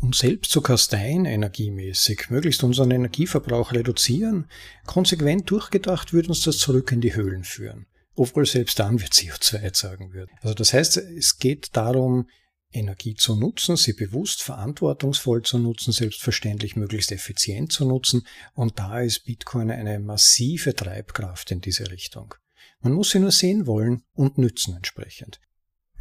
Um 0.00 0.12
selbst 0.12 0.50
zu 0.50 0.60
kasteien 0.60 1.24
energiemäßig, 1.26 2.28
möglichst 2.28 2.64
unseren 2.64 2.90
Energieverbrauch 2.90 3.72
reduzieren, 3.72 4.48
konsequent 4.84 5.48
durchgedacht 5.50 6.12
würde 6.12 6.28
uns 6.28 6.42
das 6.42 6.58
zurück 6.58 6.90
in 6.90 7.00
die 7.00 7.14
Höhlen 7.14 7.44
führen. 7.44 7.86
Obwohl 8.14 8.44
selbst 8.44 8.78
dann 8.78 9.00
wir 9.00 9.08
CO2 9.08 9.74
sagen 9.74 10.12
würden. 10.12 10.32
Also 10.42 10.54
das 10.54 10.72
heißt, 10.72 10.96
es 10.96 11.38
geht 11.38 11.76
darum, 11.76 12.26
Energie 12.72 13.14
zu 13.14 13.36
nutzen, 13.36 13.76
sie 13.76 13.92
bewusst 13.92 14.42
verantwortungsvoll 14.42 15.42
zu 15.42 15.58
nutzen, 15.58 15.92
selbstverständlich 15.92 16.76
möglichst 16.76 17.12
effizient 17.12 17.72
zu 17.72 17.84
nutzen. 17.84 18.26
Und 18.54 18.78
da 18.78 19.00
ist 19.00 19.24
Bitcoin 19.24 19.70
eine 19.70 19.98
massive 19.98 20.74
Treibkraft 20.74 21.50
in 21.50 21.60
diese 21.60 21.90
Richtung. 21.90 22.34
Man 22.80 22.92
muss 22.92 23.10
sie 23.10 23.20
nur 23.20 23.30
sehen 23.30 23.66
wollen 23.66 24.02
und 24.14 24.38
nützen 24.38 24.74
entsprechend. 24.74 25.40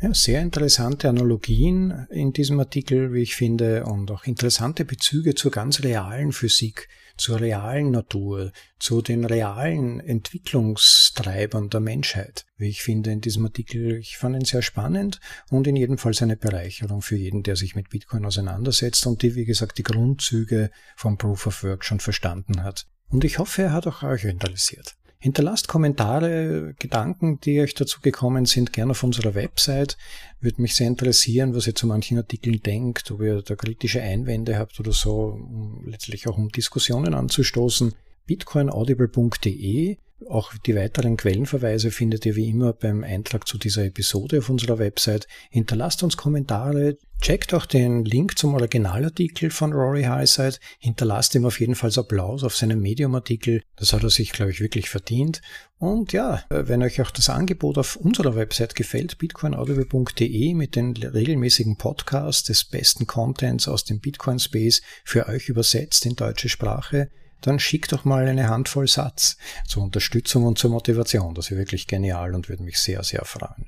Ja, 0.02 0.16
sehr 0.16 0.42
interessante 0.42 1.10
Analogien 1.10 2.08
in 2.10 2.34
diesem 2.34 2.60
Artikel, 2.60 3.14
wie 3.14 3.22
ich 3.22 3.36
finde, 3.36 3.86
und 3.86 4.10
auch 4.10 4.24
interessante 4.24 4.84
Bezüge 4.84 5.36
zur 5.36 5.52
ganz 5.52 5.84
realen 5.84 6.32
Physik, 6.32 6.90
zur 7.18 7.40
realen 7.40 7.92
Natur, 7.92 8.52
zu 8.80 9.04
den 9.04 9.26
realen 9.26 10.00
Entwicklungstreibern 10.00 11.70
der 11.70 11.82
Menschheit, 11.82 12.48
wie 12.58 12.70
ich 12.70 12.82
finde 12.82 13.12
in 13.12 13.22
diesem 13.22 13.46
Artikel. 13.46 13.98
Ich 13.98 14.18
fand 14.18 14.36
ihn 14.36 14.46
sehr 14.46 14.64
spannend 14.64 15.20
und 15.52 15.68
in 15.68 15.76
jedem 15.76 16.00
Fall 16.00 16.14
eine 16.20 16.36
Bereicherung 16.36 17.04
für 17.04 17.16
jeden, 17.16 17.44
der 17.44 17.56
sich 17.56 17.76
mit 17.76 17.90
Bitcoin 17.90 18.26
auseinandersetzt 18.26 19.06
und 19.06 19.22
die, 19.22 19.36
wie 19.36 19.46
gesagt, 19.46 19.78
die 19.78 19.84
Grundzüge 19.84 20.72
vom 20.96 21.20
Proof 21.20 21.46
of 21.46 21.64
Work 21.64 21.86
schon 21.86 22.00
verstanden 22.00 22.64
hat. 22.64 22.88
Und 23.10 23.24
ich 23.24 23.38
hoffe, 23.38 23.62
er 23.62 23.74
hat 23.74 23.86
auch 23.86 24.02
euch 24.02 24.24
interessiert. 24.24 24.96
Hinterlasst 25.24 25.68
Kommentare, 25.68 26.74
Gedanken, 26.80 27.40
die 27.42 27.62
euch 27.62 27.76
dazu 27.76 28.02
gekommen 28.02 28.48
sind, 28.48 28.74
gerne 28.74 28.92
auf 28.92 29.04
unserer 29.04 29.36
Website. 29.36 29.96
Würde 30.40 30.60
mich 30.60 30.74
sehr 30.74 30.88
interessieren, 30.88 31.54
was 31.54 31.68
ihr 31.68 31.76
zu 31.76 31.86
manchen 31.86 32.18
Artikeln 32.18 32.60
denkt, 32.64 33.12
ob 33.12 33.22
ihr 33.22 33.44
da 33.44 33.56
kritische 33.56 34.02
Einwände 34.02 34.58
habt 34.58 34.80
oder 34.80 34.92
so, 34.92 35.40
um 35.40 35.84
letztlich 35.86 36.28
auch 36.28 36.40
um 36.40 36.50
Diskussionen 36.50 37.14
anzustoßen. 37.14 37.94
bitcoinaudible.de 38.26 39.98
auch 40.30 40.54
die 40.66 40.76
weiteren 40.76 41.18
Quellenverweise 41.18 41.92
findet 41.92 42.26
ihr 42.26 42.36
wie 42.36 42.50
immer 42.50 42.74
beim 42.74 43.04
Eintrag 43.04 43.48
zu 43.48 43.58
dieser 43.58 43.86
Episode 43.86 44.40
auf 44.40 44.50
unserer 44.50 44.80
Website. 44.80 45.28
Hinterlasst 45.50 46.04
uns 46.04 46.18
Kommentare, 46.18 46.98
checkt 47.22 47.54
auch 47.54 47.66
den 47.66 48.06
Link 48.06 48.38
zum 48.38 48.54
Originalartikel 48.54 49.50
von 49.50 49.74
Rory 49.74 50.04
Highside, 50.04 50.58
hinterlasst 50.80 51.36
ihm 51.36 51.46
auf 51.46 51.60
jeden 51.60 51.76
Fall 51.76 51.92
Applaus 51.96 52.44
auf 52.44 52.56
seinem 52.56 52.82
Medium-Artikel. 52.82 53.62
Das 53.76 53.94
hat 53.94 54.04
er 54.04 54.10
sich, 54.10 54.32
glaube 54.32 54.52
ich, 54.52 54.62
wirklich 54.62 54.90
verdient. 54.90 55.42
Und 55.78 56.14
ja, 56.14 56.44
wenn 56.50 56.84
euch 56.84 57.02
auch 57.02 57.12
das 57.12 57.30
Angebot 57.30 57.78
auf 57.78 57.96
unserer 57.96 58.36
Website 58.36 58.76
gefällt, 58.76 59.18
bitcoinaudible.de 59.18 60.54
mit 60.54 60.76
den 60.76 60.96
regelmäßigen 60.96 61.78
Podcasts 61.78 62.44
des 62.44 62.66
besten 62.66 63.08
Contents 63.08 63.68
aus 63.68 63.84
dem 63.84 64.00
Bitcoin-Space 64.00 64.82
für 65.04 65.28
euch 65.28 65.50
übersetzt 65.50 66.06
in 66.06 66.16
deutsche 66.16 66.50
Sprache, 66.50 67.10
dann 67.42 67.60
schick 67.60 67.88
doch 67.88 68.06
mal 68.06 68.28
eine 68.28 68.50
Handvoll 68.50 68.88
Satz 68.88 69.38
zur 69.68 69.84
Unterstützung 69.84 70.46
und 70.46 70.58
zur 70.58 70.72
Motivation. 70.72 71.36
Das 71.36 71.52
wäre 71.52 71.60
wirklich 71.60 71.88
genial 71.88 72.34
und 72.36 72.50
würde 72.50 72.64
mich 72.64 72.80
sehr, 72.80 73.04
sehr 73.04 73.26
freuen. 73.26 73.68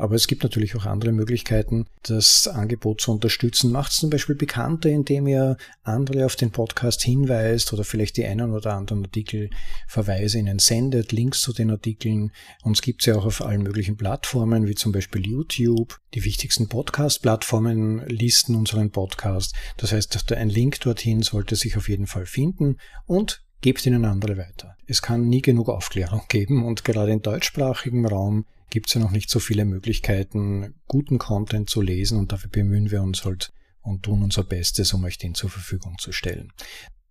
Aber 0.00 0.14
es 0.14 0.26
gibt 0.26 0.42
natürlich 0.42 0.74
auch 0.76 0.86
andere 0.86 1.12
Möglichkeiten, 1.12 1.84
das 2.04 2.48
Angebot 2.48 3.02
zu 3.02 3.12
unterstützen. 3.12 3.70
Macht 3.70 3.92
zum 3.92 4.08
Beispiel 4.08 4.34
bekannter, 4.34 4.88
indem 4.88 5.26
ihr 5.26 5.58
andere 5.82 6.24
auf 6.24 6.36
den 6.36 6.50
Podcast 6.50 7.02
hinweist 7.02 7.70
oder 7.74 7.84
vielleicht 7.84 8.16
die 8.16 8.24
einen 8.24 8.52
oder 8.52 8.74
anderen 8.74 9.04
Artikel 9.04 9.50
Verweise 9.86 10.38
ihnen 10.38 10.58
sendet, 10.58 11.12
Links 11.12 11.42
zu 11.42 11.52
den 11.52 11.70
Artikeln. 11.70 12.32
Uns 12.62 12.80
gibt 12.80 13.02
es 13.02 13.06
ja 13.06 13.16
auch 13.16 13.26
auf 13.26 13.42
allen 13.42 13.62
möglichen 13.62 13.98
Plattformen, 13.98 14.66
wie 14.66 14.74
zum 14.74 14.92
Beispiel 14.92 15.26
YouTube. 15.26 15.98
Die 16.14 16.24
wichtigsten 16.24 16.68
Podcast-Plattformen 16.68 18.06
listen 18.06 18.54
unseren 18.54 18.90
Podcast. 18.90 19.54
Das 19.76 19.92
heißt, 19.92 20.32
ein 20.32 20.48
Link 20.48 20.80
dorthin 20.80 21.22
sollte 21.22 21.56
sich 21.56 21.76
auf 21.76 21.90
jeden 21.90 22.06
Fall 22.06 22.24
finden. 22.24 22.78
Und 23.06 23.42
gebt 23.60 23.84
ihnen 23.84 24.06
andere 24.06 24.38
weiter. 24.38 24.76
Es 24.86 25.02
kann 25.02 25.28
nie 25.28 25.42
genug 25.42 25.68
Aufklärung 25.68 26.22
geben 26.28 26.64
und 26.64 26.84
gerade 26.84 27.12
im 27.12 27.20
deutschsprachigen 27.20 28.06
Raum 28.06 28.46
gibt 28.70 28.88
es 28.88 28.94
ja 28.94 29.00
noch 29.00 29.10
nicht 29.10 29.30
so 29.30 29.40
viele 29.40 29.64
Möglichkeiten, 29.64 30.74
guten 30.86 31.18
Content 31.18 31.68
zu 31.68 31.80
lesen 31.80 32.18
und 32.18 32.32
dafür 32.32 32.50
bemühen 32.50 32.90
wir 32.90 33.02
uns 33.02 33.24
halt 33.24 33.52
und 33.82 34.02
tun 34.02 34.22
unser 34.22 34.44
Bestes, 34.44 34.92
um 34.92 35.04
euch 35.04 35.18
den 35.18 35.34
zur 35.34 35.50
Verfügung 35.50 35.96
zu 35.98 36.12
stellen. 36.12 36.52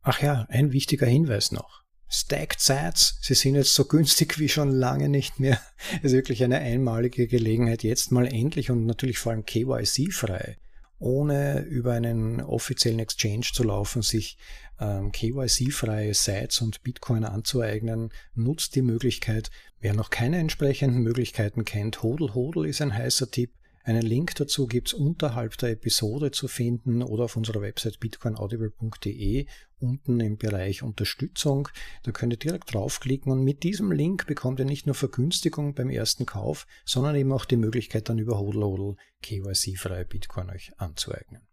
Ach 0.01 0.21
ja, 0.21 0.45
ein 0.49 0.71
wichtiger 0.71 1.07
Hinweis 1.07 1.51
noch. 1.51 1.83
Stacked 2.07 2.59
Sats, 2.59 3.19
sie 3.21 3.35
sind 3.35 3.55
jetzt 3.55 3.75
so 3.75 3.85
günstig 3.85 4.39
wie 4.39 4.49
schon 4.49 4.71
lange 4.71 5.09
nicht 5.09 5.39
mehr. 5.39 5.61
Es 5.97 6.05
ist 6.05 6.13
wirklich 6.13 6.43
eine 6.43 6.57
einmalige 6.57 7.27
Gelegenheit, 7.27 7.83
jetzt 7.83 8.11
mal 8.11 8.25
endlich 8.25 8.71
und 8.71 8.85
natürlich 8.85 9.19
vor 9.19 9.31
allem 9.31 9.45
KYC-frei 9.45 10.57
ohne 10.99 11.61
über 11.61 11.93
einen 11.93 12.41
offiziellen 12.41 12.99
Exchange 12.99 13.47
zu 13.53 13.63
laufen, 13.63 14.01
sich 14.01 14.37
ähm, 14.79 15.11
KYC-freie 15.11 16.13
Sites 16.13 16.61
und 16.61 16.83
Bitcoin 16.83 17.25
anzueignen, 17.25 18.11
nutzt 18.35 18.75
die 18.75 18.81
Möglichkeit. 18.81 19.49
Wer 19.79 19.93
noch 19.93 20.09
keine 20.09 20.37
entsprechenden 20.37 21.01
Möglichkeiten 21.01 21.65
kennt, 21.65 22.03
Hodel 22.03 22.33
Hodel 22.33 22.65
ist 22.65 22.81
ein 22.81 22.93
heißer 22.93 23.31
Tipp. 23.31 23.51
Einen 23.89 24.03
Link 24.03 24.35
dazu 24.35 24.67
gibt's 24.67 24.93
unterhalb 24.93 25.57
der 25.57 25.71
Episode 25.71 26.29
zu 26.29 26.47
finden 26.47 27.01
oder 27.01 27.23
auf 27.23 27.35
unserer 27.35 27.61
Website 27.61 27.99
bitcoinaudible.de 27.99 29.47
unten 29.79 30.19
im 30.19 30.37
Bereich 30.37 30.83
Unterstützung. 30.83 31.69
Da 32.03 32.11
könnt 32.11 32.31
ihr 32.31 32.37
direkt 32.37 32.71
draufklicken 32.71 33.31
und 33.31 33.43
mit 33.43 33.63
diesem 33.63 33.91
Link 33.91 34.27
bekommt 34.27 34.59
ihr 34.59 34.65
nicht 34.65 34.85
nur 34.85 34.93
Vergünstigung 34.93 35.73
beim 35.73 35.89
ersten 35.89 36.27
Kauf, 36.27 36.67
sondern 36.85 37.15
eben 37.15 37.31
auch 37.31 37.45
die 37.45 37.57
Möglichkeit 37.57 38.09
dann 38.09 38.19
über 38.19 38.37
HODL 38.37 38.95
KYC-freie 39.23 40.05
Bitcoin 40.05 40.51
euch 40.51 40.71
anzueignen. 40.77 41.47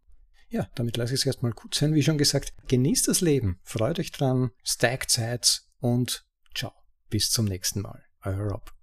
Ja, 0.50 0.68
damit 0.74 0.98
lasse 0.98 1.14
ich 1.14 1.20
es 1.20 1.26
erstmal 1.26 1.52
gut 1.52 1.74
sein. 1.74 1.94
Wie 1.94 2.02
schon 2.02 2.18
gesagt, 2.18 2.52
genießt 2.68 3.08
das 3.08 3.22
Leben, 3.22 3.60
freut 3.62 3.98
euch 3.98 4.12
dran, 4.12 4.50
stacked 4.62 5.10
Sides 5.10 5.70
und 5.78 6.26
ciao. 6.54 6.74
Bis 7.08 7.30
zum 7.30 7.46
nächsten 7.46 7.80
Mal. 7.80 8.04
Euer 8.22 8.42
Rob. 8.42 8.74